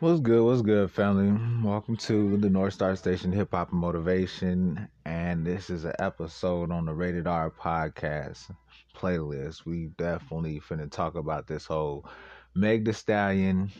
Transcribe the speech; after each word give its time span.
What's 0.00 0.20
good? 0.20 0.42
What's 0.42 0.62
good, 0.62 0.90
family? 0.90 1.30
Welcome 1.62 1.96
to 1.98 2.38
the 2.38 2.48
North 2.48 2.72
Star 2.72 2.96
Station 2.96 3.32
Hip 3.32 3.50
Hop 3.52 3.70
and 3.70 3.78
Motivation, 3.78 4.88
and 5.04 5.46
this 5.46 5.68
is 5.68 5.84
an 5.84 5.92
episode 5.98 6.70
on 6.70 6.86
the 6.86 6.94
Rated 6.94 7.26
R 7.26 7.50
podcast 7.50 8.50
playlist. 8.96 9.66
We 9.66 9.90
definitely 9.98 10.60
finna 10.60 10.90
talk 10.90 11.16
about 11.16 11.46
this 11.46 11.66
whole 11.66 12.08
Meg 12.54 12.86
The 12.86 12.94
Stallion, 12.94 13.70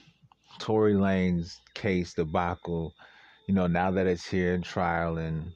Tory 0.59 0.93
Lanez 0.93 1.57
case 1.73 2.13
debacle. 2.13 2.93
You 3.49 3.55
know, 3.55 3.67
now 3.67 3.91
that 3.93 4.07
it's 4.07 4.27
here 4.29 4.53
in 4.53 4.61
trial, 4.61 5.17
and 5.17 5.53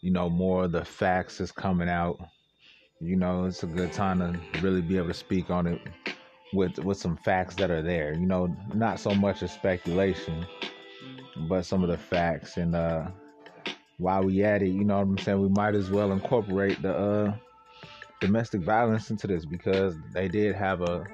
you 0.00 0.10
know 0.10 0.28
more 0.28 0.64
of 0.64 0.72
the 0.72 0.84
facts 0.84 1.40
is 1.40 1.52
coming 1.52 1.88
out. 1.88 2.18
You 3.00 3.14
know, 3.14 3.44
it's 3.44 3.62
a 3.62 3.68
good 3.68 3.92
time 3.92 4.18
to 4.18 4.60
really 4.60 4.82
be 4.82 4.96
able 4.96 5.08
to 5.08 5.14
speak 5.14 5.50
on 5.50 5.68
it 5.68 5.80
with 6.52 6.78
with 6.78 6.98
some 6.98 7.16
facts 7.16 7.54
that 7.56 7.70
are 7.70 7.82
there. 7.82 8.12
You 8.12 8.26
know, 8.26 8.54
not 8.74 9.00
so 9.00 9.14
much 9.14 9.42
a 9.42 9.48
speculation, 9.48 10.46
but 11.36 11.64
some 11.64 11.82
of 11.82 11.90
the 11.90 11.98
facts. 11.98 12.56
And 12.56 12.74
uh 12.74 13.08
while 13.98 14.22
we 14.22 14.42
at 14.42 14.62
it, 14.62 14.68
you 14.68 14.84
know 14.84 14.96
what 14.96 15.02
I'm 15.02 15.18
saying, 15.18 15.40
we 15.40 15.48
might 15.48 15.74
as 15.74 15.90
well 15.90 16.12
incorporate 16.12 16.80
the 16.82 16.96
uh 16.96 17.34
domestic 18.20 18.62
violence 18.62 19.10
into 19.10 19.26
this 19.26 19.44
because 19.44 19.94
they 20.12 20.28
did 20.28 20.54
have 20.54 20.82
a 20.82 21.04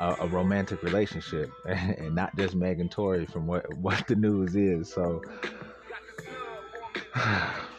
a, 0.00 0.16
a 0.20 0.26
romantic 0.28 0.82
relationship 0.82 1.50
and 1.66 2.14
not 2.14 2.34
just 2.36 2.54
Megan 2.54 2.88
Tory 2.88 3.26
from 3.26 3.46
what 3.46 3.72
what 3.78 4.06
the 4.06 4.16
news 4.16 4.56
is. 4.56 4.92
So 4.92 5.22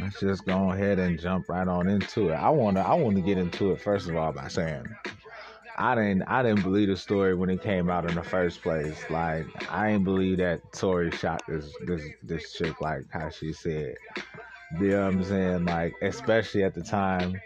let's 0.00 0.20
just 0.20 0.44
go 0.44 0.72
ahead 0.72 0.98
and 0.98 1.20
jump 1.20 1.48
right 1.48 1.66
on 1.66 1.88
into 1.88 2.30
it. 2.30 2.34
I 2.34 2.50
wanna 2.50 2.80
I 2.80 2.94
wanna 2.94 3.20
get 3.20 3.38
into 3.38 3.72
it 3.72 3.80
first 3.80 4.08
of 4.08 4.16
all 4.16 4.32
by 4.32 4.48
saying 4.48 4.86
I 5.76 5.94
didn't 5.94 6.22
I 6.24 6.42
didn't 6.42 6.62
believe 6.62 6.88
the 6.88 6.96
story 6.96 7.34
when 7.34 7.50
it 7.50 7.62
came 7.62 7.88
out 7.88 8.08
in 8.08 8.14
the 8.14 8.22
first 8.22 8.62
place. 8.62 8.98
Like 9.08 9.46
I 9.72 9.92
didn't 9.92 10.04
believe 10.04 10.38
that 10.38 10.60
Tory 10.72 11.10
shot 11.10 11.42
this 11.48 11.72
this 11.86 12.02
this 12.22 12.52
chick 12.52 12.80
like 12.80 13.04
how 13.10 13.30
she 13.30 13.52
said. 13.52 13.94
You 14.78 14.88
know 14.90 15.04
what 15.04 15.14
I'm 15.14 15.24
saying? 15.24 15.64
Like 15.64 15.94
especially 16.02 16.64
at 16.64 16.74
the 16.74 16.82
time 16.82 17.40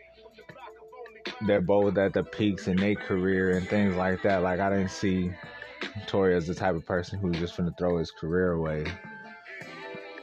they're 1.47 1.61
both 1.61 1.97
at 1.97 2.13
the 2.13 2.25
peaks 2.25 2.69
in 2.69 2.77
their 2.77 2.95
career 2.95 3.57
and 3.57 3.69
things 3.69 3.95
like 3.95 4.23
that. 4.23 4.43
Like 4.43 4.61
I 4.61 4.71
didn't 4.71 4.91
see 4.91 5.31
Tory 6.07 6.35
as 6.35 6.47
the 6.47 6.55
type 6.55 6.75
of 6.75 6.85
person 6.85 7.19
who's 7.19 7.39
just 7.39 7.57
gonna 7.57 7.75
throw 7.79 7.98
his 7.98 8.11
career 8.11 8.53
away. 8.53 8.85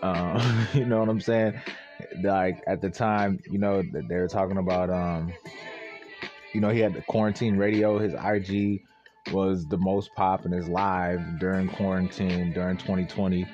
Um, 0.01 0.67
you 0.73 0.85
know 0.85 0.99
what 0.99 1.09
I'm 1.09 1.21
saying? 1.21 1.59
Like 2.21 2.63
at 2.67 2.81
the 2.81 2.89
time, 2.89 3.39
you 3.49 3.59
know, 3.59 3.81
they 3.81 4.15
were 4.15 4.27
talking 4.27 4.57
about 4.57 4.89
um 4.89 5.33
you 6.53 6.59
know, 6.59 6.69
he 6.69 6.79
had 6.79 6.93
the 6.93 7.01
quarantine 7.01 7.57
radio. 7.57 7.97
His 7.97 8.13
IG 8.13 8.81
was 9.31 9.65
the 9.67 9.77
most 9.77 10.13
pop 10.15 10.45
in 10.45 10.51
his 10.51 10.67
live 10.67 11.39
during 11.39 11.69
quarantine 11.69 12.51
during 12.53 12.77
2020. 12.77 13.45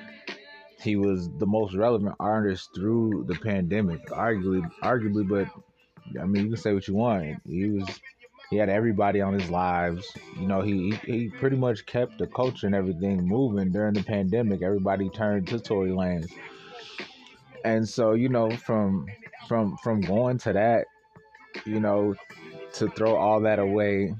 He 0.82 0.96
was 0.96 1.30
the 1.38 1.46
most 1.46 1.76
relevant 1.76 2.16
artist 2.20 2.70
through 2.76 3.26
the 3.28 3.36
pandemic, 3.36 4.06
arguably, 4.08 4.70
arguably. 4.82 5.28
But 5.28 5.48
I 6.20 6.26
mean, 6.26 6.46
you 6.46 6.50
can 6.52 6.58
say 6.58 6.74
what 6.74 6.88
you 6.88 6.96
want. 6.96 7.42
He 7.48 7.70
was, 7.70 7.88
he 8.50 8.58
had 8.58 8.70
everybody 8.70 9.22
on 9.22 9.34
his 9.34 9.50
lives. 9.50 10.08
You 10.40 10.48
know, 10.48 10.62
he 10.62 10.92
he 11.06 11.30
pretty 11.30 11.58
much 11.58 11.86
kept 11.86 12.18
the 12.18 12.28
culture 12.28 12.68
and 12.68 12.76
everything 12.76 13.28
moving 13.28 13.72
during 13.72 13.94
the 13.94 14.04
pandemic. 14.04 14.62
Everybody 14.62 15.10
turned 15.10 15.48
to 15.50 15.60
Tory 15.60 15.90
Lanez, 15.90 16.32
and 17.64 17.88
so 17.88 18.14
you 18.14 18.30
know, 18.30 18.50
from 18.52 19.08
from 19.48 19.78
from 19.84 20.02
going 20.02 20.38
to 20.40 20.54
that, 20.54 20.86
you 21.66 21.80
know, 21.80 22.16
to 22.74 22.90
throw 22.90 23.16
all 23.16 23.42
that 23.42 23.60
away 23.60 24.14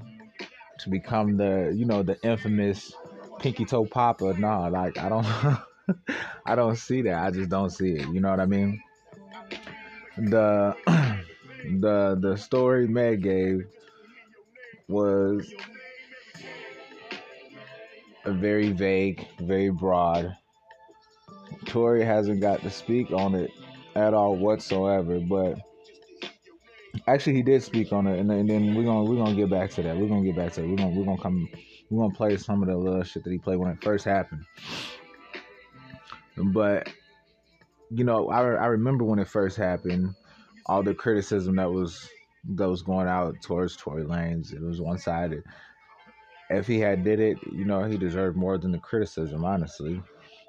to 0.80 0.90
become 0.90 1.36
the 1.36 1.72
you 1.74 1.84
know 1.84 2.02
the 2.02 2.20
infamous 2.22 2.92
pinky 3.40 3.64
toe 3.64 3.84
papa 3.84 4.34
nah 4.38 4.68
like 4.68 4.96
i 4.98 5.08
don't 5.08 5.26
i 6.46 6.54
don't 6.54 6.76
see 6.76 7.02
that. 7.02 7.22
I 7.22 7.30
just 7.30 7.50
don't 7.50 7.70
see 7.70 7.92
it. 7.92 8.08
You 8.08 8.20
know 8.20 8.30
what 8.30 8.40
i 8.40 8.46
mean? 8.46 8.82
The 10.16 10.74
the 11.80 12.18
the 12.20 12.36
story 12.36 12.86
meg 12.86 13.22
gave 13.22 13.66
was 14.88 15.52
a 18.24 18.32
very 18.32 18.72
vague 18.72 19.26
very 19.40 19.70
broad 19.70 20.36
Tory 21.68 22.04
hasn't 22.04 22.40
got 22.40 22.62
to 22.62 22.70
speak 22.70 23.10
on 23.10 23.34
it 23.34 23.50
at 23.94 24.14
all 24.14 24.36
whatsoever 24.36 25.20
but 25.20 25.58
Actually, 27.06 27.34
he 27.34 27.42
did 27.42 27.62
speak 27.62 27.92
on 27.92 28.06
it, 28.06 28.18
and 28.18 28.28
then, 28.28 28.38
and 28.40 28.50
then 28.50 28.74
we're 28.74 28.84
gonna 28.84 29.04
we're 29.04 29.16
gonna 29.16 29.34
get 29.34 29.50
back 29.50 29.70
to 29.70 29.82
that. 29.82 29.96
We're 29.96 30.08
gonna 30.08 30.24
get 30.24 30.36
back 30.36 30.52
to 30.54 30.62
it. 30.62 30.68
We're 30.68 30.76
gonna 30.76 30.90
we're 30.90 31.04
gonna 31.04 31.20
come. 31.20 31.48
We're 31.90 32.02
gonna 32.02 32.14
play 32.14 32.36
some 32.36 32.62
of 32.62 32.68
the 32.68 32.76
little 32.76 33.02
shit 33.02 33.24
that 33.24 33.30
he 33.30 33.38
played 33.38 33.56
when 33.56 33.70
it 33.70 33.82
first 33.82 34.04
happened. 34.04 34.44
But 36.36 36.88
you 37.90 38.04
know, 38.04 38.28
I 38.28 38.40
I 38.40 38.66
remember 38.66 39.04
when 39.04 39.18
it 39.18 39.28
first 39.28 39.56
happened, 39.56 40.14
all 40.66 40.82
the 40.82 40.94
criticism 40.94 41.56
that 41.56 41.70
was 41.70 42.08
that 42.56 42.68
was 42.68 42.82
going 42.82 43.08
out 43.08 43.36
towards 43.42 43.76
Tory 43.76 44.04
Lanez. 44.04 44.52
It 44.52 44.62
was 44.62 44.80
one 44.80 44.98
sided. 44.98 45.44
If 46.50 46.66
he 46.66 46.78
had 46.78 47.04
did 47.04 47.20
it, 47.20 47.38
you 47.52 47.64
know, 47.66 47.84
he 47.84 47.98
deserved 47.98 48.36
more 48.36 48.56
than 48.56 48.72
the 48.72 48.78
criticism, 48.78 49.44
honestly. 49.44 50.02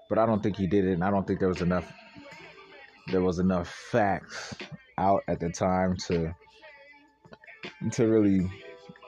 But 0.09 0.17
I 0.17 0.25
don't 0.25 0.41
think 0.41 0.57
he 0.57 0.67
did 0.67 0.85
it, 0.85 0.93
and 0.93 1.03
I 1.03 1.11
don't 1.11 1.25
think 1.25 1.39
there 1.39 1.49
was 1.49 1.61
enough. 1.61 1.91
There 3.07 3.21
was 3.21 3.39
enough 3.39 3.69
facts 3.69 4.55
out 4.97 5.23
at 5.27 5.39
the 5.39 5.49
time 5.49 5.95
to 6.07 6.35
to 7.91 8.07
really, 8.07 8.49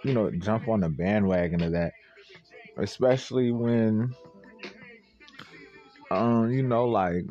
you 0.04 0.14
know, 0.14 0.32
jump 0.32 0.68
on 0.68 0.80
the 0.80 0.90
bandwagon 0.90 1.62
of 1.62 1.72
that. 1.74 1.94
Especially 2.78 3.52
when 3.52 4.16
um, 6.12 6.52
you 6.52 6.64
know, 6.64 6.86
like 6.86 7.26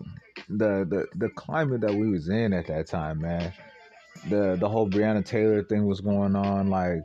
the 0.48 0.86
the 0.88 1.06
the 1.14 1.28
climate 1.30 1.82
that 1.82 1.94
we 1.94 2.10
was 2.10 2.28
in 2.28 2.53
at 2.53 2.66
that 2.66 2.86
time, 2.86 3.20
man. 3.20 3.53
The 4.28 4.56
the 4.59 4.69
whole 4.69 4.88
Breonna 4.88 5.25
Taylor 5.25 5.62
thing 5.62 5.86
was 5.86 6.00
going 6.00 6.34
on, 6.34 6.69
like 6.69 7.03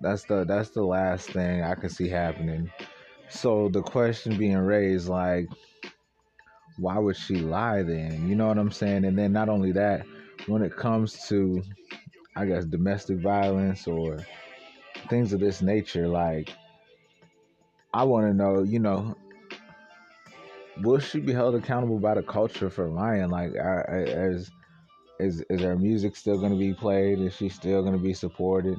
that's 0.00 0.24
the 0.24 0.44
that's 0.44 0.70
the 0.70 0.82
last 0.82 1.30
thing 1.30 1.62
I 1.62 1.74
could 1.74 1.90
see 1.90 2.08
happening. 2.08 2.70
So 3.30 3.68
the 3.68 3.82
question 3.82 4.36
being 4.36 4.58
raised, 4.58 5.08
like, 5.08 5.48
why 6.78 6.98
would 6.98 7.16
she 7.16 7.36
lie 7.36 7.82
then? 7.82 8.28
You 8.28 8.34
know 8.34 8.48
what 8.48 8.58
I'm 8.58 8.72
saying? 8.72 9.04
And 9.04 9.18
then 9.18 9.32
not 9.32 9.48
only 9.48 9.72
that, 9.72 10.04
when 10.46 10.62
it 10.62 10.76
comes 10.76 11.26
to, 11.28 11.62
I 12.36 12.46
guess, 12.46 12.64
domestic 12.64 13.18
violence 13.18 13.86
or 13.86 14.18
things 15.08 15.32
of 15.32 15.40
this 15.40 15.62
nature, 15.62 16.08
like, 16.08 16.52
I 17.92 18.04
want 18.04 18.26
to 18.26 18.34
know, 18.34 18.62
you 18.62 18.78
know, 18.78 19.16
will 20.82 20.98
she 20.98 21.20
be 21.20 21.32
held 21.32 21.54
accountable 21.54 21.98
by 21.98 22.14
the 22.14 22.22
culture 22.22 22.70
for 22.70 22.88
lying? 22.88 23.28
Like, 23.28 23.52
is 23.56 24.50
is 25.18 25.44
is 25.50 25.60
her 25.60 25.76
music 25.76 26.16
still 26.16 26.38
going 26.38 26.52
to 26.52 26.58
be 26.58 26.72
played? 26.72 27.20
Is 27.20 27.34
she 27.34 27.48
still 27.48 27.82
going 27.82 27.94
to 27.94 28.02
be 28.02 28.14
supported? 28.14 28.78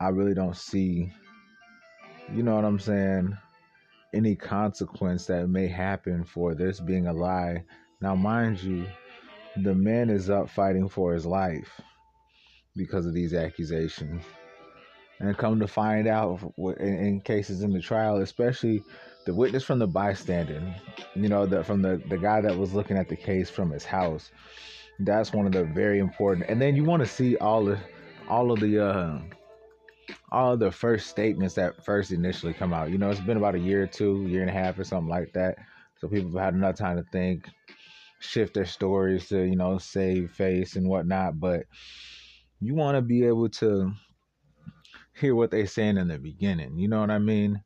I 0.00 0.08
really 0.08 0.34
don't 0.34 0.56
see, 0.56 1.10
you 2.34 2.42
know 2.42 2.54
what 2.54 2.64
I'm 2.64 2.78
saying, 2.78 3.36
any 4.14 4.34
consequence 4.34 5.26
that 5.26 5.48
may 5.48 5.68
happen 5.68 6.24
for 6.24 6.54
this 6.54 6.80
being 6.80 7.06
a 7.06 7.12
lie. 7.12 7.64
Now, 8.00 8.14
mind 8.14 8.62
you, 8.62 8.86
the 9.62 9.74
man 9.74 10.10
is 10.10 10.28
up 10.30 10.50
fighting 10.50 10.88
for 10.88 11.12
his 11.12 11.26
life 11.26 11.80
because 12.74 13.06
of 13.06 13.14
these 13.14 13.34
accusations. 13.34 14.22
And 15.18 15.36
come 15.38 15.58
to 15.60 15.66
find 15.66 16.06
out, 16.06 16.40
in, 16.78 17.22
cases 17.24 17.62
in 17.62 17.72
the 17.72 17.80
trial, 17.80 18.18
especially 18.18 18.82
the 19.24 19.32
witness 19.32 19.64
from 19.64 19.78
the 19.78 19.86
bystander, 19.86 20.62
you 21.14 21.28
know, 21.28 21.46
the, 21.46 21.64
from 21.64 21.80
the, 21.80 22.02
the 22.08 22.18
guy 22.18 22.42
that 22.42 22.56
was 22.56 22.74
looking 22.74 22.98
at 22.98 23.08
the 23.08 23.16
case 23.16 23.48
from 23.48 23.70
his 23.70 23.84
house, 23.84 24.30
that's 25.00 25.32
one 25.32 25.46
of 25.46 25.52
the 25.52 25.64
very 25.64 26.00
important. 26.00 26.50
And 26.50 26.60
then 26.60 26.76
you 26.76 26.84
want 26.84 27.02
to 27.02 27.08
see 27.08 27.36
all 27.38 27.64
the, 27.64 27.78
all 28.28 28.52
of 28.52 28.60
the, 28.60 28.84
uh, 28.84 29.20
all 30.32 30.56
the 30.56 30.72
first 30.72 31.08
statements 31.08 31.54
that 31.54 31.84
first 31.84 32.10
initially 32.10 32.52
come 32.52 32.72
out. 32.72 32.90
You 32.90 32.98
know, 32.98 33.10
it's 33.10 33.20
been 33.20 33.36
about 33.36 33.54
a 33.54 33.60
year 33.60 33.84
or 33.84 33.86
two, 33.86 34.26
year 34.28 34.40
and 34.40 34.50
a 34.50 34.52
half 34.52 34.78
or 34.78 34.84
something 34.84 35.08
like 35.08 35.32
that. 35.34 35.56
So 35.98 36.08
people 36.08 36.30
have 36.32 36.46
had 36.46 36.54
enough 36.54 36.76
time 36.76 36.96
to 36.96 37.04
think, 37.12 37.48
shift 38.18 38.54
their 38.54 38.66
stories 38.66 39.28
to 39.28 39.42
you 39.42 39.56
know 39.56 39.78
save 39.78 40.30
face 40.30 40.76
and 40.76 40.88
whatnot 40.88 41.38
but 41.38 41.64
you 42.60 42.74
want 42.74 42.96
to 42.96 43.02
be 43.02 43.24
able 43.26 43.48
to 43.48 43.92
hear 45.14 45.34
what 45.34 45.50
they're 45.50 45.66
saying 45.66 45.96
in 45.98 46.08
the 46.08 46.18
beginning 46.18 46.78
you 46.78 46.88
know 46.88 47.00
what 47.00 47.10
i 47.10 47.18
mean 47.18 47.62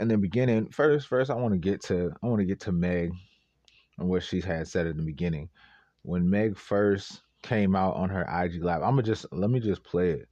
in 0.00 0.08
the 0.08 0.16
beginning 0.16 0.68
first 0.70 1.08
first 1.08 1.30
i 1.30 1.34
want 1.34 1.52
to 1.52 1.58
get 1.58 1.82
to 1.82 2.12
i 2.22 2.26
want 2.26 2.38
to 2.38 2.46
get 2.46 2.60
to 2.60 2.72
meg 2.72 3.12
and 3.98 4.08
what 4.08 4.22
she 4.22 4.40
had 4.40 4.66
said 4.66 4.86
in 4.86 4.96
the 4.96 5.02
beginning 5.02 5.48
when 6.02 6.28
meg 6.28 6.56
first 6.56 7.22
came 7.42 7.76
out 7.76 7.94
on 7.96 8.08
her 8.08 8.26
ig 8.44 8.62
live 8.62 8.82
i'm 8.82 8.90
gonna 8.90 9.02
just 9.02 9.26
let 9.32 9.50
me 9.50 9.60
just 9.60 9.82
play 9.82 10.10
it 10.10 10.28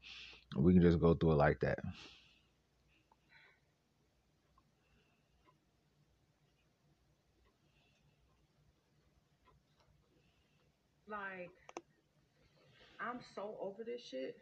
we 0.57 0.73
can 0.73 0.83
just 0.83 1.01
go 1.01 1.15
through 1.15 1.33
it 1.33 1.37
like 1.37 1.61
that 1.61 1.79
Like, 11.13 11.51
I'm 12.99 13.19
so 13.35 13.55
over 13.61 13.85
this 13.85 14.01
shit. 14.03 14.39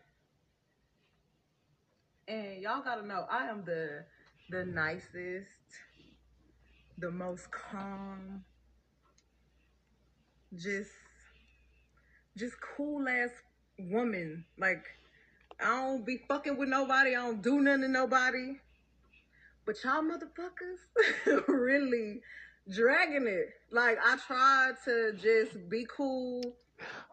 And 2.29 2.63
y'all 2.63 2.81
gotta 2.81 3.05
know, 3.05 3.27
I 3.29 3.47
am 3.47 3.65
the 3.65 4.05
the 4.51 4.65
nicest, 4.65 5.51
the 6.97 7.11
most 7.11 7.51
calm, 7.51 8.45
just 10.57 10.91
just 12.37 12.55
cool 12.77 13.09
ass 13.09 13.31
woman. 13.77 14.45
Like 14.57 14.85
I 15.63 15.83
don't 15.83 16.05
be 16.05 16.19
fucking 16.29 16.57
with 16.57 16.69
nobody. 16.69 17.11
I 17.11 17.23
don't 17.23 17.43
do 17.43 17.61
nothing 17.61 17.83
to 17.83 17.89
nobody. 17.89 18.59
But 19.67 19.77
y'all 19.85 20.03
motherfuckers 20.03 21.45
really 21.49 22.21
dragging 22.73 23.27
it. 23.27 23.51
Like 23.71 23.99
I 24.05 24.17
tried 24.27 24.73
to 24.87 25.13
just 25.13 25.69
be 25.69 25.87
cool. 25.95 26.43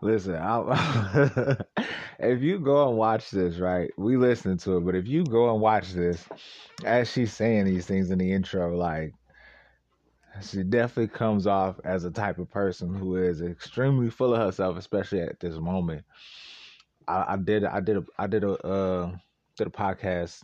Listen, 0.02 0.36
I, 0.36 1.58
if 2.20 2.42
you 2.42 2.60
go 2.60 2.88
and 2.88 2.98
watch 2.98 3.32
this, 3.32 3.58
right? 3.58 3.92
We 3.98 4.16
listen 4.16 4.58
to 4.60 4.78
it, 4.78 4.86
but 4.86 4.96
if 4.96 5.08
you 5.08 5.26
go 5.26 5.52
and 5.52 5.62
watch 5.62 5.92
this, 5.94 6.24
as 6.86 7.12
she's 7.12 7.34
saying 7.34 7.66
these 7.66 7.86
things 7.86 8.12
in 8.12 8.20
the 8.20 8.32
intro, 8.32 8.76
like 8.78 9.14
she 10.42 10.64
definitely 10.64 11.08
comes 11.10 11.48
off 11.48 11.80
as 11.84 12.06
a 12.06 12.12
type 12.12 12.38
of 12.38 12.50
person 12.50 12.94
who 12.94 13.18
is 13.18 13.42
extremely 13.42 14.10
full 14.10 14.34
of 14.34 14.40
herself, 14.40 14.78
especially 14.78 15.22
at 15.22 15.40
this 15.40 15.56
moment. 15.56 16.06
I, 17.07 17.33
I 17.33 17.38
did, 17.38 17.63
I 17.65 17.80
did, 17.80 17.98
a, 17.98 18.06
I 18.18 18.27
did 18.27 18.44
a, 18.44 18.51
uh, 18.51 19.12
did 19.57 19.68
a 19.68 19.71
podcast 19.71 20.44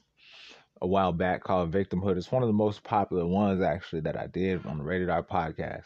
a 0.81 0.87
while 0.87 1.13
back 1.13 1.43
called 1.43 1.71
Victimhood. 1.71 2.17
It's 2.17 2.31
one 2.31 2.43
of 2.43 2.47
the 2.47 2.53
most 2.53 2.83
popular 2.83 3.25
ones 3.25 3.61
actually 3.61 4.01
that 4.01 4.17
I 4.17 4.27
did 4.27 4.65
on 4.65 4.77
the 4.77 4.83
Rated 4.83 5.09
R 5.09 5.23
podcast. 5.23 5.83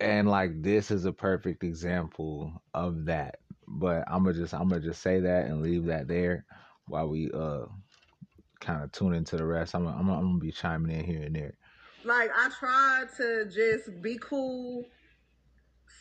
And 0.00 0.28
like 0.28 0.62
this 0.62 0.90
is 0.90 1.04
a 1.04 1.12
perfect 1.12 1.64
example 1.64 2.52
of 2.74 3.06
that. 3.06 3.38
But 3.66 4.04
I'm 4.08 4.24
gonna 4.24 4.34
just 4.34 4.54
I'm 4.54 4.68
gonna 4.68 4.80
just 4.80 5.02
say 5.02 5.20
that 5.20 5.46
and 5.46 5.62
leave 5.62 5.86
that 5.86 6.08
there 6.08 6.44
while 6.86 7.08
we 7.08 7.30
uh 7.32 7.66
kind 8.60 8.82
of 8.82 8.92
tune 8.92 9.14
into 9.14 9.36
the 9.36 9.44
rest. 9.44 9.74
I'm, 9.74 9.86
I'm, 9.86 10.08
I'm 10.10 10.26
gonna 10.26 10.38
be 10.38 10.52
chiming 10.52 10.98
in 10.98 11.04
here 11.04 11.22
and 11.22 11.34
there. 11.34 11.54
Like 12.04 12.30
I 12.36 12.50
tried 12.50 13.06
to 13.16 13.46
just 13.46 14.02
be 14.02 14.18
cool, 14.20 14.84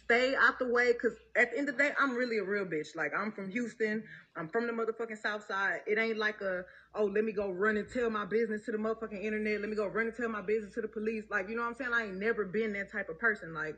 stay 0.05 0.35
out 0.35 0.59
the 0.59 0.67
way, 0.67 0.93
cause 0.93 1.13
at 1.35 1.51
the 1.51 1.57
end 1.57 1.69
of 1.69 1.77
the 1.77 1.83
day, 1.83 1.91
I'm 1.99 2.15
really 2.15 2.37
a 2.37 2.43
real 2.43 2.65
bitch. 2.65 2.95
Like 2.95 3.11
I'm 3.17 3.31
from 3.31 3.49
Houston. 3.49 4.03
I'm 4.37 4.47
from 4.49 4.67
the 4.67 4.73
motherfucking 4.73 5.21
South 5.21 5.45
Side. 5.47 5.81
It 5.87 5.97
ain't 5.97 6.17
like 6.17 6.41
a 6.41 6.63
oh 6.93 7.05
let 7.05 7.23
me 7.23 7.31
go 7.31 7.51
run 7.51 7.77
and 7.77 7.87
tell 7.91 8.09
my 8.09 8.25
business 8.25 8.65
to 8.65 8.71
the 8.71 8.77
motherfucking 8.77 9.23
internet. 9.23 9.61
Let 9.61 9.69
me 9.69 9.75
go 9.75 9.87
run 9.87 10.07
and 10.07 10.15
tell 10.15 10.29
my 10.29 10.41
business 10.41 10.73
to 10.75 10.81
the 10.81 10.87
police. 10.87 11.25
Like 11.29 11.49
you 11.49 11.55
know 11.55 11.63
what 11.63 11.69
I'm 11.69 11.75
saying? 11.75 11.91
I 11.93 12.03
ain't 12.03 12.19
never 12.19 12.45
been 12.45 12.73
that 12.73 12.91
type 12.91 13.09
of 13.09 13.19
person. 13.19 13.53
Like, 13.53 13.75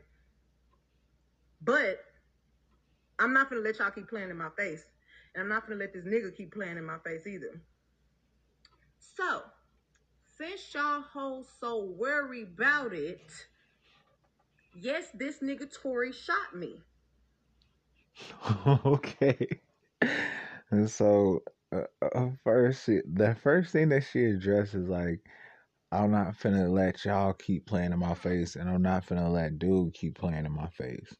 but 1.62 1.98
I'm 3.18 3.32
not 3.32 3.50
gonna 3.50 3.62
let 3.62 3.78
y'all 3.78 3.90
keep 3.90 4.08
playing 4.08 4.30
in 4.30 4.36
my 4.36 4.50
face, 4.56 4.84
and 5.34 5.42
I'm 5.42 5.48
not 5.48 5.66
gonna 5.66 5.80
let 5.80 5.92
this 5.92 6.04
nigga 6.04 6.36
keep 6.36 6.52
playing 6.52 6.76
in 6.76 6.84
my 6.84 6.98
face 7.04 7.26
either. 7.26 7.60
So 8.98 9.42
since 10.36 10.72
y'all 10.72 11.00
hoes 11.00 11.46
so 11.60 11.84
worried 11.84 12.48
about 12.54 12.92
it, 12.92 13.32
yes, 14.80 15.06
this 15.14 15.38
nigga 15.40 15.70
Tory 15.72 16.12
shot 16.12 16.54
me. 16.54 16.82
okay. 18.86 19.60
And 20.70 20.90
so, 20.90 21.42
uh, 21.74 21.82
uh, 22.02 22.28
first, 22.44 22.86
the 22.86 23.36
first 23.42 23.72
thing 23.72 23.88
that 23.90 24.04
she 24.04 24.24
addresses, 24.24 24.88
like, 24.88 25.20
I'm 25.90 26.10
not 26.10 26.36
finna 26.36 26.70
let 26.70 27.04
y'all 27.04 27.32
keep 27.32 27.66
playing 27.66 27.92
in 27.92 27.98
my 27.98 28.14
face, 28.14 28.56
and 28.56 28.68
I'm 28.68 28.82
not 28.82 29.06
finna 29.06 29.32
let 29.32 29.58
dude 29.58 29.94
keep 29.94 30.18
playing 30.18 30.44
in 30.44 30.52
my 30.52 30.68
face. 30.68 31.14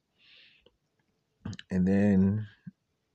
And 1.71 1.89
then 1.89 2.47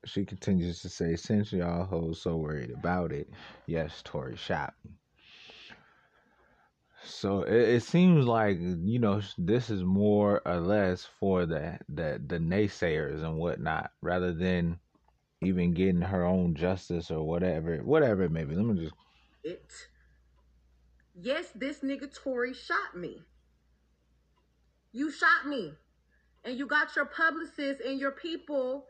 she 0.06 0.26
continues 0.26 0.82
to 0.82 0.90
say, 0.90 1.16
since 1.16 1.54
y'all 1.54 1.86
hoes 1.86 2.22
so 2.22 2.38
worried 2.38 2.72
about 2.72 3.12
it, 3.12 3.30
yes, 3.68 4.02
Tory 4.04 4.36
shot 4.36 4.74
me. 4.84 4.92
So 7.06 7.44
it, 7.44 7.54
it, 7.54 7.84
seems 7.84 8.26
like 8.26 8.58
you 8.60 9.00
know 9.00 9.22
this 9.38 9.70
is 9.70 9.84
more 9.84 10.42
or 10.46 10.60
less 10.60 11.06
for 11.20 11.46
the 11.46 11.78
the 11.90 12.22
the 12.26 12.38
naysayers 12.38 13.24
and 13.24 13.38
whatnot, 13.38 13.92
rather 14.02 14.34
than 14.34 14.80
even 15.42 15.74
getting 15.74 16.02
her 16.02 16.24
own 16.24 16.56
justice 16.56 17.12
or 17.12 17.24
whatever, 17.24 17.78
whatever 17.78 18.24
it 18.24 18.32
may 18.32 18.46
be. 18.46 18.56
Let 18.56 18.66
me 18.66 18.84
just 18.84 18.96
it. 19.44 19.72
Yes, 21.16 21.48
this 21.54 21.80
nigga 21.80 22.14
Tory 22.14 22.54
shot 22.54 22.96
me. 22.96 23.22
You 24.92 25.12
shot 25.12 25.48
me, 25.48 25.74
and 26.44 26.58
you 26.58 26.68
got 26.68 26.96
your 26.96 27.06
publicists 27.06 27.82
and 27.86 28.00
your 28.00 28.12
people 28.12 28.86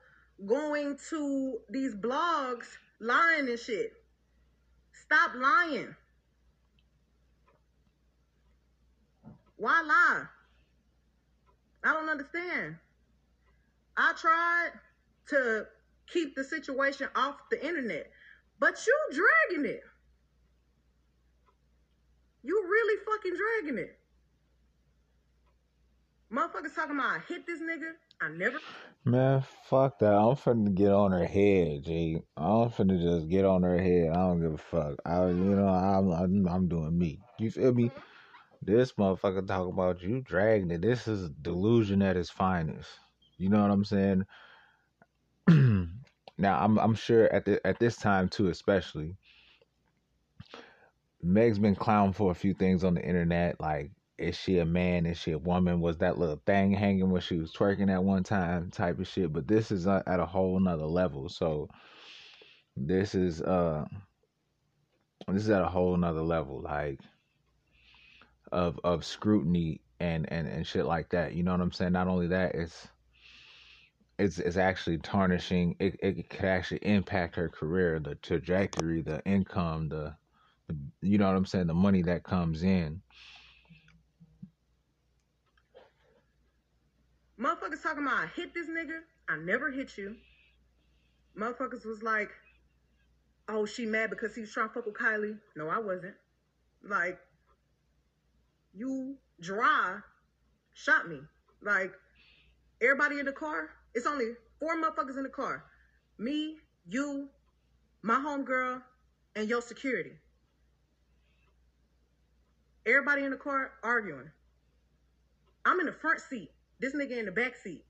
going 0.45 0.97
to 1.09 1.57
these 1.69 1.95
blogs 1.95 2.65
lying 2.99 3.49
and 3.49 3.59
shit. 3.59 3.91
Stop 4.91 5.31
lying. 5.35 5.95
Why 9.57 9.81
lie? 9.81 10.25
I 11.83 11.93
don't 11.93 12.09
understand. 12.09 12.77
I 13.97 14.13
tried 14.17 14.71
to 15.29 15.65
keep 16.07 16.35
the 16.35 16.43
situation 16.43 17.07
off 17.15 17.35
the 17.51 17.65
internet, 17.65 18.09
but 18.59 18.75
you 18.87 18.97
dragging 19.11 19.69
it. 19.69 19.81
You 22.43 22.61
really 22.69 22.99
fucking 23.05 23.33
dragging 23.37 23.79
it. 23.79 23.97
Motherfuckers 26.31 26.75
talking 26.75 26.97
about 26.97 27.17
I 27.17 27.19
hit 27.27 27.45
this 27.45 27.61
nigga. 27.61 27.91
I 28.21 28.29
never. 28.29 28.57
Man, 29.05 29.43
fuck 29.65 29.99
that. 29.99 30.13
I'm 30.13 30.35
finna 30.35 30.73
get 30.73 30.91
on 30.91 31.11
her 31.11 31.25
head, 31.25 31.83
G. 31.83 32.21
I'm 32.35 32.69
finna 32.69 32.99
just 32.99 33.29
get 33.29 33.45
on 33.45 33.63
her 33.63 33.77
head. 33.77 34.09
I 34.09 34.15
don't 34.15 34.41
give 34.41 34.53
a 34.53 34.57
fuck. 34.57 34.95
I, 35.05 35.27
you 35.27 35.33
know, 35.33 35.67
I'm, 35.67 36.11
I'm, 36.11 36.47
I'm 36.47 36.67
doing 36.67 36.97
me. 36.97 37.19
You 37.37 37.51
feel 37.51 37.73
me? 37.73 37.85
Mm-hmm. 37.85 37.99
This 38.65 38.93
motherfucker 38.93 39.45
talk 39.45 39.67
about 39.67 40.01
you 40.01 40.21
dragging 40.21 40.71
it. 40.71 40.81
This 40.81 41.07
is 41.07 41.29
delusion 41.41 42.01
at 42.01 42.17
its 42.17 42.29
finest. 42.29 42.89
You 43.37 43.49
know 43.49 43.61
what 43.61 43.71
I'm 43.71 43.85
saying? 43.85 44.25
now 46.37 46.59
I'm 46.63 46.77
I'm 46.79 46.95
sure 46.95 47.31
at 47.33 47.45
the 47.45 47.65
at 47.67 47.79
this 47.79 47.97
time 47.97 48.29
too, 48.29 48.47
especially. 48.47 49.15
Meg's 51.21 51.59
been 51.59 51.75
clowned 51.75 52.15
for 52.15 52.31
a 52.31 52.35
few 52.35 52.53
things 52.53 52.83
on 52.83 52.93
the 52.95 53.01
internet, 53.01 53.59
like 53.59 53.91
is 54.17 54.37
she 54.37 54.59
a 54.59 54.65
man? 54.65 55.05
Is 55.05 55.17
she 55.17 55.31
a 55.31 55.37
woman? 55.37 55.81
Was 55.81 55.97
that 55.97 56.17
little 56.17 56.41
thing 56.45 56.71
hanging 56.71 57.09
when 57.09 57.21
she 57.21 57.37
was 57.37 57.51
twerking 57.51 57.91
at 57.91 58.03
one 58.03 58.23
time? 58.23 58.69
Type 58.71 58.99
of 58.99 59.07
shit. 59.07 59.33
But 59.33 59.47
this 59.47 59.71
is 59.71 59.87
at 59.87 60.03
a 60.07 60.25
whole 60.25 60.59
nother 60.59 60.85
level. 60.85 61.29
So 61.29 61.69
this 62.77 63.15
is 63.15 63.41
uh 63.41 63.85
this 65.27 65.43
is 65.43 65.49
at 65.49 65.61
a 65.63 65.67
whole 65.67 65.97
nother 65.97 66.21
level. 66.21 66.61
Like 66.61 66.99
of 68.53 68.79
of 68.83 69.03
scrutiny 69.03 69.81
and 69.99 70.31
and 70.31 70.47
and 70.47 70.65
shit 70.65 70.85
like 70.85 71.09
that. 71.09 71.33
You 71.33 71.43
know 71.43 71.51
what 71.51 71.61
I'm 71.61 71.71
saying? 71.71 71.91
Not 71.91 72.07
only 72.07 72.27
that, 72.27 72.55
it's 72.55 72.87
it's 74.19 74.39
it's 74.39 74.57
actually 74.57 74.99
tarnishing. 74.99 75.75
It 75.79 75.97
it 76.01 76.29
could 76.29 76.45
actually 76.45 76.79
impact 76.83 77.35
her 77.35 77.49
career, 77.49 77.99
the 77.99 78.15
trajectory, 78.15 79.01
the 79.01 79.21
income, 79.25 79.89
the, 79.89 80.15
the 80.67 80.77
you 81.01 81.17
know 81.17 81.27
what 81.27 81.35
I'm 81.35 81.45
saying, 81.45 81.67
the 81.67 81.73
money 81.73 82.03
that 82.03 82.23
comes 82.23 82.63
in. 82.63 83.01
Motherfuckers 87.39 87.81
talking 87.81 88.03
about 88.03 88.19
I 88.19 88.27
hit 88.35 88.53
this 88.53 88.67
nigga. 88.67 88.99
I 89.27 89.37
never 89.37 89.71
hit 89.71 89.97
you. 89.97 90.15
Motherfuckers 91.37 91.85
was 91.85 92.03
like, 92.03 92.29
oh, 93.49 93.65
she 93.65 93.85
mad 93.85 94.11
because 94.11 94.35
he 94.35 94.41
was 94.41 94.51
trying 94.51 94.67
to 94.69 94.73
fuck 94.75 94.85
with 94.85 94.95
Kylie. 94.95 95.39
No, 95.55 95.67
I 95.67 95.79
wasn't. 95.79 96.13
Like, 96.83 97.19
you 98.73 99.15
dry 99.39 99.99
shot 100.73 101.07
me. 101.07 101.19
Like 101.61 101.93
everybody 102.81 103.19
in 103.19 103.25
the 103.25 103.31
car, 103.31 103.69
it's 103.93 104.05
only 104.05 104.31
four 104.59 104.75
motherfuckers 104.75 105.17
in 105.17 105.23
the 105.23 105.29
car. 105.29 105.63
Me, 106.17 106.57
you, 106.87 107.29
my 108.01 108.15
homegirl, 108.15 108.81
and 109.35 109.49
your 109.49 109.61
security. 109.61 110.11
Everybody 112.85 113.23
in 113.23 113.31
the 113.31 113.37
car 113.37 113.71
arguing. 113.83 114.29
I'm 115.65 115.79
in 115.79 115.85
the 115.85 115.93
front 115.93 116.19
seat. 116.19 116.49
This 116.79 116.93
nigga 116.93 117.17
in 117.17 117.25
the 117.25 117.31
back 117.31 117.55
seat. 117.55 117.85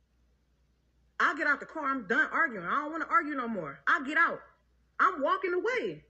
I 1.20 1.36
get 1.36 1.48
out 1.48 1.60
the 1.60 1.66
car. 1.66 1.86
I'm 1.86 2.06
done 2.08 2.28
arguing. 2.32 2.66
I 2.66 2.82
don't 2.82 2.92
want 2.92 3.04
to 3.04 3.10
argue 3.10 3.34
no 3.34 3.48
more. 3.48 3.80
I 3.88 4.04
get 4.06 4.18
out. 4.18 4.40
I'm 5.00 5.22
walking 5.22 5.54
away. 5.54 6.04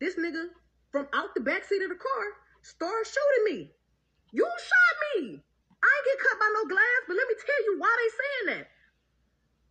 This 0.00 0.14
nigga 0.14 0.46
from 0.92 1.08
out 1.12 1.34
the 1.34 1.40
back 1.40 1.64
seat 1.64 1.82
of 1.82 1.88
the 1.88 1.96
car 1.96 2.24
start 2.62 3.06
shooting 3.06 3.44
me. 3.44 3.70
You 4.32 4.44
shot 4.44 4.94
me. 5.16 5.42
I 5.82 5.88
ain't 5.88 6.06
get 6.06 6.18
cut 6.18 6.38
by 6.38 6.50
no 6.54 6.68
glass, 6.68 7.00
but 7.08 7.16
let 7.16 7.28
me 7.28 7.34
tell 7.34 7.64
you 7.64 7.80
why 7.80 7.96
they 7.96 8.10
saying 8.20 8.58
that. 8.58 8.68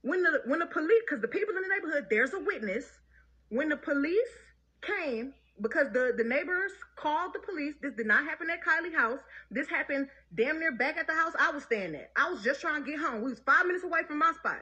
When 0.01 0.23
the 0.23 0.41
when 0.45 0.59
the 0.59 0.65
police, 0.65 1.03
because 1.05 1.21
the 1.21 1.27
people 1.27 1.55
in 1.55 1.61
the 1.61 1.69
neighborhood, 1.69 2.07
there's 2.09 2.33
a 2.33 2.39
witness. 2.39 2.85
When 3.49 3.69
the 3.69 3.77
police 3.77 4.33
came, 4.81 5.33
because 5.61 5.87
the, 5.91 6.13
the 6.17 6.23
neighbors 6.23 6.71
called 6.95 7.33
the 7.33 7.39
police. 7.39 7.75
This 7.81 7.93
did 7.93 8.05
not 8.05 8.23
happen 8.23 8.47
at 8.49 8.63
Kylie 8.63 8.95
house. 8.95 9.19
This 9.51 9.67
happened 9.67 10.07
damn 10.35 10.59
near 10.59 10.71
back 10.71 10.97
at 10.97 11.07
the 11.07 11.13
house 11.13 11.33
I 11.39 11.51
was 11.51 11.63
staying 11.63 11.95
at. 11.95 12.11
I 12.15 12.29
was 12.29 12.43
just 12.43 12.61
trying 12.61 12.83
to 12.83 12.89
get 12.89 12.99
home. 12.99 13.21
We 13.21 13.31
was 13.31 13.39
five 13.45 13.65
minutes 13.65 13.83
away 13.83 14.01
from 14.07 14.19
my 14.19 14.31
spot. 14.33 14.61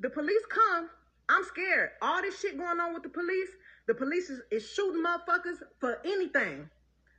The 0.00 0.10
police 0.10 0.42
come. 0.48 0.90
I'm 1.28 1.44
scared. 1.44 1.90
All 2.00 2.22
this 2.22 2.40
shit 2.40 2.56
going 2.56 2.80
on 2.80 2.94
with 2.94 3.02
the 3.02 3.08
police. 3.08 3.48
The 3.86 3.94
police 3.94 4.30
is, 4.30 4.40
is 4.50 4.68
shooting 4.68 5.02
motherfuckers 5.02 5.58
for 5.80 5.98
anything. 6.04 6.68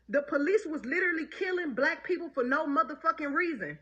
The 0.09 0.23
police 0.23 0.65
was 0.65 0.83
literally 0.85 1.27
killing 1.27 1.73
black 1.73 2.03
people 2.03 2.29
for 2.29 2.43
no 2.43 2.65
motherfucking 2.65 3.33
reason. 3.33 3.77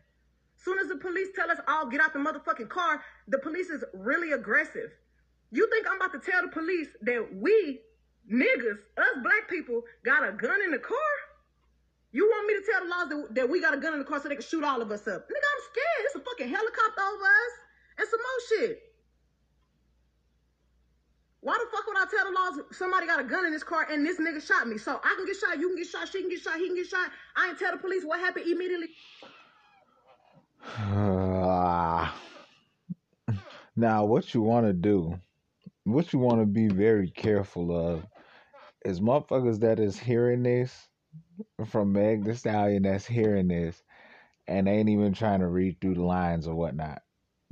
Soon 0.56 0.78
as 0.78 0.88
the 0.88 0.96
police 0.96 1.28
tell 1.34 1.50
us 1.50 1.58
all 1.68 1.86
get 1.86 2.00
out 2.00 2.12
the 2.12 2.18
motherfucking 2.18 2.68
car, 2.68 3.02
the 3.28 3.38
police 3.38 3.70
is 3.70 3.84
really 3.94 4.32
aggressive. 4.32 4.90
You 5.50 5.68
think 5.70 5.86
I'm 5.88 5.96
about 5.96 6.12
to 6.12 6.30
tell 6.30 6.42
the 6.42 6.48
police 6.48 6.88
that 7.02 7.34
we 7.34 7.80
niggas, 8.30 8.78
us 8.98 9.14
black 9.22 9.48
people, 9.48 9.82
got 10.04 10.28
a 10.28 10.32
gun 10.32 10.60
in 10.62 10.72
the 10.72 10.78
car? 10.78 11.12
You 12.12 12.26
want 12.26 12.46
me 12.46 12.54
to 12.54 12.62
tell 12.70 12.82
the 12.84 12.90
laws 12.90 13.08
that, 13.08 13.34
that 13.34 13.48
we 13.48 13.60
got 13.60 13.74
a 13.74 13.78
gun 13.78 13.92
in 13.94 13.98
the 14.00 14.04
car 14.04 14.20
so 14.20 14.28
they 14.28 14.34
can 14.34 14.44
shoot 14.44 14.64
all 14.64 14.82
of 14.82 14.90
us 14.90 15.06
up? 15.06 15.28
Nigga, 15.28 15.48
I'm 15.54 15.62
scared. 15.72 16.04
It's 16.04 16.16
a 16.16 16.20
fucking 16.20 16.48
helicopter 16.48 17.02
over 17.02 17.24
us 17.24 17.54
and 17.98 18.08
some 18.08 18.20
more 18.20 18.40
shit. 18.48 18.87
Why 21.40 21.56
the 21.58 21.66
fuck 21.70 21.86
would 21.86 21.96
I 21.96 22.04
tell 22.10 22.24
the 22.24 22.32
laws 22.32 22.76
somebody 22.76 23.06
got 23.06 23.20
a 23.20 23.24
gun 23.24 23.46
in 23.46 23.52
this 23.52 23.62
car 23.62 23.86
and 23.90 24.04
this 24.04 24.18
nigga 24.18 24.44
shot 24.44 24.66
me? 24.66 24.76
So 24.76 25.00
I 25.02 25.14
can 25.16 25.24
get 25.24 25.36
shot, 25.36 25.58
you 25.58 25.68
can 25.68 25.76
get 25.76 25.86
shot, 25.86 26.08
she 26.08 26.20
can 26.20 26.30
get 26.30 26.40
shot, 26.40 26.58
he 26.58 26.66
can 26.66 26.76
get 26.76 26.86
shot. 26.86 27.10
I 27.36 27.48
ain't 27.48 27.58
tell 27.58 27.72
the 27.72 27.78
police 27.78 28.04
what 28.04 28.18
happened 28.18 28.46
immediately. 28.46 28.88
now, 33.76 34.04
what 34.04 34.34
you 34.34 34.42
want 34.42 34.66
to 34.66 34.72
do, 34.72 35.18
what 35.84 36.12
you 36.12 36.18
want 36.18 36.40
to 36.40 36.46
be 36.46 36.66
very 36.66 37.10
careful 37.10 37.76
of, 37.76 38.04
is 38.84 39.00
motherfuckers 39.00 39.60
that 39.60 39.78
is 39.78 39.98
hearing 39.98 40.42
this 40.42 40.88
from 41.66 41.92
Meg 41.92 42.24
the 42.24 42.34
Stallion 42.34 42.82
that's 42.82 43.06
hearing 43.06 43.48
this 43.48 43.80
and 44.48 44.68
ain't 44.68 44.88
even 44.88 45.12
trying 45.12 45.40
to 45.40 45.46
read 45.46 45.80
through 45.80 45.94
the 45.94 46.02
lines 46.02 46.48
or 46.48 46.54
whatnot. 46.54 47.02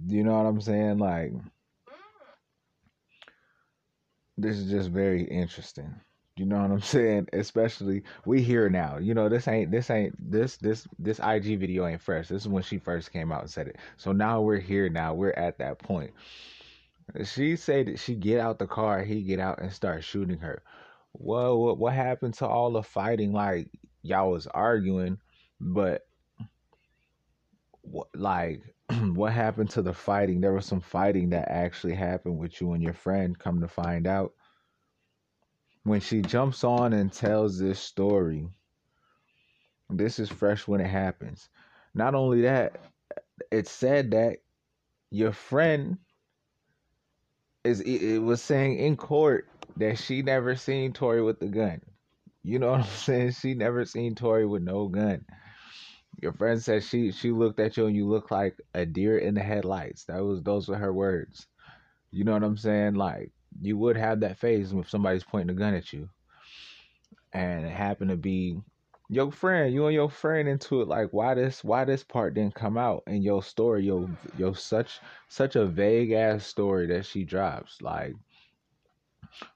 You 0.06 0.24
know 0.24 0.36
what 0.36 0.46
I'm 0.46 0.60
saying? 0.60 0.98
Like, 0.98 1.32
this 4.36 4.56
is 4.56 4.70
just 4.70 4.90
very 4.90 5.24
interesting. 5.24 5.94
You 6.36 6.44
know 6.44 6.60
what 6.60 6.70
I'm 6.70 6.80
saying? 6.82 7.28
Especially 7.32 8.02
we 8.24 8.42
here 8.42 8.68
now. 8.68 8.98
You 8.98 9.14
know, 9.14 9.28
this 9.28 9.48
ain't 9.48 9.70
this 9.70 9.90
ain't 9.90 10.14
this 10.18 10.56
this 10.58 10.86
this 10.98 11.18
IG 11.18 11.58
video 11.58 11.86
ain't 11.86 12.02
fresh. 12.02 12.28
This 12.28 12.42
is 12.42 12.48
when 12.48 12.62
she 12.62 12.78
first 12.78 13.12
came 13.12 13.32
out 13.32 13.42
and 13.42 13.50
said 13.50 13.68
it. 13.68 13.76
So 13.96 14.12
now 14.12 14.40
we're 14.42 14.60
here 14.60 14.88
now. 14.88 15.14
We're 15.14 15.32
at 15.32 15.58
that 15.58 15.78
point. 15.78 16.12
She 17.24 17.56
said 17.56 17.86
that 17.86 17.98
she 17.98 18.14
get 18.14 18.40
out 18.40 18.58
the 18.58 18.66
car, 18.66 19.02
he 19.02 19.22
get 19.22 19.38
out 19.40 19.60
and 19.60 19.72
start 19.72 20.04
shooting 20.04 20.38
her. 20.38 20.62
Well, 21.12 21.58
what 21.58 21.78
what 21.78 21.94
happened 21.94 22.34
to 22.34 22.46
all 22.46 22.72
the 22.72 22.82
fighting? 22.82 23.32
Like 23.32 23.70
y'all 24.02 24.30
was 24.30 24.46
arguing, 24.46 25.18
but 25.60 26.02
like 28.14 28.62
what 29.14 29.32
happened 29.32 29.70
to 29.70 29.82
the 29.82 29.92
fighting? 29.92 30.40
There 30.40 30.52
was 30.52 30.66
some 30.66 30.80
fighting 30.80 31.30
that 31.30 31.50
actually 31.50 31.94
happened 31.94 32.38
with 32.38 32.60
you 32.60 32.72
and 32.72 32.82
your 32.82 32.94
friend. 32.94 33.38
Come 33.38 33.60
to 33.60 33.68
find 33.68 34.06
out 34.06 34.32
when 35.84 36.00
she 36.00 36.20
jumps 36.22 36.64
on 36.64 36.92
and 36.92 37.12
tells 37.12 37.58
this 37.58 37.78
story, 37.78 38.48
this 39.88 40.18
is 40.18 40.28
fresh 40.28 40.66
when 40.66 40.80
it 40.80 40.88
happens. 40.88 41.48
Not 41.94 42.14
only 42.14 42.42
that, 42.42 42.80
it 43.50 43.68
said 43.68 44.10
that 44.10 44.38
your 45.10 45.32
friend 45.32 45.98
is 47.64 47.80
it 47.80 48.18
was 48.18 48.42
saying 48.42 48.78
in 48.78 48.96
court 48.96 49.48
that 49.76 49.98
she 49.98 50.22
never 50.22 50.56
seen 50.56 50.92
Tory 50.92 51.22
with 51.22 51.40
the 51.40 51.46
gun. 51.48 51.80
You 52.42 52.58
know 52.58 52.70
what 52.72 52.80
I'm 52.80 52.86
saying? 52.86 53.32
She 53.32 53.54
never 53.54 53.84
seen 53.84 54.14
Tory 54.14 54.46
with 54.46 54.62
no 54.62 54.88
gun. 54.88 55.24
Your 56.20 56.32
friend 56.32 56.60
said 56.62 56.82
she 56.84 57.12
she 57.12 57.30
looked 57.30 57.60
at 57.60 57.76
you 57.76 57.86
and 57.86 57.96
you 57.96 58.08
look 58.08 58.30
like 58.30 58.56
a 58.74 58.86
deer 58.86 59.18
in 59.18 59.34
the 59.34 59.42
headlights. 59.42 60.04
That 60.04 60.24
was 60.24 60.42
those 60.42 60.68
were 60.68 60.76
her 60.76 60.92
words. 60.92 61.46
You 62.10 62.24
know 62.24 62.32
what 62.32 62.44
I'm 62.44 62.56
saying? 62.56 62.94
Like 62.94 63.32
you 63.60 63.76
would 63.78 63.96
have 63.96 64.20
that 64.20 64.38
phase 64.38 64.72
if 64.72 64.88
somebody's 64.88 65.24
pointing 65.24 65.54
a 65.54 65.58
gun 65.58 65.74
at 65.74 65.92
you 65.92 66.08
and 67.32 67.66
it 67.66 67.70
happened 67.70 68.10
to 68.10 68.16
be 68.16 68.58
your 69.08 69.30
friend 69.30 69.72
you 69.72 69.86
and 69.86 69.94
your 69.94 70.10
friend 70.10 70.48
into 70.48 70.80
it 70.80 70.88
like 70.88 71.08
why 71.12 71.34
this 71.34 71.62
why 71.62 71.84
this 71.84 72.02
part 72.02 72.34
didn't 72.34 72.54
come 72.54 72.76
out 72.76 73.02
in 73.06 73.22
your 73.22 73.42
story 73.42 73.84
your 73.84 74.08
your 74.36 74.54
such 74.54 75.00
such 75.28 75.54
a 75.54 75.66
vague 75.66 76.12
ass 76.12 76.44
story 76.44 76.86
that 76.86 77.06
she 77.06 77.24
drops 77.24 77.80
like 77.82 78.14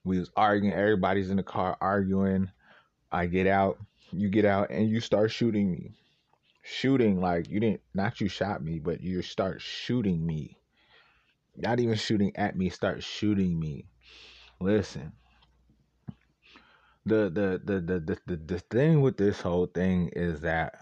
we 0.05 0.19
was 0.19 0.31
arguing 0.37 0.75
everybody's 0.75 1.31
in 1.31 1.37
the 1.37 1.43
car 1.43 1.77
arguing 1.81 2.49
i 3.11 3.27
get 3.27 3.47
out 3.47 3.79
you 4.13 4.29
get 4.29 4.45
out 4.45 4.71
and 4.71 4.89
you 4.89 5.01
start 5.01 5.31
shooting 5.31 5.71
me 5.73 5.93
shooting 6.71 7.21
like 7.21 7.49
you 7.49 7.61
didn't 7.61 7.81
not 7.95 8.21
you 8.21 8.29
shot 8.29 8.63
me 8.63 8.79
but 8.79 9.03
you 9.03 9.23
start 9.23 9.61
shooting 9.61 10.25
me. 10.25 10.57
Not 11.57 11.81
even 11.81 11.97
shooting 11.97 12.35
at 12.37 12.57
me 12.57 12.69
start 12.71 13.03
shooting 13.03 13.59
me. 13.59 13.87
Listen. 14.61 15.13
The 17.07 17.31
the 17.31 17.61
the 17.65 17.81
the 17.81 18.01
the, 18.01 18.19
the, 18.27 18.37
the 18.37 18.59
thing 18.59 19.01
with 19.01 19.17
this 19.17 19.41
whole 19.41 19.67
thing 19.67 20.11
is 20.15 20.43
that 20.43 20.75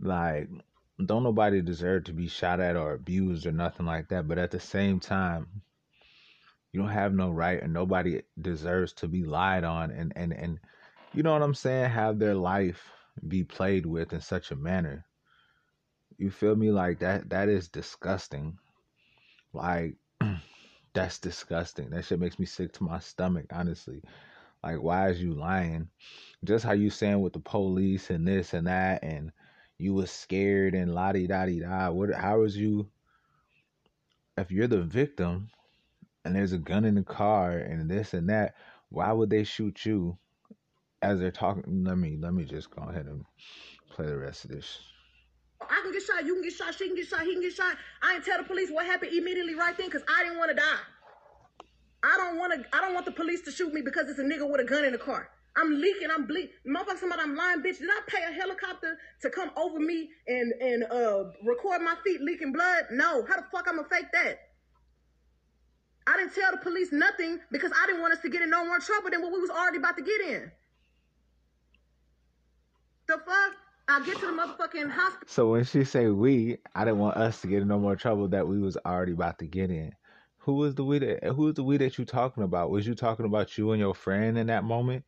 like 0.00 0.48
don't 1.04 1.22
nobody 1.22 1.62
deserve 1.62 2.04
to 2.04 2.12
be 2.12 2.28
shot 2.28 2.60
at 2.60 2.76
or 2.76 2.94
abused 2.94 3.46
or 3.46 3.52
nothing 3.52 3.86
like 3.86 4.08
that 4.08 4.26
but 4.26 4.38
at 4.38 4.50
the 4.50 4.60
same 4.60 5.00
time 5.00 5.46
you 6.72 6.80
don't 6.80 6.90
have 6.90 7.12
no 7.12 7.30
right 7.30 7.62
and 7.62 7.72
nobody 7.72 8.22
deserves 8.40 8.92
to 8.94 9.08
be 9.08 9.24
lied 9.24 9.64
on 9.64 9.90
and 9.90 10.12
and 10.16 10.32
and 10.32 10.58
you 11.12 11.22
know 11.22 11.32
what 11.32 11.42
i'm 11.42 11.54
saying 11.54 11.90
have 11.90 12.18
their 12.18 12.34
life 12.34 12.90
be 13.26 13.44
played 13.44 13.86
with 13.86 14.12
in 14.12 14.20
such 14.20 14.50
a 14.50 14.56
manner 14.56 15.04
you 16.18 16.30
feel 16.30 16.56
me 16.56 16.70
like 16.70 17.00
that 17.00 17.28
that 17.30 17.48
is 17.48 17.68
disgusting 17.68 18.56
like 19.52 19.96
that's 20.92 21.18
disgusting. 21.18 21.90
That 21.90 22.04
shit 22.04 22.20
makes 22.20 22.38
me 22.38 22.46
sick 22.46 22.72
to 22.74 22.84
my 22.84 22.98
stomach, 22.98 23.46
honestly. 23.52 24.02
Like, 24.62 24.82
why 24.82 25.08
is 25.08 25.22
you 25.22 25.32
lying? 25.32 25.88
Just 26.44 26.64
how 26.64 26.72
you 26.72 26.90
saying 26.90 27.20
with 27.20 27.32
the 27.32 27.40
police 27.40 28.10
and 28.10 28.26
this 28.26 28.54
and 28.54 28.66
that, 28.66 29.02
and 29.02 29.32
you 29.78 29.94
was 29.94 30.10
scared 30.10 30.74
and 30.74 30.94
la 30.94 31.12
di 31.12 31.26
da 31.26 31.46
di 31.46 31.60
da. 31.60 31.90
What? 31.90 32.12
How 32.14 32.40
was 32.40 32.56
you? 32.56 32.88
If 34.36 34.50
you're 34.50 34.66
the 34.66 34.82
victim, 34.82 35.50
and 36.24 36.34
there's 36.34 36.52
a 36.52 36.58
gun 36.58 36.84
in 36.84 36.94
the 36.94 37.02
car 37.02 37.52
and 37.52 37.90
this 37.90 38.14
and 38.14 38.28
that, 38.28 38.54
why 38.90 39.12
would 39.12 39.30
they 39.30 39.44
shoot 39.44 39.84
you? 39.86 40.18
As 41.02 41.18
they're 41.18 41.30
talking, 41.30 41.84
let 41.84 41.96
me 41.96 42.16
let 42.20 42.34
me 42.34 42.44
just 42.44 42.70
go 42.70 42.82
ahead 42.82 43.06
and 43.06 43.24
play 43.90 44.06
the 44.06 44.18
rest 44.18 44.44
of 44.44 44.50
this. 44.50 44.80
I 45.62 45.80
can 45.82 45.92
get 45.92 46.02
shot, 46.02 46.24
you 46.24 46.34
can 46.34 46.42
get 46.42 46.52
shot, 46.52 46.74
she 46.74 46.86
can 46.86 46.96
get 46.96 47.06
shot, 47.06 47.22
he 47.22 47.32
can 47.32 47.42
get 47.42 47.52
shot. 47.54 47.76
I 48.02 48.14
didn't 48.14 48.26
tell 48.26 48.38
the 48.38 48.44
police 48.44 48.70
what 48.70 48.86
happened 48.86 49.12
immediately 49.12 49.54
right 49.54 49.76
then 49.76 49.86
because 49.86 50.02
I 50.08 50.24
didn't 50.24 50.38
want 50.38 50.50
to 50.50 50.56
die. 50.56 50.78
I 52.02 52.16
don't 52.16 52.38
want 52.38 52.52
to. 52.54 52.76
I 52.76 52.80
don't 52.80 52.94
want 52.94 53.06
the 53.06 53.12
police 53.12 53.42
to 53.42 53.50
shoot 53.50 53.72
me 53.72 53.82
because 53.82 54.08
it's 54.08 54.18
a 54.18 54.22
nigga 54.22 54.50
with 54.50 54.60
a 54.60 54.64
gun 54.64 54.84
in 54.84 54.92
the 54.92 54.98
car. 54.98 55.28
I'm 55.56 55.80
leaking. 55.80 56.08
I'm 56.10 56.26
bleeding. 56.26 56.50
Motherfucker, 56.66 56.98
somebody, 56.98 57.22
I'm 57.22 57.36
lying, 57.36 57.60
bitch. 57.60 57.78
Did 57.78 57.90
I 57.90 58.00
pay 58.06 58.22
a 58.22 58.32
helicopter 58.32 58.96
to 59.22 59.30
come 59.30 59.50
over 59.56 59.78
me 59.78 60.08
and 60.26 60.52
and 60.60 60.84
uh 60.84 61.24
record 61.44 61.82
my 61.82 61.96
feet 62.04 62.20
leaking 62.22 62.52
blood? 62.52 62.84
No. 62.90 63.24
How 63.26 63.36
the 63.36 63.46
fuck 63.52 63.66
I'm 63.68 63.76
gonna 63.76 63.88
fake 63.88 64.12
that? 64.12 64.38
I 66.06 66.16
didn't 66.16 66.34
tell 66.34 66.50
the 66.52 66.58
police 66.58 66.90
nothing 66.92 67.40
because 67.52 67.72
I 67.76 67.86
didn't 67.86 68.00
want 68.00 68.14
us 68.14 68.20
to 68.22 68.30
get 68.30 68.42
in 68.42 68.50
no 68.50 68.64
more 68.64 68.78
trouble 68.78 69.10
than 69.10 69.22
what 69.22 69.32
we 69.32 69.40
was 69.40 69.50
already 69.50 69.78
about 69.78 69.96
to 69.98 70.02
get 70.02 70.20
in. 70.22 70.50
The 73.10 73.18
fuck? 73.18 73.56
I 73.88 74.06
get 74.06 74.20
to 74.20 74.26
the 74.26 74.32
motherfucking 74.32 74.88
hospital. 74.88 75.26
So 75.26 75.50
when 75.50 75.64
she 75.64 75.82
say 75.82 76.06
we, 76.06 76.58
I 76.76 76.84
didn't 76.84 77.00
want 77.00 77.16
us 77.16 77.40
to 77.40 77.48
get 77.48 77.60
in 77.60 77.66
no 77.66 77.76
more 77.76 77.96
trouble 77.96 78.28
that 78.28 78.46
we 78.46 78.60
was 78.60 78.76
already 78.86 79.10
about 79.10 79.40
to 79.40 79.48
get 79.48 79.68
in. 79.68 79.92
Who 80.38 80.52
was 80.52 80.76
the 80.76 80.84
we 80.84 81.00
that 81.00 81.24
who 81.24 81.46
was 81.46 81.54
the 81.54 81.64
we 81.64 81.76
that 81.78 81.98
you 81.98 82.04
talking 82.04 82.44
about? 82.44 82.70
Was 82.70 82.86
you 82.86 82.94
talking 82.94 83.26
about 83.26 83.58
you 83.58 83.72
and 83.72 83.80
your 83.80 83.96
friend 83.96 84.38
in 84.38 84.46
that 84.46 84.62
moment? 84.62 85.04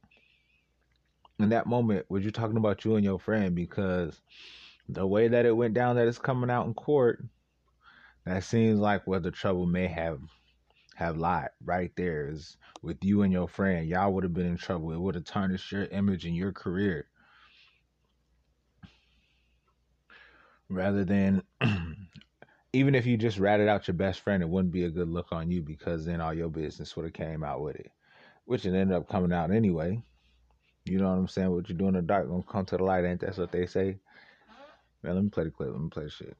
In 1.38 1.50
that 1.50 1.66
moment, 1.66 2.06
was 2.08 2.24
you 2.24 2.32
talking 2.32 2.56
about 2.56 2.84
you 2.84 2.96
and 2.96 3.04
your 3.04 3.20
friend? 3.20 3.54
Because 3.54 4.20
the 4.88 5.06
way 5.06 5.28
that 5.28 5.46
it 5.46 5.56
went 5.56 5.74
down 5.74 5.94
that 5.94 6.08
it's 6.08 6.18
coming 6.18 6.50
out 6.50 6.66
in 6.66 6.74
court, 6.74 7.24
that 8.26 8.42
seems 8.42 8.80
like 8.80 9.06
where 9.06 9.20
the 9.20 9.30
trouble 9.30 9.66
may 9.66 9.86
have 9.86 10.18
have 10.96 11.18
lied 11.18 11.50
right 11.64 11.92
there 11.94 12.30
is 12.30 12.56
with 12.82 12.96
you 13.04 13.22
and 13.22 13.32
your 13.32 13.46
friend. 13.46 13.86
Y'all 13.88 14.12
would 14.12 14.24
have 14.24 14.34
been 14.34 14.46
in 14.46 14.56
trouble. 14.56 14.90
It 14.90 14.98
would 14.98 15.14
have 15.14 15.24
tarnished 15.24 15.70
your 15.70 15.84
image 15.84 16.24
and 16.24 16.34
your 16.34 16.50
career. 16.50 17.06
Rather 20.72 21.04
than 21.04 21.42
even 22.72 22.94
if 22.94 23.06
you 23.06 23.16
just 23.16 23.38
ratted 23.38 23.68
out 23.68 23.86
your 23.86 23.94
best 23.94 24.20
friend, 24.20 24.42
it 24.42 24.48
wouldn't 24.48 24.72
be 24.72 24.84
a 24.84 24.90
good 24.90 25.08
look 25.08 25.32
on 25.32 25.50
you 25.50 25.62
because 25.62 26.04
then 26.04 26.20
all 26.20 26.34
your 26.34 26.48
business 26.48 26.96
would 26.96 27.04
have 27.04 27.12
came 27.12 27.44
out 27.44 27.60
with 27.60 27.76
it, 27.76 27.90
which 28.46 28.64
it 28.64 28.74
ended 28.74 28.96
up 28.96 29.08
coming 29.08 29.32
out 29.32 29.50
anyway. 29.50 30.02
You 30.84 30.98
know 30.98 31.10
what 31.10 31.18
I'm 31.18 31.28
saying? 31.28 31.50
What 31.50 31.68
you 31.68 31.74
do 31.74 31.88
in 31.88 31.94
the 31.94 32.02
dark 32.02 32.28
gonna 32.28 32.42
come 32.42 32.64
to 32.66 32.76
the 32.76 32.82
light, 32.82 33.04
ain't 33.04 33.20
that's 33.20 33.38
what 33.38 33.52
they 33.52 33.66
say? 33.66 33.98
Man, 35.02 35.14
let 35.14 35.24
me 35.24 35.30
play 35.30 35.44
the 35.44 35.50
clip. 35.50 35.70
Let 35.70 35.80
me 35.80 35.88
play 35.90 36.04
the 36.04 36.10
shit. 36.10 36.36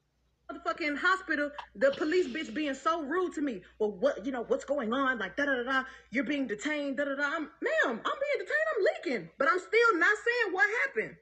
Motherfucking 0.51 0.97
hospital, 0.97 1.51
the 1.75 1.91
police 1.91 2.27
bitch 2.27 2.53
being 2.53 2.73
so 2.73 3.01
rude 3.03 3.33
to 3.33 3.41
me. 3.41 3.61
Well, 3.79 3.91
what 3.91 4.25
you 4.25 4.31
know, 4.31 4.43
what's 4.43 4.65
going 4.65 4.91
on? 4.91 5.19
Like 5.19 5.37
da 5.37 5.45
da 5.45 5.55
da 5.55 5.63
da. 5.63 5.83
You're 6.11 6.25
being 6.25 6.47
detained. 6.47 6.97
Da 6.97 7.05
da 7.05 7.15
da. 7.15 7.23
I'm, 7.23 7.43
Ma'am, 7.61 7.85
I'm 7.85 7.95
being 7.95 8.39
detained. 8.39 8.67
I'm 8.75 8.83
leaking, 8.83 9.29
but 9.37 9.47
I'm 9.49 9.59
still 9.59 9.97
not 9.97 10.15
saying 10.25 10.53
what 10.53 10.69
happened. 10.85 11.15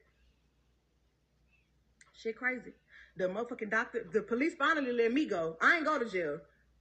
Shit, 2.14 2.36
crazy. 2.36 2.72
The 3.16 3.24
motherfucking 3.24 3.70
doctor, 3.70 4.06
the 4.12 4.22
police 4.22 4.54
finally 4.54 4.92
let 4.92 5.12
me 5.12 5.26
go. 5.26 5.56
I 5.60 5.76
ain't 5.76 5.84
go 5.84 5.98
to 5.98 6.08
jail. 6.08 6.38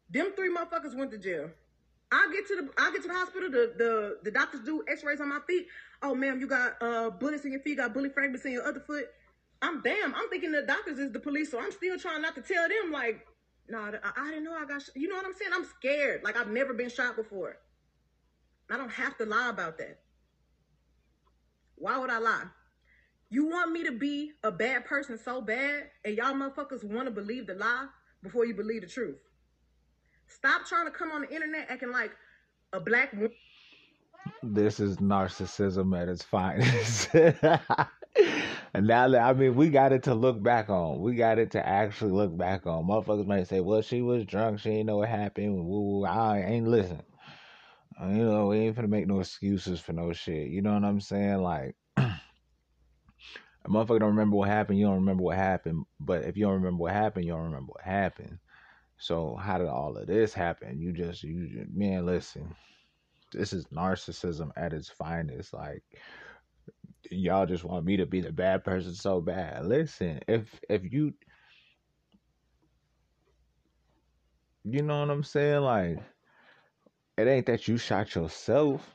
Them 0.09 0.31
three 0.35 0.53
motherfuckers 0.53 0.95
went 0.95 1.11
to 1.11 1.17
jail. 1.17 1.49
I 2.11 2.29
get 2.33 2.47
to 2.47 2.55
the 2.55 2.69
I 2.81 2.91
get 2.91 3.01
to 3.03 3.07
the 3.07 3.13
hospital. 3.13 3.49
The 3.49 3.73
the 3.77 4.17
the 4.23 4.31
doctors 4.31 4.61
do 4.61 4.83
X-rays 4.87 5.21
on 5.21 5.29
my 5.29 5.39
feet. 5.47 5.67
Oh, 6.01 6.13
ma'am, 6.13 6.39
you 6.39 6.47
got 6.47 6.81
uh 6.81 7.09
bullets 7.09 7.45
in 7.45 7.51
your 7.51 7.61
feet. 7.61 7.77
Got 7.77 7.93
bullet 7.93 8.13
fragments 8.13 8.45
in 8.45 8.51
your 8.53 8.67
other 8.67 8.81
foot. 8.81 9.05
I'm 9.61 9.81
damn. 9.81 10.13
I'm 10.15 10.29
thinking 10.29 10.51
the 10.51 10.63
doctors 10.63 10.99
is 10.99 11.11
the 11.11 11.19
police, 11.19 11.51
so 11.51 11.59
I'm 11.59 11.71
still 11.71 11.97
trying 11.97 12.21
not 12.21 12.35
to 12.35 12.41
tell 12.41 12.67
them 12.67 12.91
like, 12.91 13.25
nah, 13.69 13.91
I, 14.03 14.11
I 14.17 14.29
didn't 14.29 14.43
know 14.43 14.53
I 14.53 14.65
got. 14.65 14.83
You 14.95 15.07
know 15.07 15.15
what 15.15 15.25
I'm 15.25 15.33
saying? 15.33 15.51
I'm 15.53 15.65
scared. 15.65 16.23
Like 16.23 16.37
I've 16.37 16.49
never 16.49 16.73
been 16.73 16.89
shot 16.89 17.15
before. 17.15 17.57
I 18.69 18.77
don't 18.77 18.91
have 18.91 19.17
to 19.17 19.25
lie 19.25 19.49
about 19.49 19.77
that. 19.77 19.99
Why 21.75 21.97
would 21.97 22.09
I 22.09 22.19
lie? 22.19 22.45
You 23.31 23.45
want 23.45 23.71
me 23.71 23.85
to 23.85 23.93
be 23.93 24.33
a 24.43 24.51
bad 24.51 24.83
person 24.83 25.17
so 25.17 25.41
bad, 25.41 25.85
and 26.03 26.17
y'all 26.17 26.33
motherfuckers 26.33 26.83
want 26.83 27.05
to 27.05 27.11
believe 27.11 27.47
the 27.47 27.53
lie 27.53 27.87
before 28.21 28.45
you 28.45 28.53
believe 28.53 28.81
the 28.81 28.87
truth. 28.87 29.15
Stop 30.27 30.65
trying 30.65 30.83
to 30.83 30.91
come 30.91 31.11
on 31.11 31.21
the 31.21 31.33
internet 31.33 31.67
acting 31.69 31.91
like 31.91 32.11
a 32.73 32.81
black 32.81 33.13
woman. 33.13 33.31
This 34.43 34.81
is 34.81 34.97
narcissism 34.97 35.97
at 35.97 36.09
its 36.09 36.23
finest. 36.23 37.09
and 38.73 38.87
now 38.87 39.07
that 39.07 39.21
I 39.21 39.31
mean, 39.31 39.55
we 39.55 39.69
got 39.69 39.93
it 39.93 40.03
to 40.03 40.13
look 40.13 40.43
back 40.43 40.69
on. 40.69 40.99
We 40.99 41.15
got 41.15 41.39
it 41.39 41.51
to 41.51 41.65
actually 41.65 42.11
look 42.11 42.37
back 42.37 42.67
on. 42.67 42.85
Motherfuckers 42.85 43.27
might 43.27 43.47
say, 43.47 43.61
"Well, 43.61 43.81
she 43.81 44.01
was 44.01 44.25
drunk. 44.25 44.59
She 44.59 44.71
ain't 44.71 44.87
know 44.87 44.97
what 44.97 45.09
happened." 45.09 45.65
Woo, 45.65 46.03
I 46.03 46.41
ain't 46.41 46.67
listen. 46.67 47.01
You 48.01 48.25
know, 48.25 48.47
we 48.47 48.57
ain't 48.57 48.75
finna 48.75 48.89
make 48.89 49.07
no 49.07 49.21
excuses 49.21 49.79
for 49.79 49.93
no 49.93 50.11
shit. 50.11 50.49
You 50.49 50.61
know 50.61 50.73
what 50.73 50.83
I'm 50.83 50.99
saying? 50.99 51.37
Like, 51.37 51.75
a 53.65 53.69
motherfucker 53.69 53.99
don't 53.99 54.09
remember 54.09 54.37
what 54.37 54.49
happened. 54.49 54.79
You 54.79 54.85
don't 54.87 54.95
remember 54.95 55.23
what 55.23 55.37
happened. 55.37 55.85
But 55.99 56.23
if 56.23 56.37
you 56.37 56.45
don't 56.45 56.55
remember 56.55 56.83
what 56.83 56.93
happened, 56.93 57.25
you 57.25 57.31
don't 57.31 57.43
remember 57.43 57.73
what 57.73 57.83
happened. 57.83 58.39
So 58.97 59.35
how 59.35 59.57
did 59.57 59.67
all 59.67 59.97
of 59.97 60.07
this 60.07 60.33
happen? 60.33 60.79
You 60.79 60.93
just, 60.93 61.23
you, 61.23 61.65
man, 61.73 62.05
listen. 62.05 62.55
This 63.31 63.53
is 63.53 63.65
narcissism 63.67 64.51
at 64.57 64.73
its 64.73 64.89
finest. 64.89 65.53
Like, 65.53 65.83
y'all 67.09 67.45
just 67.45 67.63
want 67.63 67.85
me 67.85 67.97
to 67.97 68.05
be 68.05 68.21
the 68.21 68.31
bad 68.31 68.63
person 68.63 68.93
so 68.93 69.21
bad. 69.21 69.65
Listen, 69.65 70.19
if 70.27 70.59
if 70.69 70.83
you 70.91 71.13
you 74.63 74.83
know 74.83 74.99
what 75.01 75.09
I'm 75.09 75.23
saying? 75.23 75.61
Like 75.61 75.99
it 77.17 77.27
ain't 77.27 77.45
that 77.47 77.67
you 77.67 77.77
shot 77.77 78.15
yourself, 78.15 78.87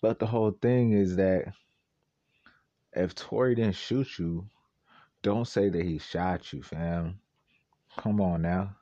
but 0.00 0.18
the 0.18 0.26
whole 0.26 0.52
thing 0.52 0.92
is 0.92 1.16
that 1.16 1.52
if 2.94 3.14
Tory 3.14 3.54
didn't 3.54 3.76
shoot 3.76 4.18
you, 4.18 4.46
don't 5.22 5.46
say 5.46 5.68
that 5.68 5.84
he 5.84 5.98
shot 5.98 6.52
you, 6.52 6.62
fam. 6.62 7.20
Come 7.96 8.20
on 8.20 8.42
now. 8.42 8.76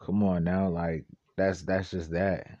Come 0.00 0.22
on 0.22 0.44
now, 0.44 0.68
like 0.68 1.04
that's 1.36 1.62
that's 1.62 1.90
just 1.90 2.10
that. 2.10 2.58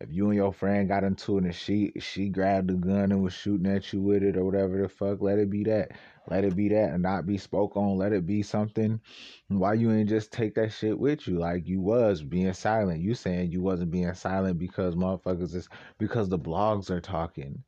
If 0.00 0.12
you 0.12 0.26
and 0.26 0.36
your 0.36 0.52
friend 0.52 0.86
got 0.86 1.02
into 1.02 1.38
it 1.38 1.44
and 1.44 1.54
she 1.54 1.92
she 1.98 2.28
grabbed 2.28 2.68
the 2.68 2.74
gun 2.74 3.10
and 3.10 3.22
was 3.22 3.32
shooting 3.32 3.66
at 3.66 3.92
you 3.92 4.00
with 4.00 4.22
it 4.22 4.36
or 4.36 4.44
whatever 4.44 4.80
the 4.80 4.88
fuck, 4.88 5.20
let 5.20 5.38
it 5.38 5.50
be 5.50 5.64
that. 5.64 5.90
Let 6.30 6.44
it 6.44 6.54
be 6.54 6.68
that 6.68 6.90
and 6.92 7.02
not 7.02 7.26
be 7.26 7.36
spoke 7.36 7.76
on. 7.76 7.98
Let 7.98 8.12
it 8.12 8.26
be 8.26 8.42
something. 8.42 9.00
Why 9.48 9.74
you 9.74 9.90
ain't 9.90 10.08
just 10.08 10.30
take 10.30 10.54
that 10.54 10.72
shit 10.72 10.96
with 10.96 11.26
you 11.26 11.38
like 11.38 11.66
you 11.66 11.80
was 11.80 12.22
being 12.22 12.52
silent? 12.52 13.00
You 13.00 13.14
saying 13.14 13.50
you 13.50 13.60
wasn't 13.60 13.90
being 13.90 14.14
silent 14.14 14.58
because 14.58 14.94
motherfuckers 14.94 15.54
is 15.54 15.68
because 15.98 16.28
the 16.28 16.38
blogs 16.38 16.90
are 16.90 17.00
talking. 17.00 17.64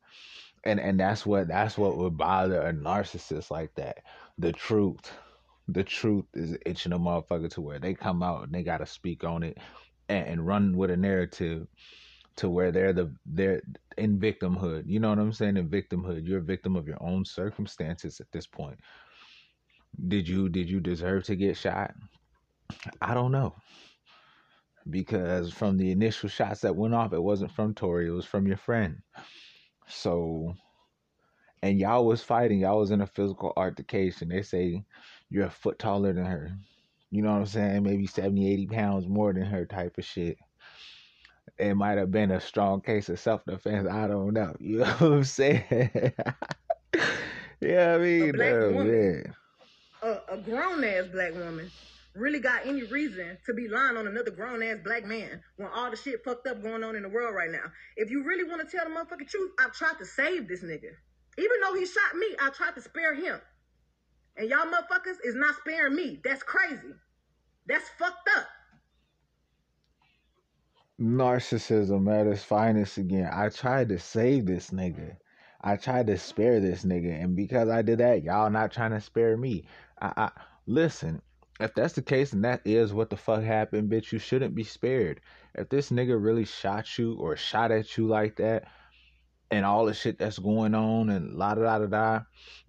And 0.64 0.80
and 0.80 1.00
that's 1.00 1.24
what 1.24 1.48
that's 1.48 1.78
what 1.78 1.96
would 1.96 2.18
bother 2.18 2.60
a 2.62 2.72
narcissist 2.72 3.50
like 3.50 3.74
that. 3.76 3.98
The 4.38 4.52
truth. 4.52 5.12
The 5.68 5.84
truth 5.84 6.24
is 6.34 6.56
itching 6.66 6.92
a 6.92 6.98
motherfucker 6.98 7.50
to 7.50 7.60
where 7.60 7.78
they 7.78 7.94
come 7.94 8.22
out 8.22 8.42
and 8.44 8.52
they 8.52 8.64
gotta 8.64 8.86
speak 8.86 9.22
on 9.24 9.44
it 9.44 9.58
and, 10.08 10.26
and 10.26 10.46
run 10.46 10.76
with 10.76 10.90
a 10.90 10.96
narrative 10.96 11.68
to 12.36 12.48
where 12.48 12.72
they're 12.72 12.92
the 12.92 13.14
they're 13.26 13.62
in 13.98 14.18
victimhood. 14.18 14.84
You 14.86 15.00
know 15.00 15.10
what 15.10 15.18
I'm 15.18 15.32
saying? 15.32 15.56
In 15.56 15.68
victimhood, 15.68 16.26
you're 16.26 16.40
a 16.40 16.42
victim 16.42 16.76
of 16.76 16.86
your 16.86 17.02
own 17.02 17.24
circumstances 17.24 18.20
at 18.20 18.32
this 18.32 18.46
point. 18.46 18.78
Did 20.08 20.28
you 20.28 20.48
did 20.48 20.68
you 20.70 20.80
deserve 20.80 21.24
to 21.24 21.36
get 21.36 21.56
shot? 21.56 21.94
I 23.00 23.14
don't 23.14 23.32
know. 23.32 23.54
Because 24.88 25.52
from 25.52 25.76
the 25.76 25.90
initial 25.92 26.28
shots 26.28 26.62
that 26.62 26.76
went 26.76 26.94
off, 26.94 27.12
it 27.12 27.22
wasn't 27.22 27.52
from 27.52 27.74
Tory, 27.74 28.08
it 28.08 28.12
was 28.12 28.26
from 28.26 28.46
your 28.46 28.56
friend. 28.56 29.02
So 29.90 30.54
and 31.62 31.78
y'all 31.78 32.06
was 32.06 32.22
fighting, 32.22 32.60
y'all 32.60 32.80
was 32.80 32.90
in 32.90 33.02
a 33.02 33.06
physical 33.06 33.52
altercation. 33.56 34.28
They 34.28 34.42
say 34.42 34.82
you're 35.28 35.46
a 35.46 35.50
foot 35.50 35.78
taller 35.78 36.12
than 36.12 36.24
her. 36.24 36.50
You 37.10 37.22
know 37.22 37.32
what 37.32 37.40
I'm 37.40 37.46
saying? 37.46 37.82
Maybe 37.82 38.06
70, 38.06 38.52
80 38.52 38.66
pounds 38.68 39.08
more 39.08 39.32
than 39.32 39.44
her 39.44 39.66
type 39.66 39.98
of 39.98 40.04
shit 40.04 40.38
it 41.60 41.74
might 41.74 41.98
have 41.98 42.10
been 42.10 42.30
a 42.30 42.40
strong 42.40 42.80
case 42.80 43.08
of 43.08 43.20
self 43.20 43.44
defense. 43.44 43.88
I 43.88 44.06
don't 44.06 44.32
know. 44.32 44.54
You 44.60 44.78
know 44.78 44.86
what 44.86 45.12
I'm 45.12 45.24
saying? 45.24 45.64
yeah, 47.60 47.94
I 47.94 47.98
mean, 47.98 48.30
a 48.30 48.32
black 48.32 48.52
oh, 48.54 48.72
woman, 48.72 49.34
a, 50.02 50.18
a 50.28 50.38
grown 50.38 50.84
ass 50.84 51.06
black 51.12 51.34
woman, 51.34 51.70
really 52.14 52.40
got 52.40 52.66
any 52.66 52.82
reason 52.84 53.38
to 53.46 53.54
be 53.54 53.68
lying 53.68 53.96
on 53.96 54.06
another 54.06 54.30
grown 54.30 54.62
ass 54.62 54.78
black 54.84 55.04
man 55.04 55.40
when 55.56 55.68
all 55.74 55.90
the 55.90 55.96
shit 55.96 56.24
fucked 56.24 56.46
up 56.46 56.62
going 56.62 56.82
on 56.82 56.96
in 56.96 57.02
the 57.02 57.08
world 57.08 57.34
right 57.34 57.50
now. 57.50 57.70
If 57.96 58.10
you 58.10 58.24
really 58.24 58.44
want 58.44 58.68
to 58.68 58.76
tell 58.76 58.88
the 58.88 58.94
motherfucking 58.94 59.28
truth, 59.28 59.52
I 59.58 59.68
tried 59.68 59.98
to 59.98 60.06
save 60.06 60.48
this 60.48 60.62
nigga. 60.62 60.90
Even 61.38 61.60
though 61.62 61.74
he 61.74 61.86
shot 61.86 62.16
me, 62.16 62.26
I 62.40 62.50
tried 62.50 62.74
to 62.74 62.82
spare 62.82 63.14
him. 63.14 63.40
And 64.36 64.48
y'all 64.48 64.66
motherfuckers 64.66 65.16
is 65.24 65.34
not 65.34 65.56
sparing 65.56 65.94
me. 65.94 66.20
That's 66.24 66.42
crazy. 66.42 66.94
That's 67.66 67.88
fucked 67.98 68.28
up 68.36 68.46
narcissism 71.00 72.12
at 72.12 72.26
its 72.26 72.44
finest 72.44 72.98
again. 72.98 73.28
I 73.32 73.48
tried 73.48 73.88
to 73.88 73.98
save 73.98 74.46
this 74.46 74.70
nigga. 74.70 75.16
I 75.62 75.76
tried 75.76 76.06
to 76.08 76.18
spare 76.18 76.60
this 76.60 76.84
nigga, 76.84 77.22
and 77.22 77.36
because 77.36 77.68
I 77.68 77.82
did 77.82 77.98
that, 77.98 78.22
y'all 78.22 78.50
not 78.50 78.72
trying 78.72 78.92
to 78.92 79.00
spare 79.00 79.36
me. 79.36 79.64
I, 80.00 80.12
I 80.16 80.30
listen. 80.66 81.22
If 81.60 81.74
that's 81.74 81.92
the 81.92 82.02
case, 82.02 82.32
and 82.32 82.44
that 82.44 82.62
is 82.64 82.92
what 82.92 83.10
the 83.10 83.16
fuck 83.16 83.42
happened, 83.42 83.90
bitch, 83.90 84.12
you 84.12 84.18
shouldn't 84.18 84.54
be 84.54 84.64
spared. 84.64 85.20
If 85.54 85.68
this 85.68 85.90
nigga 85.90 86.22
really 86.22 86.44
shot 86.44 86.98
you 86.98 87.14
or 87.14 87.36
shot 87.36 87.70
at 87.70 87.96
you 87.96 88.06
like 88.08 88.36
that, 88.36 88.64
and 89.50 89.66
all 89.66 89.84
the 89.84 89.94
shit 89.94 90.18
that's 90.18 90.38
going 90.38 90.74
on, 90.74 91.10
and 91.10 91.34
la 91.34 91.54
da 91.54 91.62
da 91.62 91.78
da 91.80 91.86
da, 91.86 92.20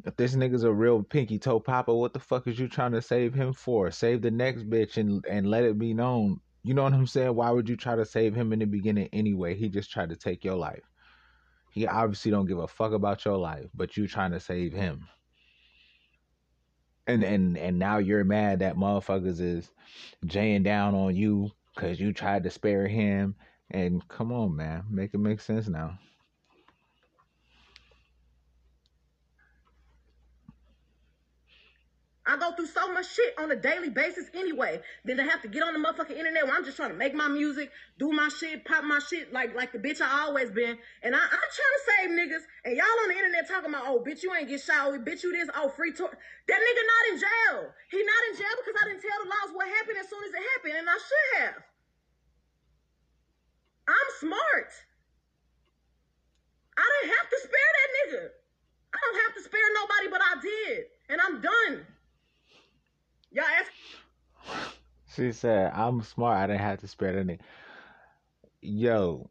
if 0.06 0.15
this 0.17 0.36
nigga's 0.36 0.63
a 0.63 0.71
real 0.71 1.04
pinky 1.04 1.39
toe 1.39 1.60
papa, 1.60 1.93
what 1.93 2.13
the 2.13 2.19
fuck 2.19 2.47
is 2.47 2.60
you 2.60 2.67
trying 2.67 2.91
to 2.91 3.01
save 3.01 3.34
him 3.34 3.54
for? 3.54 3.91
Save 3.91 4.21
the 4.21 4.32
next 4.32 4.69
bitch 4.69 4.97
and 4.97 5.25
and 5.25 5.49
let 5.49 5.63
it 5.63 5.80
be 5.80 5.93
known 5.93 6.41
you 6.63 6.75
know 6.75 6.84
what 6.84 6.93
I'm 6.93 7.08
saying? 7.08 7.36
Why 7.36 7.49
would 7.49 7.67
you 7.67 7.75
try 7.75 7.95
to 7.95 8.06
save 8.06 8.36
him 8.36 8.54
in 8.54 8.60
the 8.60 8.65
beginning 8.65 9.10
anyway? 9.12 9.56
He 9.56 9.67
just 9.67 9.89
tried 9.89 10.10
to 10.10 10.15
take 10.15 10.43
your 10.43 10.56
life. 10.56 10.84
He 11.71 11.88
obviously 11.88 12.30
don't 12.32 12.45
give 12.45 12.60
a 12.60 12.67
fuck 12.67 12.91
about 12.91 13.25
your 13.25 13.38
life, 13.38 13.65
but 13.73 13.97
you 13.97 14.08
trying 14.08 14.32
to 14.32 14.39
save 14.39 14.73
him. 14.73 15.08
And 17.08 17.24
and 17.24 17.58
and 17.58 17.80
now 17.80 17.98
you're 17.98 18.24
mad 18.24 18.60
that 18.60 18.76
motherfuckers 18.76 19.40
is 19.42 19.72
jaying 20.26 20.64
down 20.64 20.96
on 20.96 21.16
you 21.16 21.52
because 21.76 22.00
you 22.00 22.14
tried 22.14 22.44
to 22.44 22.50
spare 22.50 22.88
him. 22.88 23.36
And 23.72 24.08
come 24.08 24.32
on, 24.32 24.56
man, 24.56 24.86
make 24.90 25.14
it 25.14 25.20
make 25.20 25.42
sense 25.42 25.68
now. 25.68 25.98
I 32.25 32.38
go 32.38 32.53
through 32.53 32.67
so 32.67 32.91
much 32.93 33.10
shit 33.15 33.34
on 33.39 33.49
a 33.49 33.55
daily 33.55 33.89
basis 33.89 34.29
anyway. 34.36 34.79
Then 35.03 35.17
to 35.17 35.23
have 35.23 35.41
to 35.41 35.47
get 35.47 35.63
on 35.63 35.73
the 35.73 35.81
motherfucking 35.81 36.13
internet 36.13 36.45
where 36.45 36.53
I'm 36.53 36.63
just 36.63 36.77
trying 36.77 36.91
to 36.91 36.95
make 36.95 37.15
my 37.15 37.27
music, 37.27 37.71
do 37.97 38.12
my 38.12 38.29
shit, 38.29 38.63
pop 38.63 38.84
my 38.84 38.99
shit 38.99 39.34
like 39.34 39.55
like 39.55 39.71
the 39.71 39.79
bitch 39.79 40.01
I 40.01 40.25
always 40.25 40.51
been. 40.51 40.77
And 41.01 41.15
I, 41.15 41.19
am 41.19 41.29
trying 41.29 41.75
to 41.77 41.84
save 41.89 42.10
niggas. 42.13 42.45
And 42.65 42.77
y'all 42.77 43.01
on 43.01 43.10
the 43.10 43.17
internet 43.17 43.49
talking 43.49 43.73
about, 43.73 43.89
oh, 43.89 44.05
bitch, 44.05 44.21
you 44.21 44.29
ain't 44.36 44.47
get 44.47 44.62
shot. 44.62 44.93
Oh, 44.93 44.99
bitch, 45.01 45.23
you 45.23 45.34
this. 45.34 45.49
Oh, 45.55 45.69
free 45.69 45.93
tour. 45.93 46.13
That 46.13 46.60
nigga 46.62 46.84
not 46.86 47.03
in 47.10 47.15
jail. 47.17 47.73
He 47.89 47.97
not 48.05 48.21
in 48.29 48.38
jail 48.38 48.53
because 48.62 48.77
I 48.77 48.86
didn't 48.86 49.01
tell 49.01 49.17
the 49.25 49.29
laws 49.29 49.49
what 49.57 49.65
happened 49.65 49.97
as 49.97 50.07
soon 50.07 50.21
as 50.21 50.29
it 50.29 50.45
happened. 50.55 50.75
And 50.77 50.88
I 50.89 50.97
should 51.01 51.29
have. 51.41 51.63
I'm 53.89 54.10
smart. 54.21 54.69
I 56.77 56.86
didn't 56.86 57.17
have 57.17 57.29
to 57.34 57.38
spare 57.41 57.71
that 57.73 57.89
nigga. 57.97 58.23
I 58.93 58.97
don't 59.01 59.19
have 59.25 59.34
to 59.36 59.41
spare 59.41 59.69
nobody, 59.73 60.07
but 60.13 60.21
I 60.21 60.34
did. 60.38 60.86
And 61.10 61.17
I'm 61.17 61.41
done. 61.41 61.90
Y'all 63.32 63.46
ask. 63.46 63.72
She 65.15 65.32
said, 65.32 65.72
"I'm 65.74 66.02
smart. 66.02 66.38
I 66.38 66.48
didn't 66.48 66.62
have 66.62 66.80
to 66.82 66.88
spare 66.88 67.20
any." 67.20 67.39
Yo, 68.62 69.30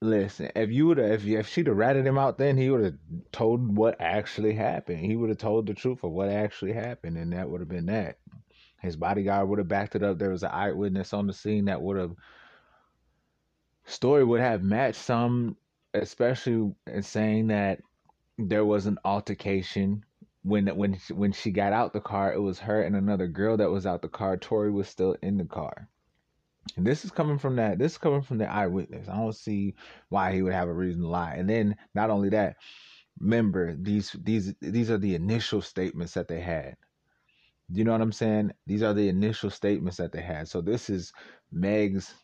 listen. 0.00 0.50
If 0.56 0.70
you 0.70 0.86
would 0.88 0.98
have, 0.98 1.10
if 1.10 1.26
if 1.26 1.48
she'd 1.48 1.66
have 1.66 1.76
ratted 1.76 2.06
him 2.06 2.18
out, 2.18 2.38
then 2.38 2.56
he 2.56 2.70
would 2.70 2.84
have 2.84 2.98
told 3.32 3.76
what 3.76 4.00
actually 4.00 4.54
happened. 4.54 5.00
He 5.00 5.16
would 5.16 5.28
have 5.30 5.38
told 5.38 5.66
the 5.66 5.74
truth 5.74 6.04
of 6.04 6.12
what 6.12 6.28
actually 6.28 6.72
happened, 6.72 7.16
and 7.18 7.32
that 7.32 7.48
would 7.50 7.60
have 7.60 7.68
been 7.68 7.86
that. 7.86 8.18
His 8.80 8.96
bodyguard 8.96 9.48
would 9.48 9.58
have 9.58 9.68
backed 9.68 9.96
it 9.96 10.02
up. 10.02 10.18
There 10.18 10.30
was 10.30 10.44
an 10.44 10.50
eyewitness 10.52 11.12
on 11.12 11.26
the 11.26 11.32
scene 11.32 11.66
that 11.66 11.82
would 11.82 11.96
have 11.96 12.14
story 13.86 14.24
would 14.24 14.40
have 14.40 14.62
matched 14.62 15.00
some, 15.00 15.56
especially 15.94 16.72
in 16.86 17.02
saying 17.02 17.48
that 17.48 17.80
there 18.38 18.64
was 18.64 18.86
an 18.86 18.98
altercation 19.04 20.04
when 20.42 20.68
when 20.76 20.94
when 21.10 21.32
she 21.32 21.50
got 21.50 21.72
out 21.72 21.92
the 21.92 22.00
car, 22.00 22.32
it 22.32 22.40
was 22.40 22.60
her 22.60 22.82
and 22.82 22.96
another 22.96 23.26
girl 23.26 23.56
that 23.56 23.70
was 23.70 23.84
out 23.86 24.02
the 24.02 24.08
car. 24.08 24.36
Tory 24.36 24.70
was 24.70 24.88
still 24.88 25.16
in 25.22 25.36
the 25.36 25.44
car. 25.44 25.88
And 26.76 26.86
this 26.86 27.04
is 27.04 27.10
coming 27.10 27.38
from 27.38 27.56
that. 27.56 27.78
This 27.78 27.92
is 27.92 27.98
coming 27.98 28.22
from 28.22 28.38
the 28.38 28.50
eyewitness. 28.50 29.08
I 29.08 29.16
don't 29.16 29.34
see 29.34 29.74
why 30.10 30.32
he 30.32 30.42
would 30.42 30.52
have 30.52 30.68
a 30.68 30.72
reason 30.72 31.02
to 31.02 31.08
lie. 31.08 31.34
And 31.34 31.48
then 31.48 31.76
not 31.94 32.10
only 32.10 32.28
that, 32.30 32.56
remember 33.18 33.74
these 33.74 34.14
these 34.22 34.54
these 34.60 34.90
are 34.90 34.98
the 34.98 35.14
initial 35.14 35.60
statements 35.60 36.14
that 36.14 36.28
they 36.28 36.40
had. 36.40 36.76
You 37.70 37.84
know 37.84 37.92
what 37.92 38.00
I'm 38.00 38.12
saying? 38.12 38.52
These 38.66 38.82
are 38.82 38.94
the 38.94 39.08
initial 39.08 39.50
statements 39.50 39.98
that 39.98 40.12
they 40.12 40.22
had. 40.22 40.48
So 40.48 40.60
this 40.60 40.88
is 40.88 41.12
Meg's 41.52 42.14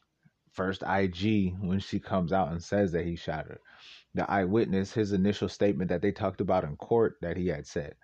first 0.52 0.82
IG 0.82 1.54
when 1.60 1.80
she 1.80 1.98
comes 2.00 2.32
out 2.32 2.52
and 2.52 2.62
says 2.62 2.92
that 2.92 3.04
he 3.04 3.16
shot 3.16 3.46
her. 3.46 3.60
The 4.14 4.30
eyewitness, 4.30 4.92
his 4.92 5.12
initial 5.12 5.48
statement 5.48 5.88
that 5.88 6.02
they 6.02 6.12
talked 6.12 6.40
about 6.40 6.64
in 6.64 6.76
court 6.76 7.16
that 7.20 7.36
he 7.36 7.48
had 7.48 7.66
said. 7.66 7.96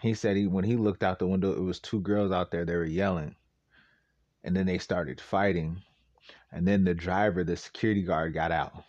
He 0.00 0.14
said 0.14 0.36
he 0.36 0.46
when 0.46 0.64
he 0.64 0.76
looked 0.76 1.02
out 1.02 1.18
the 1.18 1.26
window, 1.26 1.52
it 1.52 1.60
was 1.60 1.80
two 1.80 2.00
girls 2.00 2.32
out 2.32 2.50
there, 2.50 2.64
they 2.64 2.76
were 2.76 2.84
yelling. 2.84 3.36
And 4.44 4.56
then 4.56 4.66
they 4.66 4.78
started 4.78 5.20
fighting. 5.20 5.82
And 6.52 6.66
then 6.66 6.84
the 6.84 6.94
driver, 6.94 7.44
the 7.44 7.56
security 7.56 8.02
guard 8.02 8.34
got 8.34 8.52
out. 8.52 8.84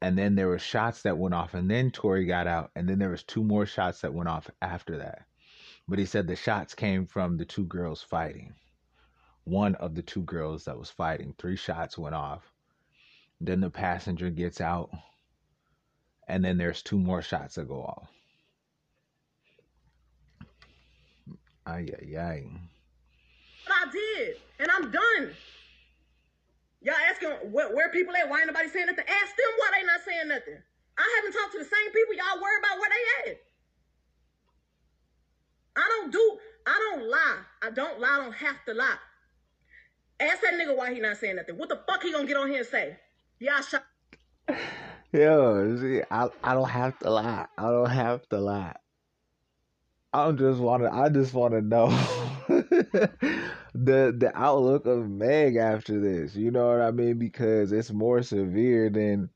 And 0.00 0.18
then 0.18 0.34
there 0.34 0.48
were 0.48 0.58
shots 0.58 1.02
that 1.02 1.16
went 1.16 1.34
off, 1.34 1.54
and 1.54 1.70
then 1.70 1.92
Tory 1.92 2.26
got 2.26 2.48
out, 2.48 2.72
and 2.74 2.88
then 2.88 2.98
there 2.98 3.10
was 3.10 3.22
two 3.22 3.44
more 3.44 3.66
shots 3.66 4.00
that 4.00 4.12
went 4.12 4.28
off 4.28 4.50
after 4.60 4.98
that. 4.98 5.26
But 5.86 6.00
he 6.00 6.06
said 6.06 6.26
the 6.26 6.36
shots 6.36 6.74
came 6.74 7.06
from 7.06 7.36
the 7.36 7.44
two 7.44 7.64
girls 7.66 8.02
fighting. 8.02 8.54
One 9.44 9.76
of 9.76 9.94
the 9.94 10.02
two 10.02 10.22
girls 10.22 10.64
that 10.64 10.78
was 10.78 10.90
fighting, 10.90 11.34
three 11.38 11.56
shots 11.56 11.96
went 11.96 12.14
off. 12.16 12.51
Then 13.44 13.58
the 13.58 13.70
passenger 13.70 14.30
gets 14.30 14.60
out, 14.60 14.90
and 16.28 16.44
then 16.44 16.58
there's 16.58 16.80
two 16.80 16.96
more 16.96 17.22
shots 17.22 17.56
that 17.56 17.66
go 17.66 17.82
off. 17.82 18.08
Ay, 21.66 21.88
ay, 21.90 22.16
ay. 22.16 22.44
But 23.66 23.74
I 23.74 23.90
did, 23.90 24.36
and 24.60 24.70
I'm 24.70 24.92
done. 24.92 25.34
Y'all 26.82 26.94
asking 27.10 27.30
where, 27.50 27.74
where 27.74 27.90
people 27.90 28.14
at? 28.14 28.30
Why 28.30 28.38
ain't 28.38 28.46
nobody 28.46 28.68
saying 28.68 28.86
nothing? 28.86 29.06
Ask 29.08 29.34
them 29.34 29.52
why 29.58 29.70
they 29.74 29.86
not 29.86 30.00
saying 30.06 30.28
nothing. 30.28 30.62
I 30.96 31.14
haven't 31.16 31.32
talked 31.32 31.52
to 31.54 31.58
the 31.58 31.64
same 31.64 31.92
people. 31.92 32.14
Y'all 32.14 32.40
worry 32.40 32.58
about 32.60 32.78
where 32.78 32.90
they 32.90 33.30
at. 33.30 33.38
I 35.74 35.88
don't 35.98 36.12
do, 36.12 36.38
I 36.64 36.90
don't 36.90 37.10
lie. 37.10 37.38
I 37.60 37.70
don't 37.70 38.00
lie. 38.00 38.08
I 38.08 38.22
don't 38.22 38.34
have 38.34 38.64
to 38.66 38.74
lie. 38.74 38.98
Ask 40.20 40.42
that 40.42 40.54
nigga 40.54 40.76
why 40.76 40.94
he 40.94 41.00
not 41.00 41.16
saying 41.16 41.34
nothing. 41.34 41.58
What 41.58 41.70
the 41.70 41.80
fuck 41.88 42.04
he 42.04 42.12
gonna 42.12 42.28
get 42.28 42.36
on 42.36 42.48
here 42.48 42.58
and 42.58 42.66
say? 42.68 42.98
Yeah. 43.42 43.60
Yo, 45.12 45.76
see, 45.76 46.00
I 46.10 46.28
I 46.44 46.54
don't 46.54 46.68
have 46.68 46.96
to 47.00 47.10
lie. 47.10 47.46
I 47.58 47.62
don't 47.62 47.90
have 47.90 48.28
to 48.28 48.38
lie. 48.38 48.76
I 50.12 50.30
just 50.30 50.60
want 50.60 50.84
to. 50.84 50.92
I 50.94 51.08
just 51.08 51.34
want 51.34 51.54
to 51.54 51.60
know 51.60 51.88
the 52.48 54.14
the 54.16 54.30
outlook 54.34 54.86
of 54.86 55.10
Meg 55.10 55.56
after 55.56 56.00
this. 56.00 56.36
You 56.36 56.52
know 56.52 56.68
what 56.68 56.82
I 56.82 56.92
mean? 56.92 57.18
Because 57.18 57.72
it's 57.72 57.90
more 57.90 58.22
severe 58.22 58.90
than 58.90 59.28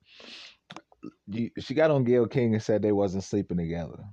you, 1.26 1.50
she 1.58 1.74
got 1.74 1.90
on 1.90 2.04
Gayle 2.04 2.28
King 2.28 2.54
and 2.54 2.62
said 2.62 2.82
they 2.82 2.92
wasn't 2.92 3.24
sleeping 3.24 3.58
together. 3.58 4.04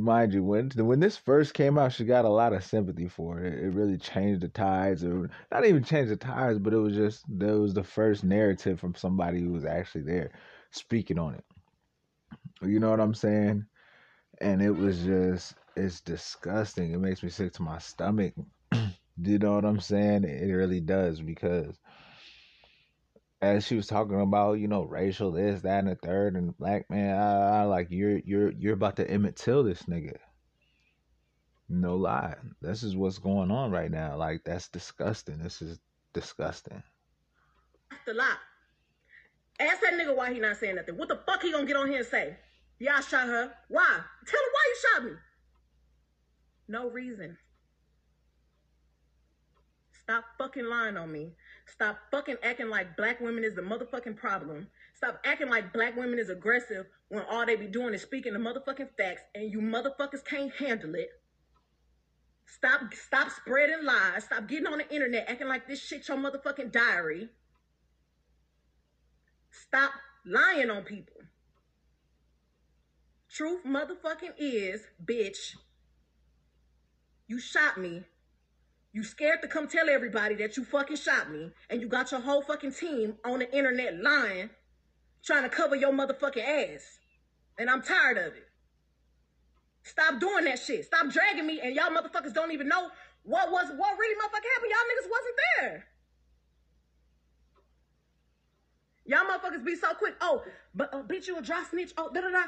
Mind 0.00 0.34
you, 0.34 0.42
when 0.42 0.70
when 0.76 1.00
this 1.00 1.16
first 1.16 1.54
came 1.54 1.78
out, 1.78 1.92
she 1.92 2.04
got 2.04 2.24
a 2.24 2.28
lot 2.28 2.52
of 2.52 2.64
sympathy 2.64 3.08
for 3.08 3.40
it. 3.40 3.54
It 3.54 3.74
really 3.74 3.98
changed 3.98 4.40
the 4.42 4.48
tides, 4.48 5.04
or 5.04 5.30
not 5.52 5.66
even 5.66 5.84
changed 5.84 6.10
the 6.12 6.16
tides, 6.16 6.58
but 6.58 6.72
it 6.72 6.78
was 6.78 6.94
just 6.94 7.24
that 7.38 7.58
was 7.58 7.74
the 7.74 7.84
first 7.84 8.24
narrative 8.24 8.80
from 8.80 8.94
somebody 8.94 9.40
who 9.40 9.52
was 9.52 9.64
actually 9.64 10.02
there 10.02 10.30
speaking 10.72 11.18
on 11.18 11.34
it. 11.34 11.44
You 12.62 12.80
know 12.80 12.90
what 12.90 13.00
I'm 13.00 13.14
saying? 13.14 13.66
And 14.40 14.62
it 14.62 14.70
was 14.72 15.02
just 15.04 15.54
it's 15.76 16.00
disgusting. 16.00 16.92
It 16.92 16.98
makes 17.00 17.22
me 17.22 17.28
sick 17.30 17.52
to 17.54 17.62
my 17.62 17.78
stomach. 17.78 18.34
you 18.72 19.38
know 19.38 19.54
what 19.54 19.64
I'm 19.64 19.80
saying? 19.80 20.24
It 20.24 20.52
really 20.52 20.80
does 20.80 21.20
because 21.20 21.78
as 23.42 23.66
she 23.66 23.74
was 23.74 23.86
talking 23.86 24.20
about, 24.20 24.54
you 24.54 24.68
know, 24.68 24.84
racial 24.84 25.32
this, 25.32 25.62
that, 25.62 25.80
and 25.80 25.88
the 25.88 25.94
third, 25.94 26.36
and 26.36 26.56
black 26.58 26.90
man, 26.90 27.16
I, 27.16 27.60
I 27.60 27.62
like 27.64 27.88
you're 27.90 28.18
you're 28.18 28.52
you're 28.52 28.74
about 28.74 28.96
to 28.96 29.10
Emmett 29.10 29.36
Till 29.36 29.62
this 29.62 29.84
nigga. 29.84 30.16
No 31.68 31.96
lie, 31.96 32.34
this 32.60 32.82
is 32.82 32.96
what's 32.96 33.18
going 33.18 33.50
on 33.50 33.70
right 33.70 33.90
now. 33.90 34.16
Like 34.16 34.42
that's 34.44 34.68
disgusting. 34.68 35.38
This 35.38 35.62
is 35.62 35.78
disgusting. 36.12 36.82
The 38.06 38.14
lie. 38.14 38.36
Ask 39.58 39.80
that 39.82 39.94
nigga 39.94 40.16
why 40.16 40.32
he 40.32 40.40
not 40.40 40.56
saying 40.56 40.76
nothing. 40.76 40.96
What 40.96 41.08
the 41.08 41.20
fuck 41.26 41.42
he 41.42 41.52
gonna 41.52 41.66
get 41.66 41.76
on 41.76 41.88
here 41.88 41.98
and 41.98 42.06
say? 42.06 42.36
I 42.88 43.00
shot 43.02 43.26
her. 43.26 43.52
Why? 43.68 44.00
Tell 44.26 44.40
him 44.40 44.48
why 44.52 44.64
you 44.66 44.76
shot 44.80 45.04
me. 45.04 45.18
No 46.68 46.90
reason. 46.90 47.36
Stop 50.02 50.24
fucking 50.38 50.64
lying 50.64 50.96
on 50.96 51.12
me. 51.12 51.34
Stop 51.72 51.98
fucking 52.10 52.36
acting 52.42 52.68
like 52.68 52.96
black 52.96 53.20
women 53.20 53.44
is 53.44 53.54
the 53.54 53.62
motherfucking 53.62 54.16
problem. 54.16 54.68
Stop 54.94 55.20
acting 55.24 55.48
like 55.48 55.72
black 55.72 55.96
women 55.96 56.18
is 56.18 56.28
aggressive 56.28 56.86
when 57.08 57.22
all 57.30 57.46
they 57.46 57.56
be 57.56 57.66
doing 57.66 57.94
is 57.94 58.02
speaking 58.02 58.32
the 58.32 58.38
motherfucking 58.38 58.88
facts 58.98 59.22
and 59.34 59.50
you 59.52 59.60
motherfuckers 59.60 60.24
can't 60.24 60.52
handle 60.54 60.94
it. 60.94 61.08
Stop 62.46 62.92
stop 62.92 63.30
spreading 63.30 63.84
lies. 63.84 64.24
Stop 64.24 64.48
getting 64.48 64.66
on 64.66 64.78
the 64.78 64.92
internet 64.92 65.28
acting 65.28 65.48
like 65.48 65.68
this 65.68 65.80
shit 65.80 66.08
your 66.08 66.16
motherfucking 66.16 66.72
diary. 66.72 67.28
Stop 69.50 69.92
lying 70.26 70.70
on 70.70 70.82
people. 70.82 71.14
Truth 73.30 73.64
motherfucking 73.64 74.34
is, 74.38 74.82
bitch, 75.04 75.54
you 77.28 77.38
shot 77.38 77.78
me 77.78 78.02
you 78.92 79.04
scared 79.04 79.40
to 79.42 79.48
come 79.48 79.68
tell 79.68 79.88
everybody 79.88 80.34
that 80.36 80.56
you 80.56 80.64
fucking 80.64 80.96
shot 80.96 81.30
me, 81.30 81.50
and 81.68 81.80
you 81.80 81.88
got 81.88 82.10
your 82.10 82.20
whole 82.20 82.42
fucking 82.42 82.72
team 82.72 83.14
on 83.24 83.38
the 83.38 83.56
internet 83.56 84.00
lying, 84.00 84.50
trying 85.24 85.44
to 85.44 85.48
cover 85.48 85.76
your 85.76 85.92
motherfucking 85.92 86.44
ass. 86.44 86.98
And 87.58 87.70
I'm 87.70 87.82
tired 87.82 88.18
of 88.18 88.34
it. 88.34 88.48
Stop 89.82 90.18
doing 90.18 90.44
that 90.44 90.58
shit. 90.58 90.84
Stop 90.84 91.10
dragging 91.10 91.46
me, 91.46 91.60
and 91.60 91.74
y'all 91.74 91.90
motherfuckers 91.90 92.34
don't 92.34 92.52
even 92.52 92.68
know 92.68 92.90
what 93.22 93.50
was 93.50 93.68
what 93.76 93.98
really 93.98 94.16
motherfucking 94.16 94.50
happened. 94.54 94.70
Y'all 94.70 94.88
niggas 94.90 95.10
wasn't 95.10 95.36
there. 95.58 95.84
Y'all 99.06 99.24
motherfuckers 99.26 99.64
be 99.64 99.76
so 99.76 99.94
quick. 99.94 100.14
Oh, 100.20 100.42
but 100.74 100.92
uh, 100.92 101.02
bitch, 101.02 101.26
you 101.26 101.38
a 101.38 101.42
dry 101.42 101.64
snitch. 101.68 101.92
Oh, 101.96 102.10
da 102.12 102.20
da 102.20 102.30
da. 102.30 102.44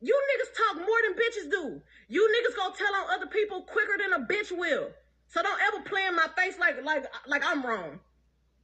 You 0.00 0.22
niggas 0.30 0.56
talk 0.56 0.76
more 0.76 1.00
than 1.04 1.14
bitches 1.14 1.50
do. 1.50 1.82
You 2.08 2.28
niggas 2.28 2.56
gonna 2.56 2.74
tell 2.76 2.94
on 2.94 3.14
other 3.14 3.26
people 3.26 3.62
quicker 3.62 3.96
than 3.98 4.12
a 4.12 4.26
bitch 4.26 4.56
will. 4.56 4.88
So 5.28 5.42
don't 5.42 5.60
ever 5.62 5.82
play 5.82 6.06
in 6.06 6.14
my 6.14 6.28
face 6.36 6.58
like 6.58 6.84
like 6.84 7.06
like 7.26 7.42
I'm 7.44 7.64
wrong. 7.64 8.00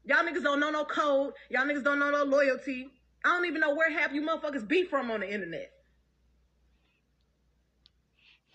Y'all 0.05 0.25
niggas 0.25 0.43
don't 0.43 0.61
know 0.61 0.71
no 0.71 0.85
code. 0.85 1.35
Y'all 1.51 1.67
niggas 1.67 1.85
don't 1.85 1.99
know 1.99 2.11
no 2.11 2.25
loyalty. 2.25 2.89
I 3.25 3.29
don't 3.29 3.47
even 3.47 3.61
know 3.61 3.75
where 3.75 3.91
half 3.91 4.13
you 4.13 4.23
motherfuckers 4.23 4.67
be 4.67 4.85
from 4.85 5.11
on 5.11 5.21
the 5.21 5.33
internet. 5.33 5.71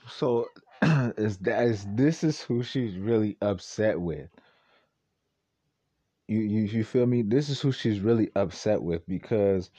So 0.10 0.48
is 0.82 1.38
that 1.40 1.64
is 1.64 1.86
this 1.96 2.24
is 2.24 2.42
who 2.42 2.64
she's 2.64 2.98
really 2.98 3.38
upset 3.42 4.00
with. 4.00 4.30
You 6.28 6.40
you 6.40 6.62
you 6.64 6.84
feel 6.84 7.06
me? 7.06 7.22
This 7.22 7.50
is 7.50 7.62
who 7.62 7.72
she's 7.72 8.00
really 8.00 8.32
upset 8.36 8.82
with 8.82 9.06
because 9.08 9.70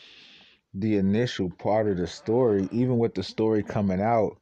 the 0.79 0.97
initial 0.99 1.51
part 1.51 1.89
of 1.89 1.97
the 1.97 2.07
story, 2.07 2.69
even 2.71 2.99
with 2.99 3.15
the 3.15 3.23
story 3.23 3.63
coming 3.63 4.01
out 4.01 4.37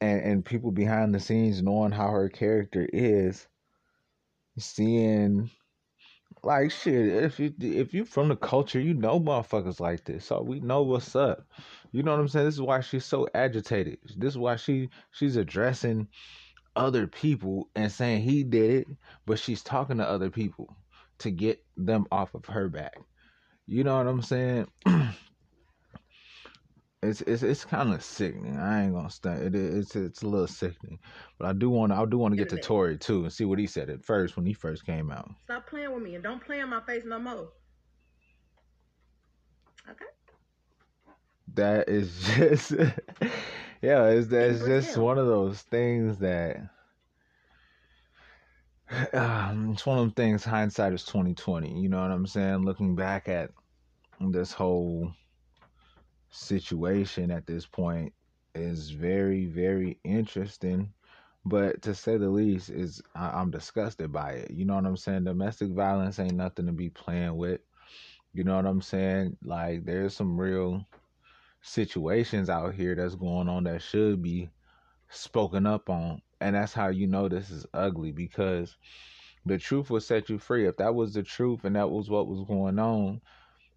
and, 0.00 0.20
and 0.22 0.44
people 0.44 0.70
behind 0.70 1.14
the 1.14 1.20
scenes 1.20 1.62
knowing 1.62 1.92
how 1.92 2.08
her 2.10 2.28
character 2.28 2.88
is, 2.92 3.46
seeing 4.58 5.50
like 6.42 6.70
shit, 6.70 7.08
if 7.24 7.40
you 7.40 7.52
if 7.60 7.92
you 7.92 8.04
from 8.04 8.28
the 8.28 8.36
culture, 8.36 8.80
you 8.80 8.94
know 8.94 9.18
motherfuckers 9.18 9.80
like 9.80 10.04
this. 10.04 10.26
So 10.26 10.42
we 10.42 10.60
know 10.60 10.82
what's 10.82 11.16
up. 11.16 11.44
You 11.90 12.04
know 12.04 12.12
what 12.12 12.20
I'm 12.20 12.28
saying? 12.28 12.46
This 12.46 12.54
is 12.54 12.62
why 12.62 12.80
she's 12.80 13.04
so 13.04 13.26
agitated. 13.34 13.98
This 14.16 14.34
is 14.34 14.38
why 14.38 14.56
she 14.56 14.88
she's 15.10 15.36
addressing 15.36 16.06
other 16.76 17.06
people 17.08 17.68
and 17.74 17.90
saying 17.90 18.22
he 18.22 18.44
did 18.44 18.70
it, 18.70 18.86
but 19.26 19.38
she's 19.40 19.62
talking 19.62 19.98
to 19.98 20.08
other 20.08 20.30
people 20.30 20.76
to 21.18 21.30
get 21.30 21.64
them 21.76 22.06
off 22.12 22.34
of 22.34 22.44
her 22.46 22.68
back. 22.68 22.96
You 23.66 23.84
know 23.84 23.96
what 23.96 24.06
I'm 24.06 24.22
saying? 24.22 24.68
it's 27.02 27.20
it's 27.22 27.42
it's 27.42 27.64
kind 27.64 27.92
of 27.92 28.02
sickening. 28.02 28.58
I 28.58 28.84
ain't 28.84 28.94
gonna 28.94 29.10
stay. 29.10 29.32
It, 29.32 29.54
it's 29.54 29.96
it's 29.96 30.22
a 30.22 30.28
little 30.28 30.46
sickening, 30.46 30.98
but 31.38 31.48
I 31.48 31.52
do 31.52 31.70
want 31.70 31.92
I 31.92 32.04
do 32.04 32.18
want 32.18 32.32
to 32.32 32.36
get 32.36 32.48
to 32.50 32.58
Tory 32.58 32.96
too 32.96 33.24
and 33.24 33.32
see 33.32 33.44
what 33.44 33.58
he 33.58 33.66
said 33.66 33.90
at 33.90 34.04
first 34.04 34.36
when 34.36 34.46
he 34.46 34.52
first 34.52 34.86
came 34.86 35.10
out. 35.10 35.30
Stop 35.44 35.68
playing 35.68 35.92
with 35.92 36.02
me 36.02 36.14
and 36.14 36.22
don't 36.22 36.42
play 36.42 36.60
in 36.60 36.68
my 36.68 36.80
face 36.80 37.02
no 37.04 37.18
more. 37.18 37.48
Okay. 39.90 40.04
That 41.54 41.88
is 41.88 42.22
just 42.36 42.70
yeah. 43.82 44.06
It's 44.06 44.28
that's 44.28 44.64
just 44.64 44.96
one 44.96 45.18
of 45.18 45.26
those 45.26 45.62
things 45.62 46.18
that. 46.18 46.70
Um, 49.12 49.72
it's 49.72 49.84
one 49.84 49.98
of 49.98 50.04
them 50.04 50.12
things. 50.12 50.44
Hindsight 50.44 50.92
is 50.92 51.04
twenty 51.04 51.34
twenty. 51.34 51.80
You 51.80 51.88
know 51.88 52.00
what 52.00 52.10
I'm 52.10 52.26
saying? 52.26 52.64
Looking 52.64 52.94
back 52.94 53.28
at 53.28 53.50
this 54.20 54.52
whole 54.52 55.12
situation 56.30 57.30
at 57.30 57.46
this 57.46 57.66
point 57.66 58.12
is 58.54 58.90
very, 58.90 59.46
very 59.46 59.98
interesting. 60.04 60.92
But 61.44 61.82
to 61.82 61.94
say 61.94 62.16
the 62.16 62.28
least, 62.28 62.70
is 62.70 63.02
I, 63.14 63.30
I'm 63.30 63.50
disgusted 63.50 64.12
by 64.12 64.32
it. 64.32 64.50
You 64.50 64.64
know 64.64 64.74
what 64.74 64.86
I'm 64.86 64.96
saying? 64.96 65.24
Domestic 65.24 65.70
violence 65.70 66.18
ain't 66.18 66.34
nothing 66.34 66.66
to 66.66 66.72
be 66.72 66.90
playing 66.90 67.36
with. 67.36 67.60
You 68.32 68.44
know 68.44 68.56
what 68.56 68.66
I'm 68.66 68.82
saying? 68.82 69.36
Like 69.44 69.84
there's 69.84 70.14
some 70.14 70.38
real 70.38 70.84
situations 71.62 72.50
out 72.50 72.74
here 72.74 72.94
that's 72.94 73.14
going 73.14 73.48
on 73.48 73.64
that 73.64 73.82
should 73.82 74.22
be 74.22 74.48
spoken 75.08 75.66
up 75.66 75.88
on. 75.90 76.22
And 76.40 76.54
that's 76.54 76.72
how 76.72 76.88
you 76.88 77.06
know 77.06 77.28
this 77.28 77.50
is 77.50 77.66
ugly 77.72 78.12
because 78.12 78.76
the 79.46 79.58
truth 79.58 79.90
will 79.90 80.00
set 80.00 80.28
you 80.28 80.38
free. 80.38 80.66
If 80.66 80.76
that 80.78 80.94
was 80.94 81.14
the 81.14 81.22
truth 81.22 81.64
and 81.64 81.76
that 81.76 81.90
was 81.90 82.10
what 82.10 82.26
was 82.26 82.46
going 82.46 82.78
on, 82.78 83.20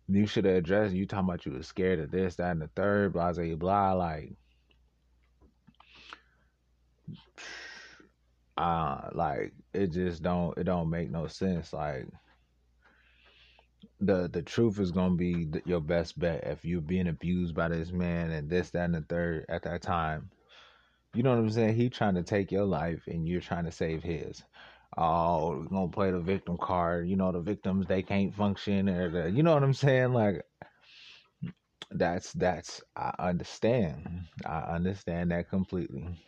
you 0.08 0.26
should 0.26 0.46
have 0.46 0.56
addressed. 0.56 0.96
You 0.96 1.06
talking 1.06 1.30
about 1.30 1.46
you 1.46 1.54
was 1.54 1.68
scared 1.68 2.00
of 2.00 2.12
this, 2.12 2.36
that, 2.36 2.52
and 2.52 2.62
the 2.62 2.70
third, 2.76 3.14
blah, 3.14 3.32
blah, 3.32 3.56
blah. 3.56 3.94
Like, 3.94 4.34
uh, 8.58 9.10
like 9.14 9.54
it 9.74 9.92
just 9.92 10.24
don't 10.24 10.58
it 10.58 10.64
don't 10.64 10.90
make 10.90 11.12
no 11.12 11.28
sense. 11.28 11.72
Like, 11.72 12.08
the 14.02 14.28
the 14.28 14.42
truth 14.42 14.80
is 14.80 14.92
gonna 14.92 15.16
be 15.16 15.48
your 15.66 15.82
best 15.82 16.18
bet 16.18 16.44
if 16.46 16.66
you're 16.66 16.82
being 16.82 17.08
abused 17.08 17.54
by 17.54 17.68
this 17.68 17.92
man 17.92 18.32
and 18.32 18.50
this, 18.50 18.72
that, 18.72 18.86
and 18.86 18.96
the 18.96 19.02
third 19.02 19.46
at 19.50 19.64
that 19.64 19.82
time. 19.82 20.30
You 21.14 21.24
know 21.24 21.32
what 21.32 21.40
I'm 21.40 21.50
saying? 21.50 21.76
He 21.76 21.90
trying 21.90 22.16
to 22.16 22.24
take 22.24 22.52
your 22.52 22.66
life 22.66 23.04
and 23.08 23.28
you're 23.28 23.42
trying 23.42 23.66
to 23.66 23.72
save 23.72 24.04
his 24.04 24.44
oh, 24.98 25.58
we're 25.58 25.66
gonna 25.66 25.88
play 25.90 26.12
the 26.12 26.20
victim 26.20 26.58
card. 26.58 27.08
You 27.08 27.16
know, 27.16 27.32
the 27.32 27.40
victims 27.40 27.88
they 27.88 28.02
can't 28.02 28.34
function, 28.34 28.90
or 28.90 29.10
the, 29.10 29.32
you 29.32 29.44
know 29.44 29.54
what 29.54 29.64
I'm 29.64 29.74
saying? 29.74 30.14
Like, 30.14 30.44
that's 31.92 32.34
that's 32.34 32.82
I 32.96 33.14
understand. 33.20 34.26
I 34.46 34.60
understand 34.76 35.32
that 35.32 35.50
completely. 35.50 36.20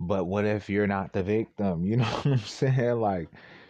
But 0.00 0.24
what 0.24 0.44
if 0.44 0.68
you're 0.68 0.86
not 0.86 1.12
the 1.12 1.22
victim? 1.22 1.84
You 1.86 1.96
know 1.98 2.04
what 2.04 2.26
I'm 2.26 2.38
saying? 2.38 3.00
Like, 3.00 3.28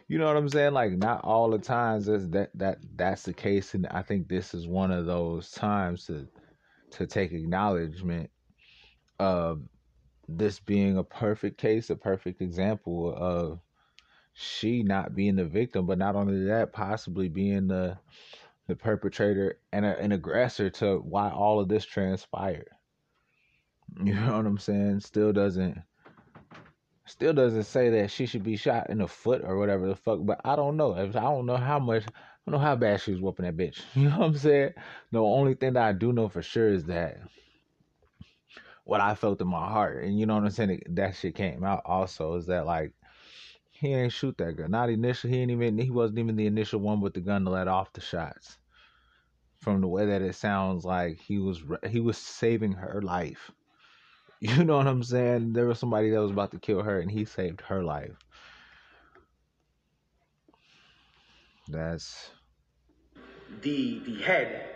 you 0.09 0.19
know 0.19 0.27
what 0.27 0.37
I'm 0.37 0.49
saying? 0.49 0.73
Like, 0.73 0.93
not 0.93 1.25
all 1.25 1.51
the 1.51 1.59
times 1.59 2.09
is 2.09 2.29
that 2.31 2.51
that 2.55 2.79
that's 2.97 3.23
the 3.25 3.33
case, 3.35 3.75
and 3.75 3.87
I 3.89 4.03
think 4.03 4.29
this 4.29 4.55
is 4.55 4.67
one 4.67 4.91
of 4.93 5.07
those 5.07 5.51
times 5.51 6.07
to 6.07 6.27
to 6.93 7.07
take 7.07 7.33
acknowledgement 7.33 8.31
this 10.29 10.61
being 10.61 10.97
a 10.97 11.05
perfect 11.05 11.59
case, 11.59 11.91
a 11.91 11.97
perfect 11.97 12.41
example 12.41 13.15
of 13.17 13.61
she 14.33 14.83
not 14.83 15.15
being 15.15 15.37
the 15.37 15.45
victim, 15.45 15.87
but 15.87 15.99
not 15.99 16.17
only 16.17 16.45
that, 16.47 16.73
possibly 16.73 17.29
being 17.29 17.69
the 17.69 17.99
the 18.69 18.77
perpetrator 18.77 19.59
and 19.73 19.85
a, 19.85 19.99
an 19.99 20.13
aggressor 20.13 20.71
to 20.71 20.99
why 20.99 21.29
all 21.29 21.59
of 21.61 21.69
this 21.69 21.85
transpired. 21.85 22.69
You 24.05 24.15
know 24.15 24.37
what 24.37 24.47
I'm 24.47 24.59
saying? 24.59 25.01
Still 25.01 25.33
doesn't 25.33 25.77
still 27.07 27.33
doesn't 27.33 27.65
say 27.65 27.91
that 27.91 28.13
she 28.13 28.25
should 28.27 28.45
be 28.45 28.57
shot 28.57 28.89
in 28.89 28.99
the 28.99 29.09
foot 29.09 29.43
or 29.45 29.59
whatever 29.59 29.89
the 29.89 29.97
fuck, 29.97 30.21
but 30.23 30.41
I 30.45 30.55
don't 30.55 30.77
know. 30.77 30.95
I 30.95 31.07
don't 31.07 31.47
know 31.47 31.57
how 31.57 31.81
much 31.81 32.05
I 32.07 32.13
don't 32.47 32.61
know 32.61 32.65
how 32.65 32.77
bad 32.77 33.01
she 33.01 33.11
was 33.11 33.21
whooping 33.21 33.47
that 33.47 33.57
bitch. 33.57 33.83
You 33.95 34.09
know 34.09 34.19
what 34.19 34.27
I'm 34.27 34.37
saying? 34.37 34.75
The 35.11 35.21
only 35.21 35.55
thing 35.55 35.73
that 35.73 35.83
I 35.83 35.93
do 35.93 36.13
know 36.13 36.29
for 36.29 36.41
sure 36.41 36.69
is 36.73 36.85
that 36.85 37.19
what 38.91 39.01
I 39.01 39.15
felt 39.15 39.41
in 39.41 39.47
my 39.47 39.69
heart. 39.69 40.03
And 40.03 40.19
you 40.19 40.27
know 40.27 40.35
what 40.35 40.43
I'm 40.43 40.51
saying? 40.51 40.83
That 40.89 41.15
shit 41.15 41.37
came 41.37 41.63
out 41.63 41.83
also 41.85 42.35
is 42.35 42.47
that 42.47 42.67
like 42.67 42.93
he 43.71 43.95
ain't 43.95 44.13
shoot 44.13 44.37
that 44.39 44.57
gun. 44.57 44.73
Not 44.73 44.91
initial. 44.91 45.31
He 45.31 45.39
ain't 45.39 45.53
even. 45.53 45.79
He 45.79 45.93
wasn't 45.93 46.19
even 46.19 46.35
the 46.35 46.49
initial 46.49 46.81
one 46.81 47.01
with 47.01 47.15
the 47.15 47.21
gun 47.21 47.45
to 47.45 47.51
let 47.51 47.69
off 47.69 47.93
the 47.93 48.01
shots. 48.01 48.59
From 49.61 49.81
the 49.81 49.87
way 49.87 50.07
that 50.07 50.23
it 50.23 50.35
sounds 50.35 50.85
like 50.85 51.21
he 51.21 51.39
was 51.39 51.63
he 51.89 52.01
was 52.01 52.19
saving 52.19 52.73
her 52.73 53.01
life. 53.01 53.53
You 54.43 54.65
know 54.65 54.79
what 54.79 54.87
I'm 54.87 55.03
saying? 55.03 55.53
There 55.53 55.67
was 55.67 55.79
somebody 55.79 56.09
that 56.09 56.21
was 56.21 56.31
about 56.31 56.51
to 56.53 56.59
kill 56.59 56.83
her, 56.83 56.99
and 56.99 57.11
he 57.11 57.27
saved 57.27 57.61
her 57.61 57.85
life. 57.85 58.17
That's 61.69 62.31
the 63.61 63.99
the 64.07 64.17
head 64.23 64.71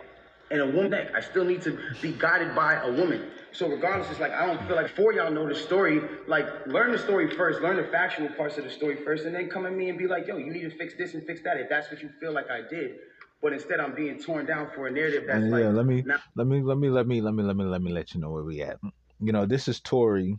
and 0.51 0.61
a 0.61 0.67
woman. 0.67 1.09
I 1.15 1.21
still 1.21 1.43
need 1.45 1.63
to 1.63 1.77
be 2.01 2.11
guided 2.11 2.55
by 2.55 2.75
a 2.75 2.91
woman. 2.91 3.23
So 3.55 3.69
regardless, 3.69 4.11
it's 4.11 4.19
like 4.19 4.33
I 4.33 4.45
don't 4.45 4.61
feel 4.67 4.75
like 4.75 4.89
for 4.95 5.13
y'all 5.13 5.31
know 5.31 5.47
the 5.47 5.55
story. 5.55 6.01
Like 6.27 6.67
learn 6.67 6.91
the 6.91 6.97
story 6.97 7.29
first, 7.35 7.61
learn 7.61 7.77
the 7.77 7.85
factual 7.85 8.27
parts 8.29 8.57
of 8.57 8.65
the 8.65 8.69
story 8.69 8.97
first, 8.97 9.25
and 9.25 9.33
then 9.33 9.49
come 9.49 9.65
at 9.65 9.73
me 9.73 9.89
and 9.89 9.97
be 9.97 10.07
like, 10.07 10.27
"Yo, 10.27 10.37
you 10.37 10.51
need 10.51 10.63
to 10.63 10.77
fix 10.77 10.95
this 10.97 11.13
and 11.13 11.25
fix 11.25 11.41
that." 11.43 11.57
If 11.57 11.69
that's 11.69 11.89
what 11.89 12.01
you 12.01 12.09
feel 12.19 12.33
like 12.33 12.49
I 12.49 12.61
did, 12.69 12.97
but 13.41 13.53
instead 13.53 13.79
I'm 13.79 13.95
being 13.95 14.19
torn 14.19 14.45
down 14.45 14.69
for 14.75 14.87
a 14.87 14.91
narrative 14.91 15.23
that's 15.25 15.43
and 15.43 15.51
like. 15.51 15.61
Yeah, 15.61 15.69
let 15.69 15.85
me 15.85 16.03
not- 16.05 16.21
let 16.35 16.47
me 16.47 16.61
let 16.61 16.77
me 16.77 16.89
let 16.89 17.07
me 17.07 17.21
let 17.21 17.33
me 17.33 17.43
let 17.43 17.55
me 17.55 17.63
let 17.63 17.81
me 17.81 17.91
let 17.91 18.13
you 18.13 18.19
know 18.19 18.31
where 18.31 18.43
we 18.43 18.61
at. 18.61 18.77
You 19.21 19.31
know, 19.31 19.45
this 19.45 19.67
is 19.69 19.79
Tory 19.79 20.37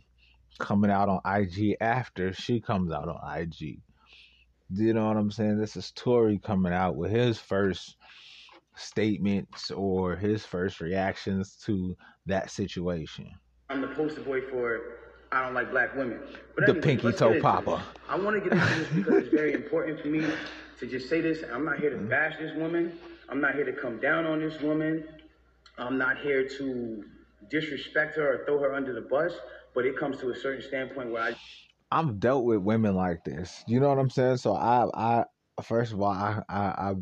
coming 0.58 0.90
out 0.90 1.08
on 1.08 1.20
IG 1.24 1.76
after 1.80 2.34
she 2.34 2.60
comes 2.60 2.92
out 2.92 3.08
on 3.08 3.20
IG. 3.38 3.80
Do 4.72 4.82
you 4.82 4.92
know 4.92 5.06
what 5.06 5.16
I'm 5.16 5.30
saying? 5.30 5.58
This 5.58 5.76
is 5.76 5.92
Tory 5.92 6.38
coming 6.38 6.72
out 6.72 6.96
with 6.96 7.10
his 7.10 7.38
first 7.38 7.96
statements 8.76 9.70
or 9.70 10.16
his 10.16 10.44
first 10.44 10.80
reactions 10.80 11.56
to 11.64 11.96
that 12.26 12.50
situation. 12.50 13.30
I'm 13.68 13.80
the 13.80 13.88
poster 13.88 14.20
boy 14.20 14.42
for 14.42 14.80
I 15.32 15.42
don't 15.42 15.54
like 15.54 15.70
black 15.70 15.94
women. 15.96 16.20
But 16.54 16.66
the 16.66 16.72
anyway, 16.72 16.80
pinky 16.82 17.12
toe 17.12 17.40
popper. 17.40 17.82
I 18.08 18.16
want 18.16 18.42
to 18.42 18.48
get 18.48 18.58
into 18.58 18.74
this 18.74 18.88
because 18.94 19.14
it's 19.24 19.34
very 19.34 19.54
important 19.54 20.00
for 20.00 20.08
me 20.08 20.24
to 20.78 20.86
just 20.86 21.08
say 21.08 21.20
this. 21.20 21.42
I'm 21.52 21.64
not 21.64 21.78
here 21.78 21.90
to 21.90 21.96
mm-hmm. 21.96 22.08
bash 22.08 22.38
this 22.38 22.54
woman. 22.56 22.98
I'm 23.28 23.40
not 23.40 23.54
here 23.54 23.64
to 23.64 23.72
come 23.72 23.98
down 23.98 24.24
on 24.24 24.40
this 24.40 24.60
woman. 24.60 25.04
I'm 25.78 25.98
not 25.98 26.18
here 26.18 26.48
to 26.48 27.04
disrespect 27.50 28.16
her 28.16 28.34
or 28.34 28.44
throw 28.44 28.58
her 28.60 28.72
under 28.72 28.92
the 28.92 29.00
bus. 29.00 29.32
But 29.74 29.84
it 29.84 29.98
comes 29.98 30.18
to 30.18 30.30
a 30.30 30.36
certain 30.36 30.62
standpoint 30.62 31.10
where 31.10 31.22
I. 31.22 31.34
I've 31.90 32.18
dealt 32.18 32.44
with 32.44 32.60
women 32.60 32.94
like 32.94 33.24
this. 33.24 33.64
You 33.66 33.80
know 33.80 33.88
what 33.88 33.98
I'm 33.98 34.10
saying? 34.10 34.38
So 34.38 34.54
I, 34.54 34.86
I 34.94 35.24
first 35.62 35.92
of 35.92 36.00
all, 36.00 36.10
I, 36.10 36.42
I, 36.48 36.60
I, 36.60 36.94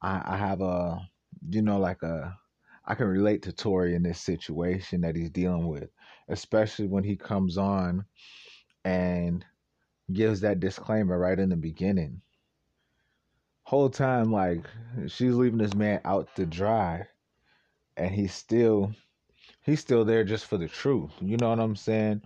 I 0.00 0.36
have 0.36 0.60
a, 0.60 1.08
you 1.48 1.62
know, 1.62 1.78
like 1.78 2.02
a 2.02 2.38
I 2.84 2.94
can 2.94 3.06
relate 3.06 3.42
to 3.42 3.52
Tory 3.52 3.94
in 3.94 4.02
this 4.02 4.20
situation 4.20 5.02
that 5.02 5.14
he's 5.14 5.30
dealing 5.30 5.68
with, 5.68 5.90
especially 6.28 6.86
when 6.86 7.04
he 7.04 7.16
comes 7.16 7.58
on 7.58 8.06
and 8.84 9.44
gives 10.10 10.40
that 10.40 10.60
disclaimer 10.60 11.18
right 11.18 11.38
in 11.38 11.50
the 11.50 11.56
beginning. 11.56 12.22
Whole 13.64 13.90
time, 13.90 14.32
like 14.32 14.64
she's 15.06 15.34
leaving 15.34 15.58
this 15.58 15.74
man 15.74 16.00
out 16.04 16.34
to 16.36 16.46
dry, 16.46 17.06
and 17.98 18.10
he's 18.10 18.32
still 18.32 18.94
he's 19.60 19.80
still 19.80 20.06
there 20.06 20.24
just 20.24 20.46
for 20.46 20.56
the 20.56 20.68
truth. 20.68 21.12
You 21.20 21.36
know 21.36 21.50
what 21.50 21.60
I'm 21.60 21.76
saying? 21.76 22.22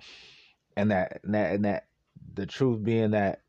And 0.77 0.93
that 0.93 1.21
and 1.25 1.35
that 1.35 1.55
and 1.55 1.65
that 1.65 1.89
the 2.35 2.47
truth 2.47 2.85
being 2.85 3.11
that 3.11 3.41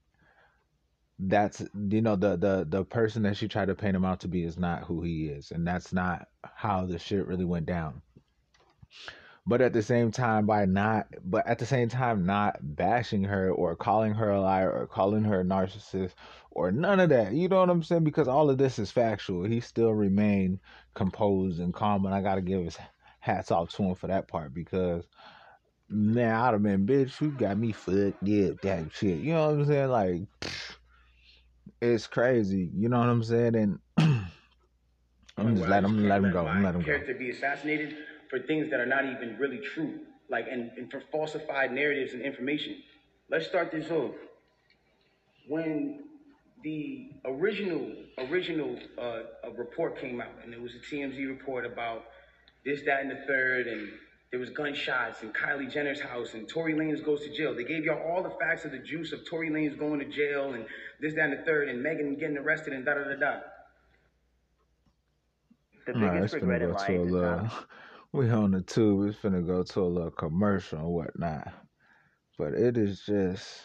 that's 1.19 1.63
you 1.89 2.01
know 2.01 2.15
the 2.15 2.35
the 2.35 2.65
the 2.67 2.83
person 2.83 3.23
that 3.23 3.37
she 3.37 3.47
tried 3.47 3.67
to 3.67 3.75
paint 3.75 3.95
him 3.95 4.05
out 4.05 4.21
to 4.21 4.27
be 4.27 4.43
is 4.43 4.57
not 4.57 4.83
who 4.83 5.01
he 5.01 5.27
is 5.27 5.51
and 5.51 5.65
that's 5.65 5.93
not 5.93 6.27
how 6.55 6.85
the 6.85 6.97
shit 6.97 7.27
really 7.27 7.45
went 7.45 7.65
down. 7.65 8.01
But 9.45 9.59
at 9.59 9.73
the 9.73 9.83
same 9.83 10.11
time 10.11 10.45
by 10.45 10.65
not 10.65 11.07
but 11.23 11.45
at 11.45 11.59
the 11.59 11.65
same 11.65 11.89
time 11.89 12.25
not 12.25 12.57
bashing 12.61 13.23
her 13.25 13.51
or 13.51 13.75
calling 13.75 14.13
her 14.15 14.29
a 14.31 14.41
liar 14.41 14.71
or 14.71 14.87
calling 14.87 15.23
her 15.25 15.41
a 15.41 15.43
narcissist 15.43 16.13
or 16.49 16.71
none 16.71 16.99
of 16.99 17.09
that 17.09 17.33
you 17.33 17.47
know 17.47 17.59
what 17.59 17.69
i'm 17.69 17.83
saying? 17.83 18.03
Because 18.03 18.27
all 18.27 18.49
of 18.49 18.57
this 18.57 18.79
is 18.79 18.89
factual. 18.89 19.43
He 19.43 19.59
still 19.59 19.91
remained 19.91 20.59
composed 20.95 21.59
and 21.59 21.73
calm 21.73 22.05
and 22.05 22.15
i 22.15 22.21
gotta 22.21 22.41
give 22.41 22.63
his 22.63 22.77
hats 23.19 23.51
off 23.51 23.69
to 23.69 23.83
him 23.83 23.95
for 23.95 24.07
that 24.07 24.27
part 24.27 24.53
because 24.53 25.05
man 25.89 26.35
i'd 26.35 26.53
have 26.53 26.63
been 26.63 26.85
bitch 26.85 27.21
you 27.21 27.31
got 27.31 27.57
me 27.57 27.71
fucked 27.71 28.17
yeah 28.23 28.49
that 28.61 28.91
shit. 28.93 29.19
You 29.19 29.33
know 29.33 29.51
what 29.51 29.59
i'm 29.59 29.65
saying? 29.65 29.89
Like 29.89 30.21
it's 31.83 32.07
crazy. 32.07 32.69
You 32.73 32.89
know 32.89 32.99
what 32.99 33.09
I'm 33.09 33.23
saying? 33.23 33.55
And 33.55 33.79
I'm 35.37 35.55
just 35.55 35.67
let 35.67 35.83
him 35.83 36.07
let 36.07 36.23
him 36.23 36.31
go. 36.31 36.45
I'm 36.45 36.63
let 36.63 36.75
him 36.75 36.81
go. 36.81 36.85
Character 36.85 37.13
be 37.13 37.29
assassinated 37.29 37.95
for 38.29 38.39
things 38.39 38.69
that 38.71 38.79
are 38.79 38.85
not 38.85 39.05
even 39.05 39.37
really 39.39 39.59
true, 39.59 39.99
like 40.29 40.45
and, 40.49 40.71
and 40.77 40.89
for 40.89 41.01
falsified 41.11 41.71
narratives 41.71 42.13
and 42.13 42.21
information. 42.21 42.77
Let's 43.29 43.47
start 43.47 43.71
this 43.71 43.89
off. 43.91 44.15
When 45.47 46.03
the 46.63 47.09
original 47.25 47.91
original 48.29 48.77
uh, 48.97 49.19
report 49.57 49.99
came 49.99 50.21
out, 50.21 50.35
and 50.43 50.53
it 50.53 50.61
was 50.61 50.71
a 50.75 50.79
TMZ 50.95 51.27
report 51.27 51.65
about 51.65 52.05
this, 52.65 52.81
that, 52.85 53.01
and 53.01 53.11
the 53.11 53.19
third, 53.27 53.67
and 53.67 53.89
there 54.33 54.39
was 54.39 54.49
gunshots 54.49 55.21
in 55.21 55.31
Kylie 55.31 55.71
Jenner's 55.71 56.01
house, 56.01 56.33
and 56.33 56.49
Tory 56.49 56.73
Lanez 56.73 57.05
goes 57.05 57.21
to 57.21 57.31
jail. 57.31 57.53
They 57.53 57.65
gave 57.65 57.85
y'all 57.85 58.01
all 58.01 58.23
the 58.23 58.31
facts 58.31 58.65
of 58.65 58.71
the 58.71 58.79
juice 58.79 59.11
of 59.11 59.23
Tory 59.29 59.51
Lanez 59.51 59.77
going 59.77 59.99
to 59.99 60.07
jail, 60.09 60.53
and 60.55 60.65
this, 60.99 61.13
that, 61.13 61.29
and 61.29 61.33
the 61.33 61.43
third, 61.43 61.69
and 61.69 61.83
Megan 61.83 62.15
getting 62.15 62.39
arrested, 62.39 62.73
and 62.73 62.83
da 62.83 62.95
da 62.95 63.03
da 63.03 63.15
da. 63.15 63.39
The 65.85 65.93
biggest 65.93 66.33
regret 66.33 66.63
in 66.63 66.73
life 66.73 66.89
little, 66.89 67.47
We 68.11 68.27
on 68.31 68.49
the 68.49 68.61
tube. 68.61 69.07
It's 69.07 69.19
finna 69.19 69.45
go 69.45 69.61
to 69.61 69.81
a 69.81 69.85
little 69.85 70.09
commercial 70.09 70.79
and 70.79 70.87
whatnot, 70.87 71.53
but 72.39 72.55
it 72.55 72.75
is 72.75 73.03
just. 73.05 73.61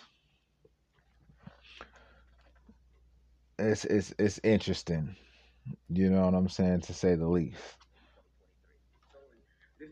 It's 3.58 3.86
it's 3.86 4.12
it's 4.18 4.38
interesting, 4.44 5.16
you 5.88 6.10
know 6.10 6.26
what 6.26 6.34
I'm 6.34 6.50
saying, 6.50 6.82
to 6.82 6.92
say 6.92 7.14
the 7.14 7.26
least. 7.26 7.56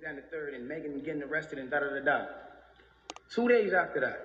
And 0.06 0.18
the 0.18 0.22
third, 0.22 0.54
and 0.54 0.68
Megan 0.68 1.00
getting 1.00 1.24
arrested 1.24 1.58
and 1.58 1.68
da 1.68 1.80
da 1.80 1.88
da 1.88 2.04
da. 2.04 2.26
Two 3.28 3.48
days 3.48 3.72
after 3.72 3.98
that, 4.00 4.24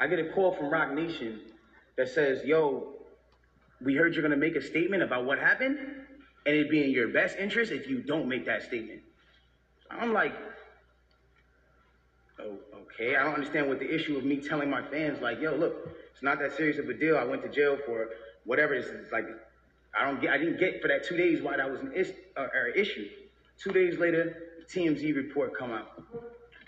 I 0.00 0.08
get 0.08 0.18
a 0.18 0.32
call 0.32 0.50
from 0.50 0.68
Roc 0.68 0.92
Nation 0.92 1.42
that 1.96 2.08
says, 2.08 2.44
"Yo, 2.44 2.96
we 3.80 3.94
heard 3.94 4.14
you're 4.14 4.22
gonna 4.22 4.36
make 4.36 4.56
a 4.56 4.60
statement 4.60 5.04
about 5.04 5.26
what 5.26 5.38
happened, 5.38 5.78
and 5.78 6.56
it'd 6.56 6.70
be 6.70 6.82
in 6.82 6.90
your 6.90 7.06
best 7.06 7.38
interest 7.38 7.70
if 7.70 7.88
you 7.88 8.02
don't 8.02 8.26
make 8.28 8.46
that 8.46 8.64
statement." 8.64 9.02
I'm 9.92 10.12
like, 10.12 10.34
"Oh, 12.40 12.58
okay. 12.82 13.14
I 13.14 13.22
don't 13.22 13.34
understand 13.34 13.68
what 13.68 13.78
the 13.78 13.94
issue 13.94 14.16
of 14.16 14.24
me 14.24 14.38
telling 14.38 14.68
my 14.68 14.82
fans, 14.82 15.20
like, 15.20 15.40
yo, 15.40 15.54
look, 15.54 15.96
it's 16.12 16.22
not 16.22 16.40
that 16.40 16.56
serious 16.56 16.78
of 16.78 16.88
a 16.88 16.94
deal. 16.94 17.16
I 17.16 17.22
went 17.22 17.42
to 17.42 17.48
jail 17.48 17.78
for 17.86 18.08
whatever 18.44 18.74
this 18.74 18.86
is. 18.86 19.12
Like, 19.12 19.26
I 19.96 20.04
don't 20.04 20.20
get, 20.20 20.32
I 20.32 20.38
didn't 20.38 20.58
get 20.58 20.82
for 20.82 20.88
that 20.88 21.04
two 21.04 21.16
days 21.16 21.42
why 21.42 21.58
that 21.58 21.70
was 21.70 21.80
an 21.80 21.92
is, 21.92 22.12
uh, 22.36 22.48
or 22.52 22.68
issue. 22.74 23.08
Two 23.62 23.72
days 23.72 23.98
later, 23.98 24.36
the 24.58 24.64
TMZ 24.80 25.14
report 25.14 25.56
come 25.56 25.70
out. 25.70 26.02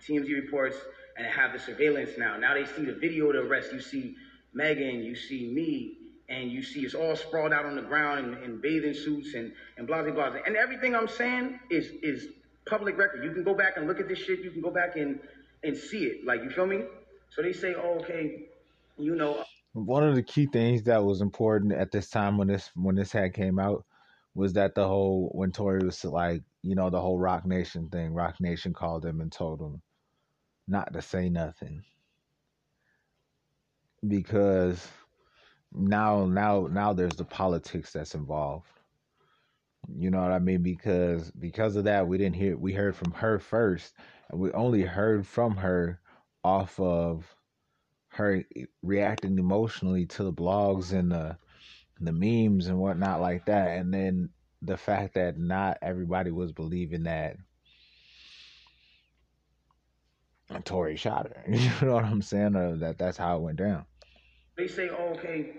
TMZ 0.07 0.29
reports 0.29 0.77
and 1.17 1.27
have 1.27 1.53
the 1.53 1.59
surveillance 1.59 2.11
now. 2.19 2.37
Now 2.37 2.55
they 2.55 2.65
see 2.67 2.85
the 2.85 2.95
video 2.95 3.29
of 3.29 3.35
the 3.35 3.41
arrest. 3.41 3.73
You 3.73 3.81
see 3.81 4.15
Megan, 4.55 5.03
you 5.03 5.15
see 5.15 5.49
me, 5.49 5.97
and 6.29 6.51
you 6.51 6.63
see 6.63 6.85
us 6.87 6.95
all 6.95 7.17
sprawled 7.17 7.53
out 7.53 7.65
on 7.65 7.77
the 7.77 7.83
ground 7.83 8.37
in, 8.37 8.43
in 8.43 8.61
bathing 8.61 8.95
suits 8.95 9.35
and, 9.35 9.53
and 9.77 9.87
blah, 9.87 10.03
blah, 10.03 10.13
blah. 10.13 10.35
And 10.47 10.57
everything 10.57 10.95
I'm 10.95 11.09
saying 11.09 11.61
is, 11.71 11.89
is 12.03 12.29
public 12.67 12.97
record. 12.99 13.25
You 13.25 13.33
can 13.33 13.45
go 13.45 13.55
back 13.55 13.77
and 13.77 13.87
look 13.87 14.01
at 14.01 14.09
this 14.09 14.19
shit. 14.19 14.41
You 14.41 14.51
can 14.51 14.63
go 14.63 14.71
back 14.71 14.97
and, 14.97 15.19
and 15.63 15.77
see 15.77 16.05
it. 16.05 16.27
Like, 16.27 16.43
you 16.43 16.51
feel 16.51 16.67
me? 16.67 16.83
So 17.31 17.43
they 17.43 17.53
say, 17.53 17.75
oh, 17.75 18.01
okay, 18.01 18.47
you 18.99 19.15
know. 19.15 19.37
Uh, 19.37 19.45
One 19.73 20.07
of 20.07 20.15
the 20.15 20.23
key 20.23 20.47
things 20.47 20.83
that 20.85 21.03
was 21.03 21.21
important 21.21 21.73
at 21.73 21.91
this 21.91 22.11
time 22.11 22.37
when 22.37 22.49
this 22.49 22.71
when 22.75 22.95
this 22.95 23.13
had 23.13 23.33
came 23.33 23.59
out 23.59 23.85
was 24.35 24.53
that 24.55 24.75
the 24.75 24.87
whole 24.87 25.31
when 25.33 25.53
Tory 25.53 25.85
was 25.85 26.05
like, 26.05 26.43
you 26.63 26.75
know, 26.75 26.91
the 26.91 27.01
whole 27.01 27.19
Roc 27.19 27.45
Nation 27.45 27.89
thing. 27.89 28.15
Roc 28.15 28.41
Nation 28.41 28.73
called 28.73 29.05
him 29.05 29.21
and 29.21 29.31
told 29.33 29.61
him 29.61 29.83
not 30.69 30.93
to 30.93 31.03
say 31.03 31.29
nothing. 31.29 31.83
Because 34.07 34.89
now 35.73 36.27
now 36.27 36.69
now 36.71 36.93
there's 36.93 37.17
the 37.17 37.25
politics 37.25 37.93
that's 37.93 38.15
involved. 38.15 38.69
You 39.97 40.11
know 40.11 40.23
what 40.23 40.33
i 40.33 40.39
mean? 40.39 40.63
Because 40.63 41.31
because 41.33 41.77
of 41.77 41.85
that 41.85 42.07
we 42.07 42.19
didn't 42.19 42.37
hear 42.37 42.57
we 42.57 42.73
heard 42.73 42.97
from 42.97 43.13
her 43.13 43.39
first. 43.39 43.95
And 44.31 44.41
we 44.41 44.53
only 44.53 44.83
heard 44.83 45.27
from 45.27 45.57
her 45.57 46.01
off 46.45 46.79
of 46.81 47.35
her 48.09 48.45
reacting 48.83 49.39
emotionally 49.39 50.07
to 50.07 50.25
the 50.25 50.33
blogs 50.33 50.93
and 50.93 51.11
the 51.11 51.37
the 52.01 52.13
memes 52.13 52.67
and 52.67 52.79
whatnot 52.79 53.21
like 53.21 53.47
that. 53.47 53.79
And 53.79 53.93
then 53.93 54.31
the 54.63 54.77
fact 54.77 55.15
that 55.15 55.39
not 55.39 55.79
everybody 55.83 56.31
was 56.31 56.53
believing 56.53 57.03
that 57.05 57.37
Tory 60.65 60.97
shot 60.97 61.29
her. 61.29 61.45
You 61.53 61.87
know 61.87 61.95
what 61.95 62.05
I'm 62.05 62.23
saying? 62.23 62.57
Or 62.57 62.77
that 62.77 62.99
that's 62.99 63.17
how 63.17 63.37
it 63.37 63.41
went 63.43 63.59
down. 63.59 63.85
They 64.57 64.69
say, 64.69 64.91
oh, 64.91 65.15
okay, 65.19 65.57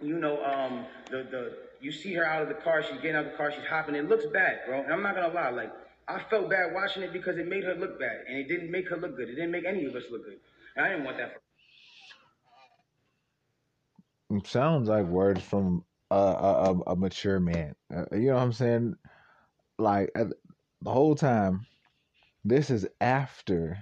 you 0.00 0.18
know, 0.18 0.42
um, 0.44 0.86
the 1.10 1.26
the 1.30 1.58
you 1.80 1.92
see 1.92 2.14
her 2.14 2.24
out 2.24 2.42
of 2.42 2.48
the 2.48 2.54
car, 2.54 2.82
she's 2.82 2.96
getting 3.00 3.16
out 3.16 3.26
of 3.26 3.32
the 3.32 3.36
car, 3.36 3.52
she's 3.52 3.66
hopping. 3.68 3.94
It 3.94 4.08
looks 4.08 4.26
bad, 4.26 4.60
bro. 4.66 4.82
And 4.82 4.92
I'm 4.92 5.02
not 5.02 5.14
gonna 5.14 5.32
lie, 5.32 5.50
like 5.50 5.72
I 6.08 6.22
felt 6.30 6.50
bad 6.50 6.72
watching 6.74 7.02
it 7.02 7.12
because 7.12 7.36
it 7.38 7.46
made 7.46 7.64
her 7.64 7.74
look 7.74 7.98
bad, 8.00 8.24
and 8.28 8.38
it 8.38 8.48
didn't 8.48 8.70
make 8.70 8.88
her 8.88 8.96
look 8.96 9.16
good. 9.16 9.28
It 9.28 9.34
didn't 9.36 9.52
make 9.52 9.64
any 9.66 9.84
of 9.84 9.94
us 9.94 10.04
look 10.10 10.24
good, 10.24 10.38
and 10.76 10.86
I 10.86 10.90
didn't 10.90 11.04
want 11.04 11.18
that. 11.18 11.34
For- 11.34 11.40
it 14.36 14.46
sounds 14.46 14.88
like 14.88 15.06
words 15.06 15.42
from 15.42 15.84
a 16.10 16.14
a, 16.14 16.80
a 16.88 16.96
mature 16.96 17.40
man. 17.40 17.74
Uh, 17.94 18.04
you 18.12 18.28
know 18.28 18.34
what 18.34 18.42
I'm 18.42 18.52
saying? 18.52 18.96
Like 19.78 20.12
the 20.14 20.90
whole 20.90 21.14
time, 21.14 21.66
this 22.44 22.70
is 22.70 22.86
after 23.00 23.78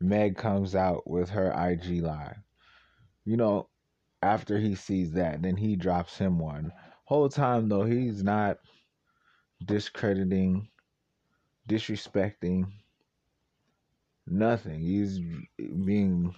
Meg 0.00 0.36
comes 0.36 0.74
out 0.74 1.08
with 1.08 1.30
her 1.30 1.50
IG 1.52 2.02
live. 2.02 2.36
You 3.24 3.36
know, 3.36 3.68
after 4.22 4.58
he 4.58 4.74
sees 4.74 5.12
that, 5.12 5.42
then 5.42 5.56
he 5.56 5.76
drops 5.76 6.16
him 6.16 6.38
one. 6.38 6.72
Whole 7.04 7.28
time 7.28 7.68
though, 7.68 7.84
he's 7.84 8.22
not 8.22 8.58
discrediting, 9.64 10.68
disrespecting, 11.68 12.64
nothing. 14.26 14.80
He's 14.80 15.20
being 15.58 16.34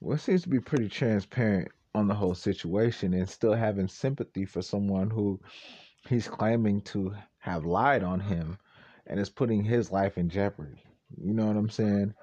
what 0.00 0.20
seems 0.20 0.42
to 0.42 0.48
be 0.48 0.60
pretty 0.60 0.88
transparent 0.88 1.70
on 1.94 2.06
the 2.06 2.14
whole 2.14 2.34
situation 2.34 3.14
and 3.14 3.28
still 3.28 3.54
having 3.54 3.88
sympathy 3.88 4.44
for 4.44 4.62
someone 4.62 5.10
who 5.10 5.40
he's 6.08 6.28
claiming 6.28 6.80
to 6.82 7.14
have 7.38 7.64
lied 7.64 8.02
on 8.02 8.20
him 8.20 8.58
and 9.06 9.18
is 9.18 9.28
putting 9.28 9.64
his 9.64 9.90
life 9.90 10.16
in 10.18 10.28
jeopardy. 10.28 10.82
You 11.20 11.34
know 11.34 11.46
what 11.46 11.56
I'm 11.56 11.70
saying? 11.70 12.14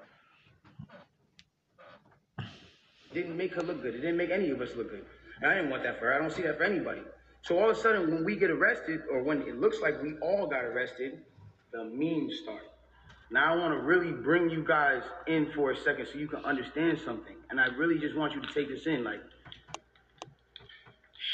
didn't 3.12 3.36
make 3.36 3.54
her 3.54 3.62
look 3.62 3.82
good. 3.82 3.94
It 3.94 4.00
didn't 4.00 4.16
make 4.16 4.30
any 4.30 4.50
of 4.50 4.60
us 4.60 4.70
look 4.76 4.90
good. 4.90 5.04
And 5.40 5.50
I 5.50 5.54
didn't 5.54 5.70
want 5.70 5.82
that 5.82 5.98
for 5.98 6.06
her. 6.06 6.14
I 6.14 6.18
don't 6.18 6.32
see 6.32 6.42
that 6.42 6.58
for 6.58 6.64
anybody. 6.64 7.02
So 7.42 7.58
all 7.58 7.70
of 7.70 7.76
a 7.76 7.80
sudden, 7.80 8.10
when 8.10 8.24
we 8.24 8.36
get 8.36 8.50
arrested, 8.50 9.02
or 9.10 9.22
when 9.22 9.42
it 9.42 9.58
looks 9.58 9.80
like 9.80 10.02
we 10.02 10.14
all 10.20 10.46
got 10.46 10.64
arrested, 10.64 11.22
the 11.72 11.84
memes 11.84 12.40
start. 12.42 12.62
Now 13.30 13.54
I 13.54 13.56
want 13.56 13.74
to 13.74 13.80
really 13.84 14.12
bring 14.12 14.48
you 14.48 14.64
guys 14.64 15.02
in 15.26 15.50
for 15.54 15.70
a 15.72 15.76
second 15.76 16.06
so 16.10 16.18
you 16.18 16.28
can 16.28 16.44
understand 16.44 16.98
something. 17.04 17.36
And 17.50 17.60
I 17.60 17.66
really 17.66 17.98
just 17.98 18.16
want 18.16 18.34
you 18.34 18.40
to 18.40 18.52
take 18.52 18.68
this 18.68 18.86
in. 18.86 19.04
Like, 19.04 19.20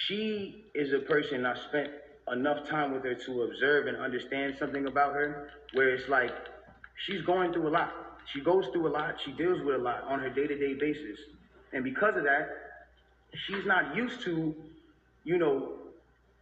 she 0.06 0.64
is 0.74 0.92
a 0.92 0.98
person 1.00 1.46
I 1.46 1.56
spent 1.68 1.90
enough 2.32 2.68
time 2.68 2.92
with 2.92 3.04
her 3.04 3.14
to 3.14 3.42
observe 3.42 3.86
and 3.86 3.96
understand 3.96 4.56
something 4.58 4.86
about 4.86 5.14
her, 5.14 5.50
where 5.72 5.90
it's 5.90 6.08
like 6.08 6.32
she's 7.06 7.22
going 7.22 7.52
through 7.52 7.68
a 7.68 7.70
lot. 7.70 7.92
She 8.32 8.40
goes 8.40 8.66
through 8.68 8.88
a 8.88 8.90
lot. 8.90 9.16
She 9.24 9.32
deals 9.32 9.62
with 9.62 9.76
a 9.76 9.78
lot 9.78 10.04
on 10.04 10.20
her 10.20 10.30
day 10.30 10.46
to 10.46 10.58
day 10.58 10.74
basis. 10.74 11.18
And 11.72 11.84
because 11.84 12.16
of 12.16 12.24
that, 12.24 12.48
she's 13.46 13.66
not 13.66 13.94
used 13.94 14.22
to, 14.22 14.54
you 15.24 15.38
know, 15.38 15.72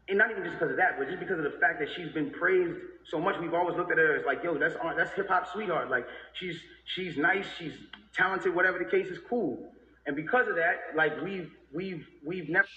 and 0.08 0.18
not 0.18 0.30
even 0.30 0.44
just 0.44 0.58
because 0.58 0.70
of 0.70 0.76
that, 0.76 0.98
but 0.98 1.08
just 1.08 1.20
because 1.20 1.38
of 1.38 1.44
the 1.44 1.58
fact 1.58 1.78
that 1.80 1.88
she's 1.96 2.12
been 2.12 2.30
praised 2.30 2.78
so 3.08 3.18
much. 3.20 3.36
We've 3.40 3.54
always 3.54 3.76
looked 3.76 3.92
at 3.92 3.98
her 3.98 4.16
as 4.16 4.26
like, 4.26 4.42
yo, 4.44 4.58
that's 4.58 4.74
uh, 4.76 4.94
that's 4.94 5.12
hip 5.12 5.28
hop 5.28 5.50
sweetheart. 5.52 5.90
Like 5.90 6.06
she's 6.34 6.60
she's 6.94 7.16
nice, 7.16 7.46
she's 7.58 7.74
talented, 8.14 8.54
whatever 8.54 8.78
the 8.78 8.84
case 8.84 9.08
is, 9.08 9.18
cool. 9.28 9.72
And 10.06 10.16
because 10.16 10.48
of 10.48 10.56
that, 10.56 10.96
like 10.96 11.20
we've 11.22 11.50
we've 11.72 12.06
we've 12.24 12.48
never 12.48 12.68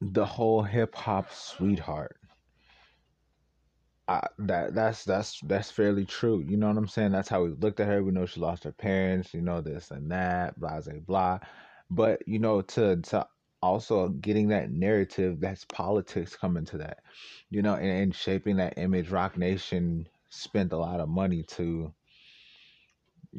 the 0.00 0.24
whole 0.24 0.62
hip 0.62 0.94
hop 0.94 1.32
sweetheart. 1.32 2.16
I, 4.08 4.26
that 4.38 4.74
that's 4.74 5.04
that's 5.04 5.40
that's 5.42 5.70
fairly 5.70 6.04
true. 6.04 6.40
You 6.40 6.56
know 6.56 6.68
what 6.68 6.76
I'm 6.76 6.88
saying? 6.88 7.12
That's 7.12 7.28
how 7.28 7.44
we 7.44 7.50
looked 7.50 7.78
at 7.80 7.86
her. 7.86 8.02
We 8.02 8.10
know 8.10 8.26
she 8.26 8.40
lost 8.40 8.64
her 8.64 8.72
parents. 8.72 9.32
You 9.32 9.40
know 9.42 9.60
this 9.60 9.90
and 9.92 10.10
that, 10.10 10.58
blah 10.58 10.80
blah 10.80 10.94
blah. 11.06 11.38
But 11.90 12.26
you 12.26 12.38
know 12.40 12.62
to 12.62 12.96
to 12.96 13.26
also 13.62 14.08
getting 14.08 14.48
that 14.48 14.70
narrative, 14.70 15.38
that's 15.40 15.64
politics 15.66 16.34
coming 16.34 16.64
to 16.66 16.78
that. 16.78 16.98
You 17.50 17.62
know, 17.62 17.74
and, 17.74 17.88
and 17.88 18.14
shaping 18.14 18.56
that 18.56 18.78
image. 18.78 19.10
Roc 19.10 19.36
Nation 19.36 20.08
spent 20.30 20.72
a 20.72 20.78
lot 20.78 21.00
of 21.00 21.08
money 21.08 21.42
to 21.44 21.92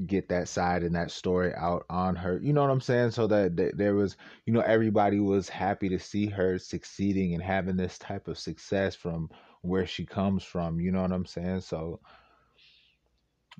get 0.06 0.30
that 0.30 0.48
side 0.48 0.84
and 0.84 0.96
that 0.96 1.12
story 1.12 1.54
out 1.56 1.86
on 1.90 2.16
her. 2.16 2.40
You 2.42 2.54
know 2.54 2.62
what 2.62 2.72
I'm 2.72 2.82
saying? 2.82 3.12
So 3.12 3.28
that, 3.28 3.74
there 3.76 3.96
was, 3.96 4.18
you 4.46 4.54
know, 4.54 4.62
everybody 4.62 5.20
was 5.20 5.50
happy 5.50 5.90
to 5.90 6.00
see 6.00 6.28
her 6.28 6.58
succeeding 6.58 7.34
and 7.34 7.44
having 7.44 7.78
this 7.78 7.98
type 7.98 8.28
of 8.28 8.38
success 8.38 8.96
from 8.96 9.30
where 9.62 9.86
she 9.86 10.06
comes 10.06 10.44
from. 10.44 10.80
You 10.80 10.92
know 10.92 11.02
what 11.02 11.12
I'm 11.12 11.26
saying? 11.26 11.62
So 11.62 12.00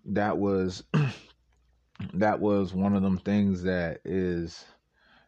that 0.06 0.38
was 0.38 0.84
that 2.14 2.40
was 2.40 2.74
one 2.74 2.96
of 2.96 3.04
them 3.04 3.18
things 3.20 3.64
that 3.64 4.00
is 4.06 4.66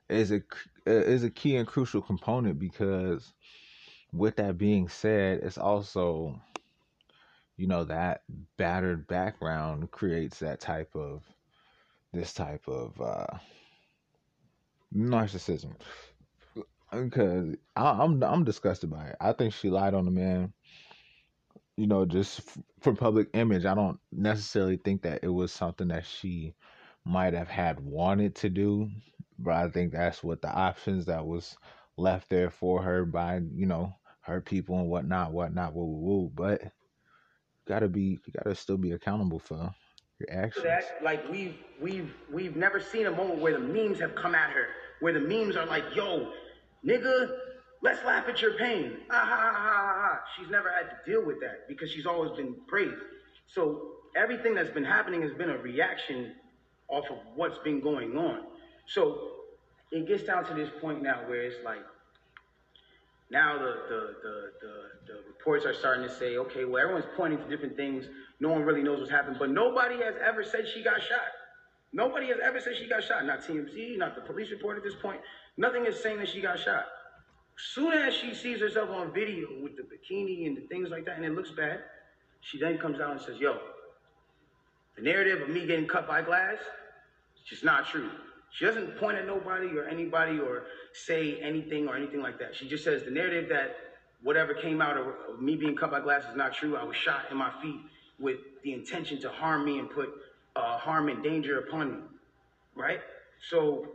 is 0.10 0.32
a 0.32 0.42
is 0.86 1.24
a 1.24 1.30
key 1.30 1.56
and 1.56 1.68
crucial 1.68 2.02
component 2.02 2.60
because 2.60 3.34
with 4.12 4.36
that 4.38 4.58
being 4.58 4.88
said, 4.88 5.40
it's 5.44 5.58
also 5.58 6.40
you 7.58 7.68
know 7.68 7.84
that 7.86 8.24
battered 8.58 9.08
background 9.08 9.92
creates 9.92 10.40
that 10.40 10.60
type 10.60 10.96
of 10.96 11.24
this 12.14 12.34
type 12.34 12.68
of 12.68 13.00
uh 13.02 13.38
narcissism 14.96 15.76
because 16.92 17.56
I, 17.76 17.92
am 17.92 18.02
I'm, 18.02 18.24
I'm 18.24 18.44
disgusted 18.44 18.90
by 18.90 19.08
it. 19.08 19.16
I 19.20 19.34
think 19.34 19.54
she 19.54 19.70
lied 19.70 19.94
on 19.94 20.06
the 20.06 20.12
man. 20.12 20.54
You 21.78 21.88
know, 21.88 22.06
just 22.06 22.40
f- 22.40 22.58
for 22.82 22.94
public 22.96 23.30
image. 23.34 23.66
I 23.66 23.74
don't 23.76 24.00
necessarily 24.12 24.78
think 24.78 25.04
that 25.04 25.24
it 25.24 25.30
was 25.30 25.52
something 25.52 25.88
that 25.90 26.06
she 26.06 26.54
might 27.06 27.34
have 27.34 27.50
had 27.50 27.80
wanted 27.80 28.36
to 28.38 28.50
do, 28.50 28.90
but 29.40 29.54
I 29.54 29.70
think 29.70 29.92
that's 29.92 30.24
what 30.24 30.42
the 30.42 30.52
options 30.52 31.06
that 31.06 31.26
was 31.26 31.58
left 31.98 32.30
there 32.30 32.50
for 32.50 32.82
her 32.84 33.06
by 33.06 33.38
you 33.56 33.66
know 33.66 33.94
her 34.22 34.42
people 34.42 34.80
and 34.80 34.90
whatnot, 34.90 35.32
whatnot, 35.34 35.74
woo 35.76 35.86
woo. 35.86 36.32
But 36.34 36.62
gotta 37.68 37.88
be 37.88 38.20
you 38.26 38.34
gotta 38.34 38.56
still 38.56 38.78
be 38.78 38.92
accountable 38.92 39.40
for 39.40 39.74
your 40.20 40.30
actions. 40.32 40.66
That, 40.66 41.04
like 41.04 41.28
we've 41.30 41.56
we've 41.82 42.14
we've 42.32 42.56
never 42.56 42.80
seen 42.80 43.08
a 43.08 43.12
moment 43.12 43.40
where 43.40 43.54
the 43.54 43.60
memes 43.60 44.00
have 44.00 44.16
come 44.16 44.36
at 44.36 44.52
her, 44.52 44.68
where 45.00 45.14
the 45.14 45.20
memes 45.20 45.56
are 45.56 45.66
like, 45.66 45.84
"Yo, 45.96 46.32
nigga, 46.86 47.38
let's 47.82 48.04
laugh 48.06 48.28
at 48.28 48.42
your 48.42 48.54
pain." 48.58 48.98
Ah 49.10 49.14
ha 49.14 49.26
ha 49.26 49.54
ha 49.54 49.94
ha. 50.02 50.20
She's 50.38 50.50
never 50.50 50.70
had 50.72 50.90
to 50.90 51.12
deal 51.12 51.26
with 51.26 51.40
that 51.42 51.68
because 51.68 51.92
she's 51.92 52.06
always 52.06 52.32
been 52.32 52.56
praised. 52.68 53.02
So 53.48 53.94
everything 54.16 54.54
that's 54.56 54.70
been 54.70 54.86
happening 54.86 55.22
has 55.22 55.34
been 55.34 55.50
a 55.50 55.58
reaction 55.58 56.36
off 56.88 57.06
of 57.10 57.18
what's 57.36 57.58
been 57.60 57.82
going 57.82 58.18
on. 58.18 58.46
So 58.88 59.32
it 59.92 60.08
gets 60.08 60.24
down 60.24 60.46
to 60.46 60.54
this 60.54 60.70
point 60.82 61.02
now 61.02 61.28
where 61.28 61.42
it's 61.42 61.64
like 61.64 61.84
now 63.32 63.58
the 63.58 63.74
the, 63.90 64.16
the, 64.24 64.52
the, 64.62 64.68
the 64.68 64.93
reports 65.44 65.66
are 65.66 65.74
starting 65.74 66.08
to 66.08 66.14
say, 66.14 66.38
okay, 66.38 66.64
well 66.64 66.82
everyone's 66.82 67.06
pointing 67.18 67.38
to 67.40 67.50
different 67.50 67.76
things. 67.76 68.06
No 68.40 68.50
one 68.50 68.64
really 68.64 68.82
knows 68.82 69.00
what's 69.00 69.12
happened, 69.12 69.38
but 69.40 69.50
nobody 69.50 69.96
has 69.96 70.16
ever 70.26 70.44
said 70.44 70.66
she 70.74 70.82
got 70.82 71.02
shot. 71.02 71.20
Nobody 71.92 72.28
has 72.28 72.38
ever 72.44 72.60
said 72.62 72.74
she 72.78 72.88
got 72.88 73.04
shot. 73.04 73.26
Not 73.26 73.42
TMZ, 73.42 73.98
not 73.98 74.16
the 74.16 74.22
police 74.22 74.50
report 74.52 74.78
at 74.78 74.84
this 74.84 74.96
point. 75.02 75.20
Nothing 75.58 75.86
is 75.86 76.02
saying 76.02 76.20
that 76.20 76.30
she 76.30 76.42
got 76.42 76.60
shot. 76.60 76.86
Soon 77.58 77.94
as 77.94 78.14
she 78.14 78.34
sees 78.34 78.62
herself 78.62 78.90
on 78.90 79.14
video 79.14 79.48
with 79.62 79.76
the 79.76 79.84
bikini 79.84 80.48
and 80.48 80.58
the 80.58 80.62
things 80.62 80.90
like 80.90 81.06
that, 81.06 81.18
and 81.18 81.26
it 81.26 81.34
looks 81.34 81.52
bad, 81.52 81.82
she 82.42 82.58
then 82.58 82.78
comes 82.78 83.00
out 83.00 83.12
and 83.12 83.22
says, 83.22 83.38
Yo, 83.38 83.60
the 84.96 85.04
narrative 85.04 85.42
of 85.42 85.50
me 85.50 85.68
getting 85.68 85.88
cut 85.88 86.08
by 86.08 86.22
glass, 86.22 86.58
it's 87.36 87.50
just 87.50 87.64
not 87.64 87.86
true. 87.86 88.10
She 88.52 88.66
doesn't 88.66 88.98
point 88.98 89.18
at 89.18 89.28
nobody 89.28 89.68
or 89.78 89.86
anybody 89.88 90.40
or 90.40 90.64
say 90.94 91.40
anything 91.42 91.88
or 91.88 91.96
anything 91.96 92.22
like 92.22 92.40
that. 92.40 92.56
She 92.56 92.68
just 92.68 92.84
says 92.84 93.04
the 93.04 93.12
narrative 93.12 93.50
that 93.50 93.76
whatever 94.24 94.54
came 94.54 94.82
out 94.82 94.98
of 94.98 95.40
me 95.40 95.56
being 95.56 95.76
cut 95.76 95.92
by 95.92 96.00
glass 96.00 96.24
is 96.30 96.36
not 96.36 96.54
true. 96.54 96.76
I 96.76 96.84
was 96.84 96.96
shot 96.96 97.26
in 97.30 97.38
my 97.38 97.52
feet 97.62 97.80
with 98.20 98.38
the 98.64 98.74
intention 98.74 99.20
to 99.22 99.30
harm 99.30 99.66
me 99.66 99.80
and 99.80 99.90
put 99.90 100.10
uh, 100.56 100.78
harm 100.78 101.10
and 101.10 101.22
danger 101.22 101.60
upon 101.60 101.92
me, 101.92 101.98
right? 102.76 103.00
So, 103.50 103.88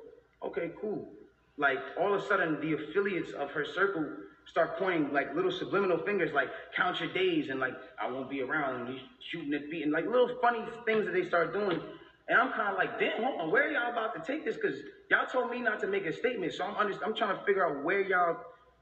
okay, 0.45 0.71
cool. 0.81 1.09
Like 1.57 1.79
all 1.99 2.15
of 2.15 2.23
a 2.23 2.27
sudden, 2.27 2.61
the 2.61 2.75
affiliates 2.75 3.33
of 3.33 3.51
her 3.51 3.65
circle 3.65 4.07
start 4.47 4.79
pointing 4.79 5.13
like 5.13 5.35
little 5.35 5.51
subliminal 5.51 5.99
fingers, 5.99 6.33
like 6.33 6.49
count 6.75 7.01
your 7.01 7.13
days 7.13 7.49
and 7.49 7.61
like 7.61 7.75
I 8.01 8.11
won't 8.11 8.31
be 8.31 8.43
around 8.43 8.81
and 8.81 8.89
he's 8.89 9.01
shooting 9.31 9.53
at 9.55 9.69
feet 9.71 9.83
and 9.83 9.93
like 9.93 10.07
little 10.07 10.31
funny 10.41 10.65
things 10.87 11.05
that 11.07 11.13
they 11.13 11.25
start 11.27 11.53
doing. 11.53 11.81
And 12.29 12.39
I'm 12.39 12.51
kind 12.53 12.69
of 12.69 12.77
like, 12.77 12.99
damn, 12.99 13.23
hold 13.23 13.41
on, 13.41 13.51
where 13.51 13.71
y'all 13.71 13.91
about 13.91 14.15
to 14.15 14.21
take 14.21 14.45
this? 14.45 14.55
Because 14.57 14.79
y'all 15.11 15.27
told 15.27 15.51
me 15.51 15.61
not 15.61 15.81
to 15.81 15.87
make 15.87 16.05
a 16.05 16.13
statement, 16.13 16.53
so 16.53 16.65
I'm 16.65 16.77
under, 16.77 16.95
I'm 17.05 17.15
trying 17.15 17.37
to 17.37 17.43
figure 17.45 17.67
out 17.67 17.83
where 17.83 18.03
y'all 18.03 18.37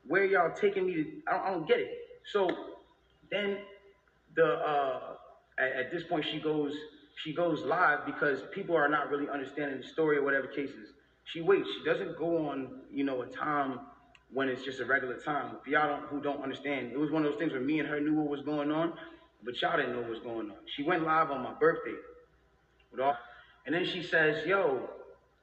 where 0.09 0.25
y'all 0.25 0.53
taking 0.53 0.87
me 0.87 0.95
to. 0.95 1.05
I 1.29 1.33
don't, 1.33 1.47
I 1.47 1.51
don't 1.51 1.69
get 1.69 1.81
it. 1.81 1.91
So 2.33 2.51
then 3.31 3.59
the 4.35 4.45
uh, 4.45 5.01
at, 5.59 5.73
at 5.73 5.91
this 5.91 6.03
point 6.05 6.25
she 6.31 6.41
goes 6.41 6.73
she 7.25 7.33
goes 7.33 7.63
live 7.63 8.05
because 8.05 8.41
people 8.53 8.77
are 8.77 8.89
not 8.89 9.11
really 9.11 9.29
understanding 9.29 9.81
the 9.81 9.87
story 9.87 10.19
or 10.19 10.23
whatever 10.23 10.47
cases. 10.47 10.93
She 11.25 11.41
waits. 11.41 11.69
She 11.79 11.85
doesn't 11.85 12.17
go 12.19 12.49
on, 12.49 12.83
you 12.93 13.05
know, 13.05 13.23
a 13.23 13.27
time 13.27 13.81
when 14.33 14.49
it's 14.49 14.63
just 14.65 14.81
a 14.81 14.85
regular 14.85 15.17
time. 15.17 15.57
For 15.65 15.71
y'all 15.71 15.89
don't, 15.89 16.09
who 16.09 16.21
don't 16.21 16.43
understand, 16.43 16.93
it 16.93 16.99
was 16.99 17.11
one 17.11 17.25
of 17.25 17.33
those 17.33 17.39
things 17.39 17.53
where 17.53 17.61
me 17.61 17.81
and 17.81 17.89
her 17.89 18.01
knew 18.01 18.15
what 18.15 18.29
was 18.29 18.43
going 18.43 18.71
on, 18.71 18.93
but 19.45 19.61
y'all 19.61 19.77
didn't 19.77 19.93
know 19.93 20.03
what 20.03 20.11
was 20.11 20.21
going 20.21 20.51
on. 20.51 20.57
She 20.77 20.83
went 20.83 21.05
live 21.05 21.31
on 21.31 21.43
my 21.43 21.55
birthday 21.55 21.97
with 22.91 23.01
all, 23.01 23.17
and 23.65 23.75
then 23.75 23.85
she 23.85 24.03
says, 24.03 24.47
"Yo, 24.47 24.89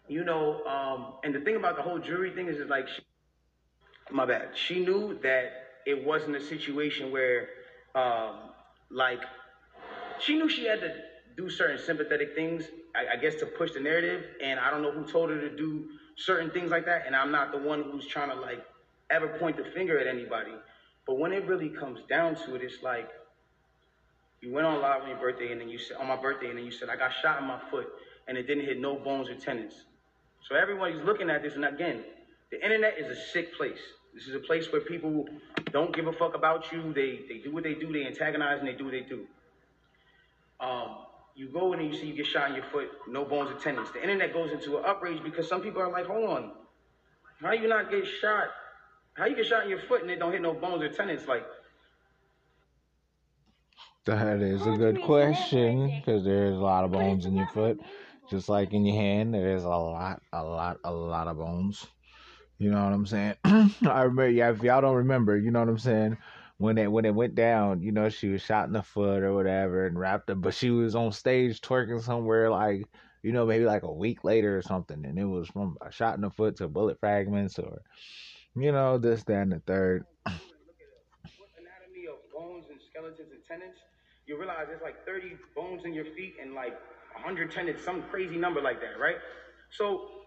you 0.07 0.24
know," 0.24 0.64
um, 0.66 1.14
and 1.24 1.34
the 1.34 1.39
thing 1.41 1.55
about 1.55 1.76
the 1.76 1.82
whole 1.82 1.99
jury 1.99 2.32
thing 2.34 2.47
is, 2.47 2.57
is 2.57 2.70
like, 2.70 2.88
she, 2.88 3.01
my 4.12 4.26
bad. 4.26 4.49
She 4.54 4.80
knew 4.80 5.20
that 5.24 5.51
it 5.86 6.06
wasn't 6.06 6.36
a 6.36 6.41
situation 6.41 7.12
where, 7.12 7.49
um, 7.95 8.51
like, 8.89 9.22
she 10.20 10.36
knew 10.36 10.49
she 10.49 10.66
had 10.66 10.80
to 10.82 10.93
do 11.36 11.49
certain 11.49 11.80
sympathetic 11.80 12.36
things, 12.36 12.66
I, 12.95 13.14
I, 13.14 13.16
guess, 13.18 13.36
to 13.36 13.45
push 13.45 13.72
the 13.74 13.80
narrative. 13.80 14.26
And 14.41 14.60
I 14.60 14.70
don't 14.70 14.82
know 14.82 14.91
who 14.91 15.06
told 15.06 15.30
her 15.30 15.39
to 15.39 15.56
do 15.56 15.89
certain 16.16 16.51
things 16.51 16.72
like 16.72 16.86
that. 16.86 17.04
And 17.08 17.16
I'm 17.16 17.32
not 17.32 17.51
the 17.51 17.58
one 17.58 17.84
who's 17.84 18.06
trying 18.06 18.30
to 18.30 18.36
like 18.36 18.64
ever 19.10 19.28
point 19.39 19.58
the 19.58 19.66
finger 19.76 19.99
at 19.99 20.08
anybody. 20.08 20.51
But 21.06 21.20
when 21.20 21.34
it 21.34 21.45
really 21.47 21.70
comes 21.70 21.99
down 22.10 22.36
to 22.45 22.56
it, 22.56 22.62
it's 22.62 22.82
like 22.82 23.10
you 24.41 24.51
went 24.51 24.68
on 24.68 24.82
live 24.82 25.04
on 25.04 25.10
your 25.10 25.18
birthday, 25.18 25.51
and 25.51 25.62
then 25.62 25.70
you 25.70 25.80
said 25.80 25.97
on 25.97 26.08
my 26.08 26.16
birthday, 26.16 26.49
and 26.49 26.58
then 26.58 26.66
you 26.66 26.72
said 26.72 26.89
I 26.89 26.95
got 26.95 27.12
shot 27.22 27.41
in 27.41 27.47
my 27.47 27.60
foot, 27.72 27.88
and 28.28 28.38
it 28.38 28.43
didn't 28.43 28.66
hit 28.66 28.80
no 28.80 28.95
bones 28.95 29.30
or 29.30 29.36
tendons. 29.36 29.86
So 30.47 30.56
everybody's 30.56 31.01
looking 31.04 31.30
at 31.30 31.41
this, 31.41 31.56
and 31.56 31.66
again, 31.66 32.04
the 32.54 32.64
internet 32.64 32.99
is 32.99 33.10
a 33.10 33.20
sick 33.32 33.58
place. 33.58 33.80
This 34.14 34.28
is 34.28 34.36
a 34.36 34.39
place 34.39 34.72
where 34.72 34.82
people 34.82 35.26
don't 35.72 35.93
give 35.95 36.06
a 36.06 36.14
fuck 36.14 36.36
about 36.36 36.72
you. 36.72 36.93
They 36.93 37.22
they 37.28 37.39
do 37.39 37.51
what 37.51 37.64
they 37.64 37.74
do. 37.74 37.91
They 37.91 38.06
antagonize 38.06 38.60
and 38.60 38.68
they 38.68 38.74
do 38.74 38.86
what 38.86 38.91
they 38.91 39.01
do. 39.01 39.26
Um, 40.60 40.97
you 41.36 41.49
go 41.49 41.74
in 41.74 41.80
and 41.80 41.91
you 41.91 41.99
see 41.99 42.06
you 42.06 42.14
get 42.14 42.28
shot 42.28 42.49
in 42.49 42.56
your 42.56 42.66
foot, 42.66 42.89
no 43.10 43.26
bones 43.26 43.49
or 43.49 43.56
tendons. 43.56 43.91
The 43.91 44.04
internet 44.04 44.34
goes 44.34 44.51
into 44.51 44.78
an 44.78 44.84
outrage 44.86 45.24
because 45.24 45.47
some 45.49 45.62
people 45.62 45.82
are 45.82 45.91
like, 45.91 46.06
hold 46.06 46.30
on, 46.30 46.51
how 47.41 47.54
you 47.54 47.68
not 47.68 47.89
get 47.89 48.06
shot? 48.22 48.49
How 49.16 49.26
you 49.26 49.36
get 49.36 49.47
shot 49.47 49.64
in 49.64 49.70
your 49.70 49.82
foot 49.88 50.04
and 50.04 50.12
it 50.12 50.20
don't 50.20 50.32
hit 50.32 50.43
no 50.43 50.54
bones 50.54 50.84
or 50.84 50.89
tendons? 50.89 51.28
Like, 51.28 51.45
that 54.06 54.41
is 54.41 54.62
a 54.68 54.78
good 54.78 55.01
question 55.01 55.88
because 55.88 56.24
there's 56.24 56.56
a 56.56 56.62
lot 56.62 56.84
of 56.84 56.91
bones 56.91 57.26
in 57.26 57.36
your 57.36 57.47
foot, 57.47 57.80
just 58.30 58.47
like 58.47 58.74
in 58.74 58.86
your 58.86 58.95
hand. 58.95 59.34
There 59.34 59.56
is 59.56 59.64
a 59.64 59.70
lot, 59.70 60.22
a 60.32 60.43
lot, 60.43 60.78
a 60.84 60.91
lot 60.91 61.28
of 61.28 61.38
bones. 61.38 61.88
You 62.64 62.72
know 62.72 62.82
what 62.82 62.93
I'm 62.93 63.05
saying? 63.05 63.36
I 63.43 64.03
remember, 64.03 64.30
yeah. 64.30 64.49
If 64.49 64.64
y'all 64.64 64.80
don't 64.80 64.95
remember, 64.95 65.38
you 65.38 65.51
know 65.51 65.59
what 65.59 65.68
I'm 65.68 65.78
saying 65.78 66.18
when 66.59 66.78
it 66.78 66.89
when 66.89 67.03
it 67.03 67.14
went 67.14 67.36
down, 67.36 67.82
you 67.82 67.91
know, 67.91 68.07
she 68.07 68.30
was 68.30 68.41
shot 68.41 68.68
in 68.68 68.72
the 68.72 68.82
foot 68.82 69.22
or 69.22 69.34
whatever 69.34 69.86
and 69.86 69.99
wrapped 69.99 70.30
up, 70.30 70.39
but 70.39 70.53
she 70.53 70.70
was 70.70 70.95
on 70.95 71.11
stage 71.11 71.59
twerking 71.59 72.01
somewhere 72.01 72.49
like, 72.49 72.88
you 73.22 73.34
know, 73.34 73.45
maybe 73.45 73.66
like 73.66 73.84
a 73.84 73.91
week 73.91 74.24
later 74.24 74.57
or 74.57 74.61
something, 74.61 75.03
and 75.03 75.20
it 75.20 75.26
was 75.26 75.49
from 75.49 75.76
a 75.86 75.91
shot 75.91 76.16
in 76.16 76.22
the 76.22 76.30
foot 76.30 76.55
to 76.55 76.70
bullet 76.70 76.97
fragments 77.01 77.59
or, 77.59 77.82
you 78.55 78.72
know, 78.72 78.97
this, 78.97 79.26
that, 79.26 79.41
and 79.41 79.51
the 79.51 79.59
third. 79.59 80.05
anatomy 80.26 82.07
of 82.07 82.16
bones 82.34 82.68
and 82.72 82.80
skeletons 82.80 83.28
and 83.34 83.43
tendons, 83.45 83.76
you 84.26 84.38
realize 84.38 84.68
there's 84.70 84.82
like 84.82 85.05
30 85.05 85.36
bones 85.53 85.84
in 85.84 85.93
your 85.93 86.05
feet 86.16 86.36
and 86.41 86.53
like 86.53 86.80
100 87.11 87.51
tendons, 87.51 87.84
some 87.84 88.03
crazy 88.03 88.38
number 88.38 88.61
like 88.61 88.80
that, 88.80 88.97
right? 88.97 89.18
So 89.70 90.22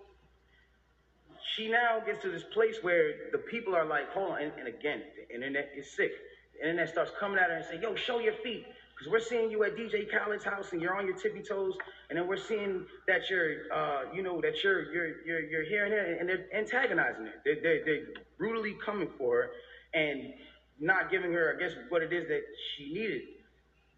she 1.55 1.69
now 1.69 2.01
gets 2.05 2.23
to 2.23 2.31
this 2.31 2.43
place 2.43 2.77
where 2.83 3.31
the 3.33 3.39
people 3.39 3.75
are 3.75 3.85
like, 3.85 4.11
hold 4.13 4.33
on, 4.33 4.43
and, 4.43 4.53
and 4.59 4.69
again, 4.69 5.03
the 5.17 5.35
internet 5.35 5.71
is 5.77 5.91
sick. 5.91 6.13
The 6.55 6.69
internet 6.69 6.89
starts 6.89 7.13
coming 7.21 7.39
at 7.39 7.51
her 7.51 7.57
and 7.57 7.65
saying, 7.65 7.83
yo, 7.83 7.95
show 7.95 8.19
your 8.19 8.35
feet. 8.35 8.67
Because 8.95 9.13
we're 9.13 9.21
seeing 9.21 9.51
you 9.51 9.63
at 9.65 9.77
DJ 9.77 10.11
Khaled's 10.11 10.43
house 10.43 10.73
and 10.73 10.81
you're 10.81 10.97
on 10.97 11.07
your 11.07 11.17
tippy 11.17 11.43
toes, 11.43 11.77
and 12.09 12.19
then 12.19 12.27
we're 12.27 12.39
seeing 12.39 12.87
that 13.07 13.29
you're, 13.29 13.71
uh, 13.73 14.05
you 14.15 14.23
know, 14.23 14.41
that 14.41 14.65
you're, 14.65 14.91
you're, 14.91 15.23
you're, 15.25 15.41
you're 15.41 15.65
here 15.65 15.85
and 15.85 15.93
there, 15.93 16.17
and 16.19 16.29
they're 16.29 16.47
antagonizing 16.55 17.27
her. 17.27 17.35
They're, 17.45 17.61
they're, 17.63 17.85
they're 17.85 18.07
brutally 18.39 18.75
coming 18.85 19.11
for 19.19 19.37
her 19.37 19.51
and 19.93 20.33
not 20.81 21.11
giving 21.11 21.33
her, 21.33 21.55
I 21.55 21.61
guess, 21.63 21.73
what 21.91 22.03
it 22.03 22.13
is 22.13 22.27
that 22.29 22.41
she 22.75 22.93
needed. 22.93 23.23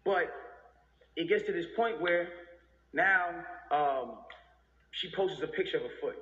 But 0.03 0.33
it 1.15 1.29
gets 1.29 1.45
to 1.45 1.53
this 1.53 1.67
point 1.77 2.01
where 2.01 2.27
now 2.93 3.29
um, 3.71 4.17
she 4.91 5.09
posts 5.11 5.41
a 5.41 5.47
picture 5.47 5.77
of 5.77 5.83
a 5.83 5.89
foot 6.01 6.17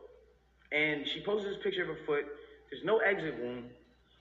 and 0.72 1.08
she 1.08 1.22
posts 1.24 1.48
this 1.48 1.58
picture 1.64 1.84
of 1.84 1.90
her 1.90 2.06
foot. 2.06 2.26
There's 2.70 2.84
no 2.84 2.98
exit 2.98 3.36
wound. 3.42 3.70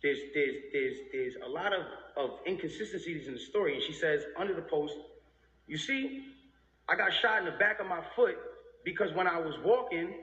There's 0.02 0.18
there's 0.34 0.56
there's 0.72 0.96
there's 1.12 1.34
a 1.44 1.48
lot 1.48 1.72
of, 1.72 1.82
of 2.16 2.30
inconsistencies 2.46 3.26
in 3.26 3.34
the 3.34 3.40
story. 3.40 3.74
And 3.74 3.82
she 3.82 3.92
says 3.92 4.22
under 4.38 4.54
the 4.54 4.62
post, 4.62 4.94
you 5.66 5.78
see, 5.78 6.24
I 6.88 6.96
got 6.96 7.12
shot 7.12 7.40
in 7.40 7.44
the 7.46 7.58
back 7.58 7.80
of 7.80 7.86
my 7.86 8.02
foot 8.14 8.36
because 8.84 9.12
when 9.14 9.26
I 9.26 9.40
was 9.40 9.54
walking 9.64 10.14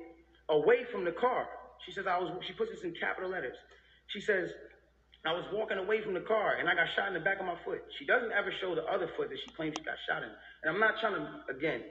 away 0.50 0.86
from 0.92 1.04
the 1.04 1.12
car, 1.12 1.48
she 1.86 1.92
says 1.92 2.08
I 2.08 2.18
was 2.18 2.32
she 2.48 2.54
puts 2.54 2.72
this 2.72 2.84
in 2.84 2.94
capital 3.00 3.30
letters. 3.30 3.58
She 4.08 4.22
says, 4.22 4.50
I 5.26 5.32
was 5.32 5.46
walking 5.54 5.78
away 5.78 6.04
from 6.04 6.14
the 6.14 6.22
car 6.22 6.58
and 6.60 6.68
I 6.68 6.76
got 6.76 6.88
shot 6.96 7.08
in 7.08 7.14
the 7.14 7.20
back 7.20 7.40
of 7.40 7.46
my 7.46 7.56
foot. 7.64 7.82
She 7.98 8.06
doesn't 8.06 8.32
ever 8.32 8.52
show 8.62 8.76
the 8.76 8.84
other 8.84 9.10
foot 9.16 9.30
that 9.30 9.40
she 9.44 9.52
claims 9.56 9.76
she 9.78 9.84
got 9.84 9.96
shot 10.08 10.22
in. 10.22 10.30
And 10.64 10.72
I'm 10.72 10.80
not 10.80 11.00
trying 11.00 11.16
to 11.16 11.28
again, 11.50 11.82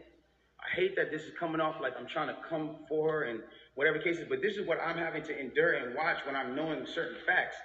I 0.60 0.76
hate 0.76 0.96
that 0.96 1.10
this 1.10 1.22
is 1.22 1.32
coming 1.38 1.60
off 1.60 1.76
like 1.80 1.94
I'm 1.98 2.06
trying 2.06 2.28
to 2.28 2.36
come 2.48 2.76
for 2.88 3.10
her 3.10 3.22
and 3.24 3.40
whatever 3.74 3.98
cases. 3.98 4.26
But 4.28 4.42
this 4.42 4.56
is 4.56 4.66
what 4.66 4.78
I'm 4.80 4.98
having 4.98 5.22
to 5.24 5.38
endure 5.38 5.74
and 5.74 5.94
watch 5.94 6.18
when 6.26 6.36
I'm 6.36 6.54
knowing 6.54 6.86
certain 6.86 7.18
facts. 7.26 7.56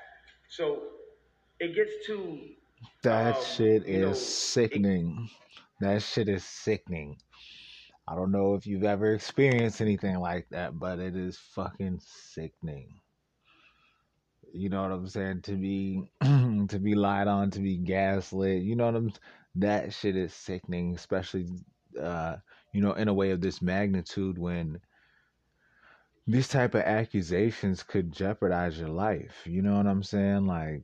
So 0.49 0.83
it 1.59 1.75
gets 1.75 2.05
to 2.07 2.39
that 3.03 3.35
um, 3.35 3.43
shit 3.43 3.85
is 3.85 4.01
know, 4.01 4.13
sickening. 4.13 5.29
It, 5.29 5.85
that 5.85 6.01
shit 6.03 6.29
is 6.29 6.43
sickening. 6.43 7.17
I 8.07 8.15
don't 8.15 8.31
know 8.31 8.55
if 8.55 8.65
you've 8.65 8.83
ever 8.83 9.13
experienced 9.13 9.81
anything 9.81 10.19
like 10.19 10.47
that, 10.51 10.79
but 10.79 10.99
it 10.99 11.15
is 11.15 11.37
fucking 11.37 11.99
sickening. 12.01 12.87
You 14.53 14.69
know 14.69 14.81
what 14.81 14.91
I'm 14.91 15.07
saying? 15.07 15.41
To 15.43 15.55
be 15.55 16.09
to 16.21 16.79
be 16.81 16.95
lied 16.95 17.27
on, 17.27 17.51
to 17.51 17.59
be 17.59 17.77
gaslit. 17.77 18.63
You 18.63 18.75
know 18.75 18.85
what 18.85 18.95
I'm. 18.95 19.11
That 19.55 19.93
shit 19.93 20.15
is 20.15 20.33
sickening, 20.33 20.95
especially 20.95 21.47
uh, 22.01 22.37
you 22.73 22.81
know 22.81 22.93
in 22.93 23.07
a 23.07 23.13
way 23.13 23.31
of 23.31 23.41
this 23.41 23.61
magnitude 23.61 24.37
when 24.37 24.79
these 26.27 26.49
type 26.49 26.75
of 26.75 26.81
accusations 26.81 27.83
could 27.83 28.11
jeopardize 28.11 28.77
your 28.77 28.89
life. 28.89 29.43
You 29.45 29.61
know 29.61 29.77
what 29.77 29.87
I'm 29.87 30.03
saying? 30.03 30.45
Like 30.45 30.83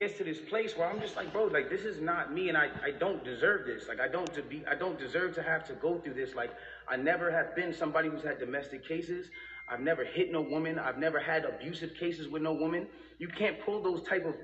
gets 0.00 0.18
to 0.18 0.24
this 0.24 0.40
place 0.40 0.76
where 0.76 0.86
I'm 0.90 1.00
just 1.00 1.16
like, 1.16 1.32
bro, 1.32 1.44
like 1.44 1.70
this 1.70 1.80
is 1.80 2.02
not 2.02 2.32
me, 2.32 2.50
and 2.50 2.58
I, 2.58 2.68
I 2.84 2.90
don't 2.90 3.24
deserve 3.24 3.66
this. 3.66 3.88
Like 3.88 3.98
I 3.98 4.08
don't 4.08 4.32
to 4.34 4.42
be 4.42 4.62
I 4.70 4.74
don't 4.74 4.98
deserve 4.98 5.34
to 5.36 5.42
have 5.42 5.66
to 5.68 5.72
go 5.74 5.98
through 5.98 6.14
this. 6.14 6.34
Like 6.34 6.50
I 6.86 6.96
never 6.96 7.30
have 7.30 7.56
been 7.56 7.72
somebody 7.72 8.10
who's 8.10 8.22
had 8.22 8.38
domestic 8.38 8.86
cases. 8.86 9.28
I've 9.68 9.80
never 9.80 10.04
hit 10.04 10.30
no 10.30 10.42
woman. 10.42 10.78
I've 10.78 10.98
never 10.98 11.18
had 11.18 11.44
abusive 11.44 11.94
cases 11.98 12.28
with 12.28 12.42
no 12.42 12.52
woman. 12.52 12.86
You 13.18 13.28
can't 13.28 13.58
pull 13.64 13.82
those 13.82 14.02
type 14.02 14.26
of 14.26 14.34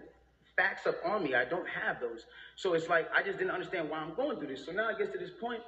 facts 0.56 0.86
up 0.86 0.96
on 1.04 1.22
me. 1.22 1.34
I 1.34 1.44
don't 1.44 1.68
have 1.68 2.00
those. 2.00 2.24
So 2.56 2.72
it's 2.72 2.88
like 2.88 3.08
I 3.14 3.22
just 3.22 3.38
didn't 3.38 3.52
understand 3.52 3.90
why 3.90 3.98
I'm 3.98 4.14
going 4.14 4.38
through 4.38 4.48
this. 4.48 4.64
So 4.64 4.72
now 4.72 4.88
I 4.88 4.94
get 4.94 5.12
to 5.12 5.18
this 5.18 5.30
point 5.38 5.60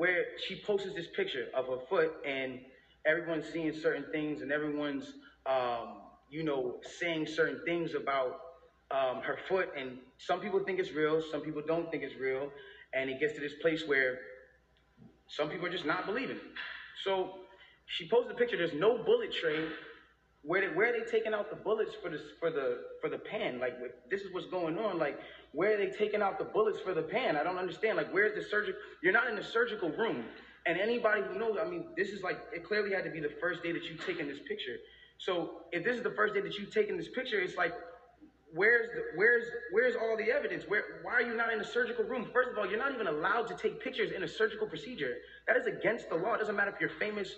where 0.00 0.24
she 0.48 0.62
posts 0.66 0.88
this 0.96 1.08
picture 1.14 1.48
of 1.54 1.66
her 1.66 1.76
foot 1.90 2.10
and 2.26 2.60
everyone's 3.04 3.44
seeing 3.52 3.70
certain 3.74 4.06
things 4.10 4.40
and 4.40 4.50
everyone's 4.50 5.12
um, 5.44 5.88
you 6.30 6.42
know 6.42 6.76
saying 6.98 7.26
certain 7.26 7.60
things 7.66 7.92
about 7.94 8.40
um, 8.90 9.20
her 9.20 9.38
foot. 9.46 9.68
And 9.76 9.98
some 10.16 10.40
people 10.40 10.60
think 10.60 10.78
it's 10.80 10.92
real 10.92 11.20
some 11.30 11.42
people 11.42 11.62
don't 11.66 11.90
think 11.90 12.02
it's 12.02 12.18
real. 12.18 12.48
And 12.94 13.10
it 13.10 13.20
gets 13.20 13.34
to 13.34 13.40
this 13.40 13.52
place 13.60 13.86
where 13.86 14.20
some 15.28 15.50
people 15.50 15.66
are 15.66 15.70
just 15.70 15.84
not 15.84 16.06
believing. 16.06 16.40
So 17.04 17.34
she 17.84 18.08
posted 18.08 18.32
a 18.32 18.38
picture 18.38 18.56
there's 18.56 18.72
no 18.72 18.96
bullet 19.04 19.34
tray 19.34 19.66
where 20.42 20.72
where 20.74 20.88
are 20.88 20.98
they 20.98 21.10
taking 21.10 21.34
out 21.34 21.50
the 21.50 21.56
bullets 21.56 21.92
for 22.02 22.10
the 22.10 22.20
for 22.38 22.50
the 22.50 22.78
for 23.00 23.08
the 23.10 23.18
pan 23.18 23.58
like 23.58 23.74
this 24.10 24.22
is 24.22 24.32
what's 24.32 24.46
going 24.46 24.78
on 24.78 24.98
like 24.98 25.18
where 25.52 25.74
are 25.74 25.76
they 25.76 25.90
taking 25.90 26.22
out 26.22 26.38
the 26.38 26.44
bullets 26.44 26.80
for 26.80 26.94
the 26.94 27.02
pan 27.02 27.36
i 27.36 27.42
don't 27.42 27.58
understand 27.58 27.96
like 27.96 28.10
where's 28.12 28.34
the 28.34 28.42
surgery 28.42 28.74
you're 29.02 29.12
not 29.12 29.28
in 29.28 29.36
the 29.36 29.44
surgical 29.44 29.90
room 29.90 30.24
and 30.66 30.78
anybody 30.78 31.22
who 31.22 31.38
knows, 31.38 31.56
I 31.60 31.64
mean, 31.68 31.84
this 31.96 32.08
is 32.10 32.22
like, 32.22 32.38
it 32.52 32.64
clearly 32.64 32.92
had 32.94 33.04
to 33.04 33.10
be 33.10 33.20
the 33.20 33.32
first 33.40 33.62
day 33.62 33.72
that 33.72 33.84
you've 33.84 34.04
taken 34.04 34.28
this 34.28 34.38
picture. 34.46 34.76
So 35.18 35.62
if 35.72 35.84
this 35.84 35.96
is 35.96 36.02
the 36.02 36.10
first 36.12 36.34
day 36.34 36.40
that 36.40 36.56
you've 36.58 36.72
taken 36.72 36.96
this 36.96 37.08
picture, 37.08 37.40
it's 37.40 37.56
like, 37.56 37.72
where's 38.52 38.88
the, 38.94 39.02
where's 39.14 39.44
where's 39.70 39.94
all 39.94 40.16
the 40.16 40.30
evidence? 40.30 40.64
Where 40.66 40.82
why 41.02 41.12
are 41.12 41.22
you 41.22 41.34
not 41.34 41.52
in 41.52 41.60
a 41.60 41.64
surgical 41.64 42.04
room? 42.04 42.28
First 42.32 42.50
of 42.50 42.58
all, 42.58 42.66
you're 42.68 42.78
not 42.78 42.92
even 42.92 43.06
allowed 43.06 43.46
to 43.48 43.54
take 43.54 43.82
pictures 43.82 44.10
in 44.12 44.22
a 44.22 44.28
surgical 44.28 44.66
procedure. 44.66 45.16
That 45.46 45.56
is 45.56 45.66
against 45.66 46.08
the 46.08 46.16
law. 46.16 46.34
It 46.34 46.38
doesn't 46.38 46.56
matter 46.56 46.70
if 46.70 46.80
you're 46.80 46.90
famous 46.98 47.34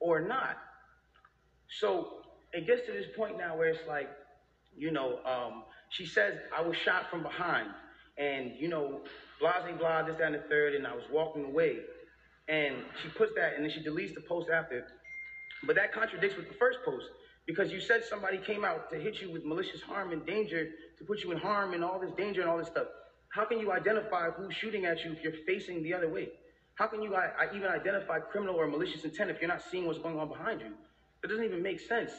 or 0.00 0.20
not. 0.20 0.58
So 1.68 2.19
it 2.52 2.66
gets 2.66 2.86
to 2.86 2.92
this 2.92 3.06
point 3.16 3.38
now 3.38 3.56
where 3.56 3.68
it's 3.68 3.86
like, 3.88 4.08
you 4.76 4.90
know, 4.90 5.18
um, 5.24 5.64
she 5.90 6.06
says 6.06 6.34
I 6.56 6.62
was 6.62 6.76
shot 6.76 7.10
from 7.10 7.22
behind, 7.22 7.68
and 8.18 8.52
you 8.58 8.68
know, 8.68 9.00
blah 9.40 9.62
blah 9.62 9.76
blah, 9.76 10.02
this, 10.02 10.16
that, 10.18 10.26
and 10.26 10.34
the 10.34 10.44
third, 10.48 10.74
and 10.74 10.86
I 10.86 10.94
was 10.94 11.04
walking 11.12 11.44
away. 11.44 11.78
And 12.48 12.76
she 13.02 13.08
puts 13.10 13.32
that 13.36 13.54
and 13.54 13.64
then 13.64 13.70
she 13.70 13.80
deletes 13.80 14.14
the 14.14 14.22
post 14.22 14.48
after. 14.50 14.84
But 15.64 15.76
that 15.76 15.92
contradicts 15.92 16.36
with 16.36 16.48
the 16.48 16.54
first 16.54 16.78
post 16.84 17.06
because 17.46 17.70
you 17.70 17.80
said 17.80 18.04
somebody 18.04 18.38
came 18.38 18.64
out 18.64 18.90
to 18.90 18.98
hit 18.98 19.20
you 19.20 19.30
with 19.32 19.44
malicious 19.44 19.80
harm 19.82 20.12
and 20.12 20.24
danger, 20.26 20.68
to 20.98 21.04
put 21.04 21.22
you 21.22 21.30
in 21.32 21.38
harm 21.38 21.74
and 21.74 21.84
all 21.84 22.00
this 22.00 22.10
danger 22.16 22.40
and 22.40 22.50
all 22.50 22.58
this 22.58 22.66
stuff. 22.66 22.86
How 23.28 23.44
can 23.44 23.60
you 23.60 23.70
identify 23.70 24.30
who's 24.30 24.54
shooting 24.54 24.84
at 24.84 25.04
you 25.04 25.12
if 25.12 25.22
you're 25.22 25.32
facing 25.46 25.82
the 25.82 25.94
other 25.94 26.08
way? 26.08 26.28
How 26.74 26.86
can 26.86 27.02
you 27.02 27.14
I, 27.14 27.30
I 27.38 27.54
even 27.54 27.68
identify 27.68 28.18
criminal 28.18 28.56
or 28.56 28.66
malicious 28.66 29.04
intent 29.04 29.30
if 29.30 29.40
you're 29.40 29.48
not 29.48 29.62
seeing 29.70 29.86
what's 29.86 29.98
going 29.98 30.18
on 30.18 30.28
behind 30.28 30.60
you? 30.60 30.72
That 31.22 31.28
doesn't 31.28 31.44
even 31.44 31.62
make 31.62 31.78
sense. 31.80 32.10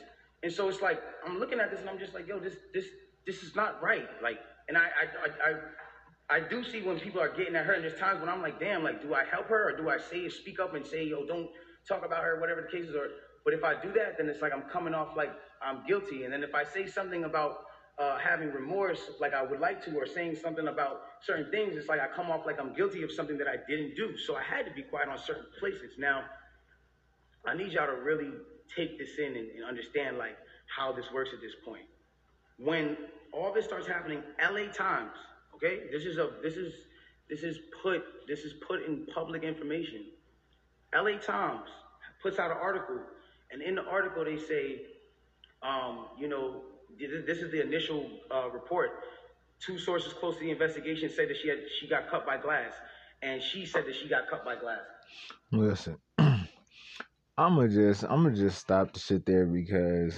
And 0.43 0.51
so 0.51 0.69
it's 0.69 0.81
like 0.81 1.01
I'm 1.25 1.39
looking 1.39 1.59
at 1.59 1.71
this 1.71 1.81
and 1.81 1.89
I'm 1.89 1.99
just 1.99 2.13
like, 2.13 2.27
yo, 2.27 2.39
this 2.39 2.55
this 2.73 2.85
this 3.25 3.43
is 3.43 3.55
not 3.55 3.81
right. 3.81 4.07
Like, 4.23 4.39
and 4.67 4.77
I 4.77 4.81
I 4.81 5.49
I, 5.49 6.37
I 6.37 6.39
do 6.39 6.63
see 6.63 6.81
when 6.81 6.99
people 6.99 7.21
are 7.21 7.29
getting 7.29 7.55
at 7.55 7.65
her, 7.65 7.73
and 7.73 7.83
there's 7.83 7.99
times 7.99 8.21
when 8.21 8.29
I'm 8.29 8.41
like, 8.41 8.59
damn, 8.59 8.83
like, 8.83 9.01
do 9.01 9.13
I 9.13 9.25
help 9.25 9.47
her 9.47 9.69
or 9.69 9.77
do 9.77 9.89
I 9.89 9.97
say, 9.97 10.29
speak 10.29 10.59
up 10.59 10.73
and 10.73 10.85
say, 10.85 11.05
yo, 11.05 11.25
don't 11.25 11.49
talk 11.87 12.05
about 12.05 12.23
her, 12.23 12.39
whatever 12.39 12.61
the 12.61 12.67
case 12.67 12.87
is? 12.87 12.95
Or, 12.95 13.09
but 13.43 13.53
if 13.53 13.63
I 13.63 13.79
do 13.79 13.91
that, 13.93 14.17
then 14.17 14.29
it's 14.29 14.41
like 14.41 14.53
I'm 14.53 14.63
coming 14.63 14.93
off 14.93 15.15
like 15.17 15.31
I'm 15.61 15.85
guilty. 15.85 16.23
And 16.23 16.33
then 16.33 16.41
if 16.43 16.55
I 16.55 16.63
say 16.63 16.87
something 16.87 17.25
about 17.25 17.65
uh, 17.99 18.17
having 18.17 18.51
remorse, 18.51 19.11
like 19.19 19.33
I 19.33 19.43
would 19.43 19.59
like 19.59 19.83
to, 19.85 19.95
or 19.95 20.05
saying 20.05 20.37
something 20.41 20.67
about 20.67 21.01
certain 21.21 21.51
things, 21.51 21.75
it's 21.75 21.89
like 21.89 21.99
I 21.99 22.07
come 22.07 22.31
off 22.31 22.45
like 22.45 22.59
I'm 22.59 22.73
guilty 22.73 23.03
of 23.03 23.11
something 23.11 23.37
that 23.37 23.47
I 23.47 23.57
didn't 23.67 23.95
do. 23.95 24.17
So 24.17 24.35
I 24.35 24.41
had 24.41 24.65
to 24.65 24.71
be 24.71 24.83
quiet 24.83 25.09
on 25.09 25.17
certain 25.17 25.45
places. 25.59 25.91
Now, 25.99 26.23
I 27.45 27.55
need 27.55 27.73
y'all 27.73 27.87
to 27.87 28.01
really 28.01 28.31
take 28.75 28.97
this 28.97 29.17
in 29.17 29.35
and, 29.35 29.49
and 29.51 29.65
understand 29.65 30.17
like 30.17 30.37
how 30.75 30.91
this 30.91 31.05
works 31.13 31.31
at 31.33 31.41
this 31.41 31.53
point. 31.65 31.85
When 32.57 32.97
all 33.33 33.53
this 33.53 33.65
starts 33.65 33.87
happening, 33.87 34.21
LA 34.39 34.71
Times 34.71 35.17
Okay, 35.63 35.81
this 35.91 36.05
is 36.05 36.17
a 36.17 36.31
this 36.41 36.55
is 36.55 36.73
this 37.29 37.43
is 37.43 37.59
put 37.83 38.03
this 38.27 38.39
is 38.39 38.53
put 38.67 38.83
in 38.83 39.05
public 39.13 39.43
information. 39.43 40.05
LA 40.95 41.17
Times 41.19 41.69
puts 42.21 42.39
out 42.39 42.49
an 42.49 42.57
article, 42.57 42.99
and 43.51 43.61
in 43.61 43.75
the 43.75 43.83
article 43.83 44.25
they 44.25 44.37
say, 44.37 44.81
um, 45.61 46.07
you 46.19 46.27
know, 46.27 46.61
this 46.99 47.37
is 47.37 47.51
the 47.51 47.61
initial 47.61 48.09
uh, 48.31 48.49
report. 48.49 49.03
Two 49.59 49.77
sources 49.77 50.13
close 50.13 50.33
to 50.35 50.41
the 50.41 50.49
investigation 50.49 51.11
said 51.15 51.29
that 51.29 51.37
she 51.37 51.47
had 51.47 51.59
she 51.79 51.87
got 51.87 52.09
cut 52.09 52.25
by 52.25 52.37
glass, 52.37 52.73
and 53.21 53.39
she 53.39 53.67
said 53.67 53.85
that 53.85 53.95
she 53.95 54.09
got 54.09 54.27
cut 54.27 54.43
by 54.43 54.55
glass. 54.55 54.79
Listen, 55.51 55.97
I'm 57.37 57.55
gonna 57.55 57.69
just 57.69 58.03
I'm 58.03 58.23
gonna 58.23 58.35
just 58.35 58.59
stop 58.59 58.93
the 58.93 58.99
shit 58.99 59.25
there 59.25 59.45
because 59.45 60.15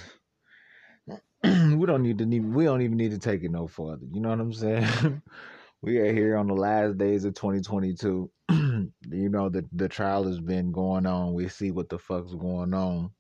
we 1.44 1.86
don't 1.86 2.04
need 2.04 2.18
to 2.20 2.26
need, 2.26 2.46
we 2.46 2.64
don't 2.64 2.82
even 2.82 2.98
need 2.98 3.12
to 3.12 3.20
take 3.20 3.44
it 3.44 3.52
no 3.52 3.68
further. 3.68 4.06
You 4.10 4.22
know 4.22 4.30
what 4.30 4.40
I'm 4.40 4.54
saying? 4.54 5.22
we 5.82 5.98
are 5.98 6.14
here 6.14 6.38
on 6.38 6.48
the 6.48 6.54
last 6.54 6.98
days 6.98 7.26
of 7.26 7.34
2022. 7.34 8.30
you 8.50 8.92
know 9.30 9.50
the 9.50 9.66
the 9.74 9.90
trial 9.90 10.24
has 10.26 10.40
been 10.40 10.72
going 10.72 11.06
on. 11.06 11.34
We 11.34 11.50
see 11.50 11.72
what 11.72 11.90
the 11.90 12.00
fuck's 12.00 12.34
going 12.34 12.74
on. 12.74 13.12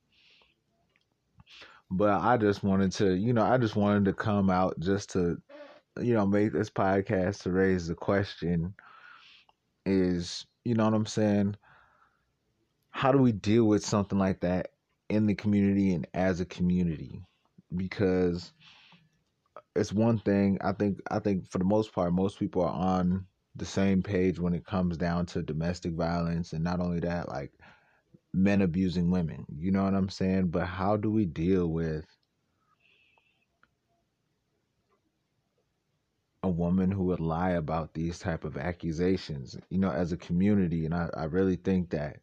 But 1.92 2.22
I 2.22 2.38
just 2.38 2.64
wanted 2.64 2.92
to, 2.94 3.14
you 3.14 3.34
know, 3.34 3.44
I 3.44 3.58
just 3.58 3.76
wanted 3.76 4.06
to 4.06 4.14
come 4.14 4.50
out 4.50 4.80
just 4.80 5.12
to, 5.12 5.38
you 6.02 6.14
know, 6.16 6.26
make 6.26 6.52
this 6.52 6.70
podcast 6.70 7.44
to 7.44 7.52
raise 7.52 7.88
the 7.88 7.94
question 7.94 8.74
is, 9.86 10.46
you 10.66 10.74
know 10.74 10.86
what 10.86 10.96
I'm 10.96 11.06
saying? 11.06 11.56
How 12.94 13.12
do 13.12 13.20
we 13.20 13.34
deal 13.34 13.66
with 13.66 13.86
something 13.86 14.20
like 14.20 14.42
that 14.42 14.72
in 15.10 15.28
the 15.28 15.36
community 15.36 15.94
and 15.94 16.08
as 16.14 16.40
a 16.40 16.46
community? 16.46 17.22
because 17.76 18.54
it's 19.76 19.94
one 19.94 20.20
thing 20.20 20.58
I 20.62 20.74
think 20.74 21.00
I 21.10 21.20
think 21.20 21.50
for 21.50 21.58
the 21.60 21.66
most 21.66 21.94
part 21.94 22.14
most 22.14 22.40
people 22.40 22.64
are 22.64 22.74
on 22.74 23.26
the 23.56 23.66
same 23.66 24.02
page 24.04 24.40
when 24.40 24.54
it 24.54 24.66
comes 24.66 24.98
down 24.98 25.26
to 25.28 25.42
domestic 25.44 25.94
violence 25.94 26.54
and 26.54 26.64
not 26.64 26.80
only 26.80 27.00
that 27.02 27.30
like 27.30 27.52
men 28.34 28.62
abusing 28.62 29.12
women. 29.12 29.46
You 29.56 29.72
know 29.72 29.84
what 29.84 29.96
I'm 29.96 30.10
saying? 30.10 30.48
But 30.50 30.68
how 30.68 30.98
do 30.98 31.12
we 31.12 31.26
deal 31.26 31.68
with 31.68 32.06
a 36.44 36.50
woman 36.50 36.92
who 36.92 37.06
would 37.06 37.20
lie 37.20 37.52
about 37.52 37.94
these 37.94 38.20
type 38.20 38.44
of 38.46 38.58
accusations, 38.58 39.58
you 39.70 39.78
know, 39.80 39.92
as 39.92 40.12
a 40.12 40.18
community 40.18 40.86
and 40.86 40.94
I, 40.94 41.10
I 41.16 41.24
really 41.26 41.56
think 41.58 41.92
that, 41.92 42.18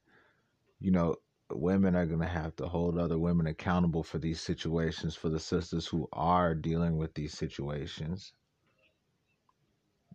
you 0.81 0.91
know, 0.91 1.17
women 1.53 1.95
are 1.95 2.07
going 2.07 2.21
to 2.21 2.27
have 2.27 2.57
to 2.57 2.69
hold 2.69 2.99
other 2.99 3.19
women 3.19 3.47
accountable 3.47 4.03
for 4.03 4.19
these 4.19 4.41
situations, 4.41 5.15
for 5.17 5.29
the 5.29 5.41
sisters 5.41 5.87
who 5.87 6.09
are 6.13 6.55
dealing 6.55 6.97
with 6.97 7.15
these 7.15 7.37
situations. 7.37 8.33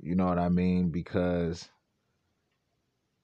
You 0.01 0.15
know 0.15 0.25
what 0.25 0.39
I 0.39 0.49
mean? 0.49 0.89
Because 0.89 1.69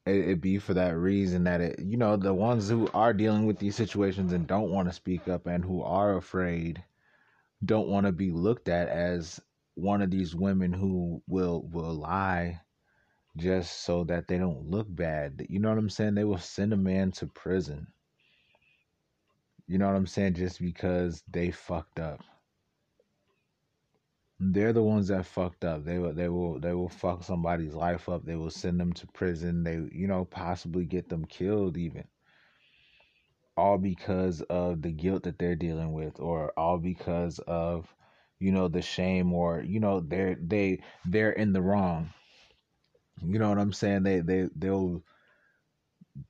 it, 0.06 0.30
it 0.30 0.42
be 0.42 0.58
for 0.58 0.74
that 0.74 0.98
reason 0.98 1.44
that 1.46 1.62
it, 1.62 1.80
you 1.80 1.98
know, 1.98 2.18
the 2.18 2.34
ones 2.34 2.70
who 2.70 2.90
are 2.94 3.14
dealing 3.14 3.46
with 3.46 3.60
these 3.60 3.76
situations 3.76 4.34
and 4.34 4.48
don't 4.48 4.72
want 4.72 4.88
to 4.88 4.94
speak 4.94 5.28
up 5.28 5.48
and 5.48 5.64
who 5.64 5.82
are 5.84 6.18
afraid 6.18 6.84
don't 7.64 7.88
want 7.88 8.06
to 8.06 8.12
be 8.12 8.32
looked 8.32 8.68
at 8.68 8.88
as 8.88 9.40
one 9.76 10.02
of 10.02 10.10
these 10.12 10.36
women 10.36 10.74
who 10.74 11.22
will 11.28 11.64
will 11.72 11.94
lie 11.94 12.60
just 13.38 13.82
so 13.84 14.04
that 14.06 14.28
they 14.28 14.38
don't 14.38 14.70
look 14.70 14.88
bad. 14.90 15.46
You 15.50 15.60
know 15.60 15.70
what 15.70 15.78
I'm 15.78 15.90
saying? 15.90 16.16
They 16.16 16.24
will 16.24 16.38
send 16.38 16.74
a 16.74 16.78
man 16.78 17.12
to 17.14 17.28
prison 17.28 17.88
you 19.72 19.78
know 19.78 19.88
what 19.88 19.96
I'm 19.96 20.06
saying? 20.08 20.34
Just 20.34 20.60
because 20.60 21.24
they 21.32 21.50
fucked 21.50 21.98
up. 21.98 22.20
They're 24.38 24.74
the 24.74 24.84
ones 24.84 25.08
that 25.08 25.26
fucked 25.26 25.64
up. 25.64 25.86
They 25.86 25.98
will 25.98 26.14
they 26.14 26.28
will 26.28 26.60
they 26.60 26.74
will 26.74 26.90
fuck 26.90 27.24
somebody's 27.24 27.74
life 27.74 28.10
up. 28.10 28.26
They 28.26 28.36
will 28.36 28.50
send 28.50 28.82
them 28.82 28.92
to 28.94 29.08
prison. 29.08 29.64
They 29.64 29.76
you 29.98 30.08
know 30.08 30.26
possibly 30.26 30.84
get 30.84 31.08
them 31.08 31.24
killed 31.24 31.78
even. 31.78 32.04
All 33.56 33.78
because 33.78 34.42
of 34.42 34.82
the 34.82 34.92
guilt 34.92 35.24
that 35.24 35.40
they're 35.40 35.56
dealing 35.56 35.94
with 35.94 36.20
or 36.20 36.52
all 36.58 36.78
because 36.78 37.40
of 37.48 37.96
you 38.40 38.52
know 38.52 38.68
the 38.68 38.82
shame 38.82 39.32
or 39.32 39.62
you 39.62 39.80
know 39.80 40.02
they're 40.02 40.36
they 40.36 40.82
they're 41.06 41.32
in 41.32 41.54
the 41.54 41.62
wrong. 41.62 42.10
You 43.26 43.40
know 43.40 43.50
what 43.50 43.60
I'm 43.60 43.74
saying? 43.74 44.04
They 44.04 44.22
they 44.22 44.50
they'll 44.56 45.04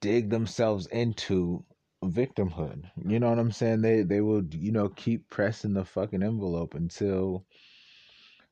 dig 0.02 0.30
themselves 0.30 0.88
into 0.88 1.64
victimhood. 2.04 2.90
You 3.06 3.20
know 3.20 3.30
what 3.30 3.40
I'm 3.40 3.52
saying? 3.52 3.82
They 3.82 4.04
they 4.04 4.22
will 4.22 4.44
you 4.52 4.72
know 4.72 4.90
keep 4.90 5.30
pressing 5.30 5.74
the 5.74 5.86
fucking 5.86 6.24
envelope 6.24 6.76
until 6.76 7.46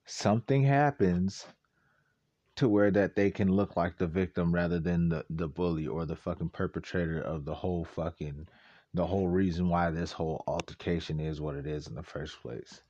something 0.06 0.64
happens 0.64 1.46
to 2.56 2.68
where 2.68 2.92
that 2.92 3.16
they 3.16 3.32
can 3.32 3.52
look 3.52 3.78
like 3.78 3.98
the 3.98 4.08
victim 4.08 4.54
rather 4.54 4.80
than 4.80 5.10
the 5.10 5.26
the 5.30 5.48
bully 5.48 5.88
or 5.88 6.06
the 6.06 6.16
fucking 6.16 6.50
perpetrator 6.50 7.22
of 7.22 7.46
the 7.46 7.56
whole 7.56 7.86
fucking 7.86 8.48
the 8.94 9.08
whole 9.08 9.28
reason 9.28 9.70
why 9.70 9.92
this 9.92 10.12
whole 10.12 10.44
altercation 10.48 11.20
is 11.20 11.42
what 11.42 11.56
it 11.56 11.68
is 11.68 11.88
in 11.88 11.96
the 11.96 12.04
first 12.04 12.42
place. 12.42 12.82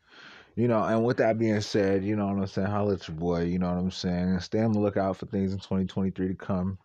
You 0.56 0.68
know, 0.68 0.84
and 0.84 1.06
with 1.06 1.18
that 1.18 1.38
being 1.38 1.62
said, 1.62 2.04
you 2.04 2.16
know 2.16 2.26
what 2.28 2.38
I'm 2.38 2.47
saying? 2.47 2.68
Holla 2.68 2.95
at 2.95 3.08
your 3.08 3.16
boy, 3.16 3.43
you 3.43 3.60
know 3.60 3.70
what 3.70 3.80
I'm 3.80 3.91
saying? 3.91 4.39
Stay 4.41 4.62
on 4.62 4.74
the 4.74 4.80
lookout 4.80 5.18
for 5.18 5.26
things 5.26 5.54
in 5.54 5.60
2023 5.60 6.28
to 6.28 6.36
come. 6.36 6.78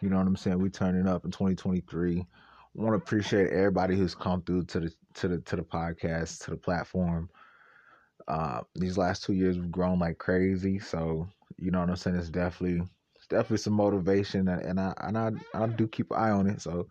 You 0.00 0.08
know 0.08 0.16
what 0.16 0.26
I'm 0.26 0.36
saying? 0.36 0.58
We 0.58 0.70
turning 0.70 1.06
up 1.06 1.24
in 1.24 1.30
2023. 1.30 2.26
Want 2.74 2.92
to 2.92 2.96
appreciate 2.96 3.50
everybody 3.50 3.96
who's 3.96 4.14
come 4.14 4.42
through 4.42 4.64
to 4.66 4.80
the 4.80 4.94
to 5.14 5.28
the 5.28 5.38
to 5.40 5.56
the 5.56 5.62
podcast, 5.62 6.44
to 6.44 6.50
the 6.50 6.56
platform. 6.56 7.28
Uh, 8.28 8.60
these 8.74 8.96
last 8.96 9.24
two 9.24 9.32
years 9.32 9.58
we've 9.58 9.72
grown 9.72 9.98
like 9.98 10.18
crazy, 10.18 10.78
so 10.78 11.28
you 11.58 11.70
know 11.70 11.80
what 11.80 11.90
I'm 11.90 11.96
saying. 11.96 12.16
It's 12.16 12.30
definitely 12.30 12.86
it's 13.16 13.26
definitely 13.26 13.58
some 13.58 13.72
motivation, 13.72 14.48
and, 14.48 14.62
and 14.62 14.80
I 14.80 14.94
and 14.98 15.18
I 15.18 15.32
I 15.52 15.66
do 15.66 15.88
keep 15.88 16.10
an 16.12 16.18
eye 16.18 16.30
on 16.30 16.46
it. 16.48 16.62
So 16.62 16.86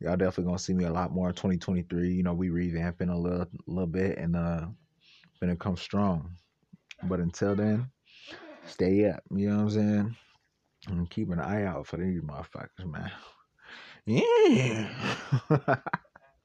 y'all 0.00 0.16
definitely 0.16 0.44
gonna 0.44 0.58
see 0.58 0.74
me 0.74 0.84
a 0.84 0.92
lot 0.92 1.12
more 1.12 1.28
in 1.28 1.34
2023. 1.34 2.12
You 2.12 2.22
know, 2.22 2.32
we 2.34 2.48
revamping 2.48 3.12
a 3.12 3.18
little 3.18 3.46
little 3.66 3.88
bit, 3.88 4.18
and 4.18 4.36
uh, 4.36 4.66
gonna 5.40 5.56
come 5.56 5.76
strong. 5.76 6.36
But 7.04 7.20
until 7.20 7.54
then, 7.54 7.90
stay 8.66 9.08
up. 9.08 9.22
You 9.30 9.50
know 9.50 9.56
what 9.56 9.62
I'm 9.62 9.70
saying? 9.70 10.16
And 10.88 11.10
keep 11.10 11.30
an 11.30 11.40
eye 11.40 11.64
out 11.64 11.86
for 11.86 11.96
these 11.96 12.20
motherfuckers, 12.20 12.86
man. 12.86 13.10
Yeah. 14.06 14.90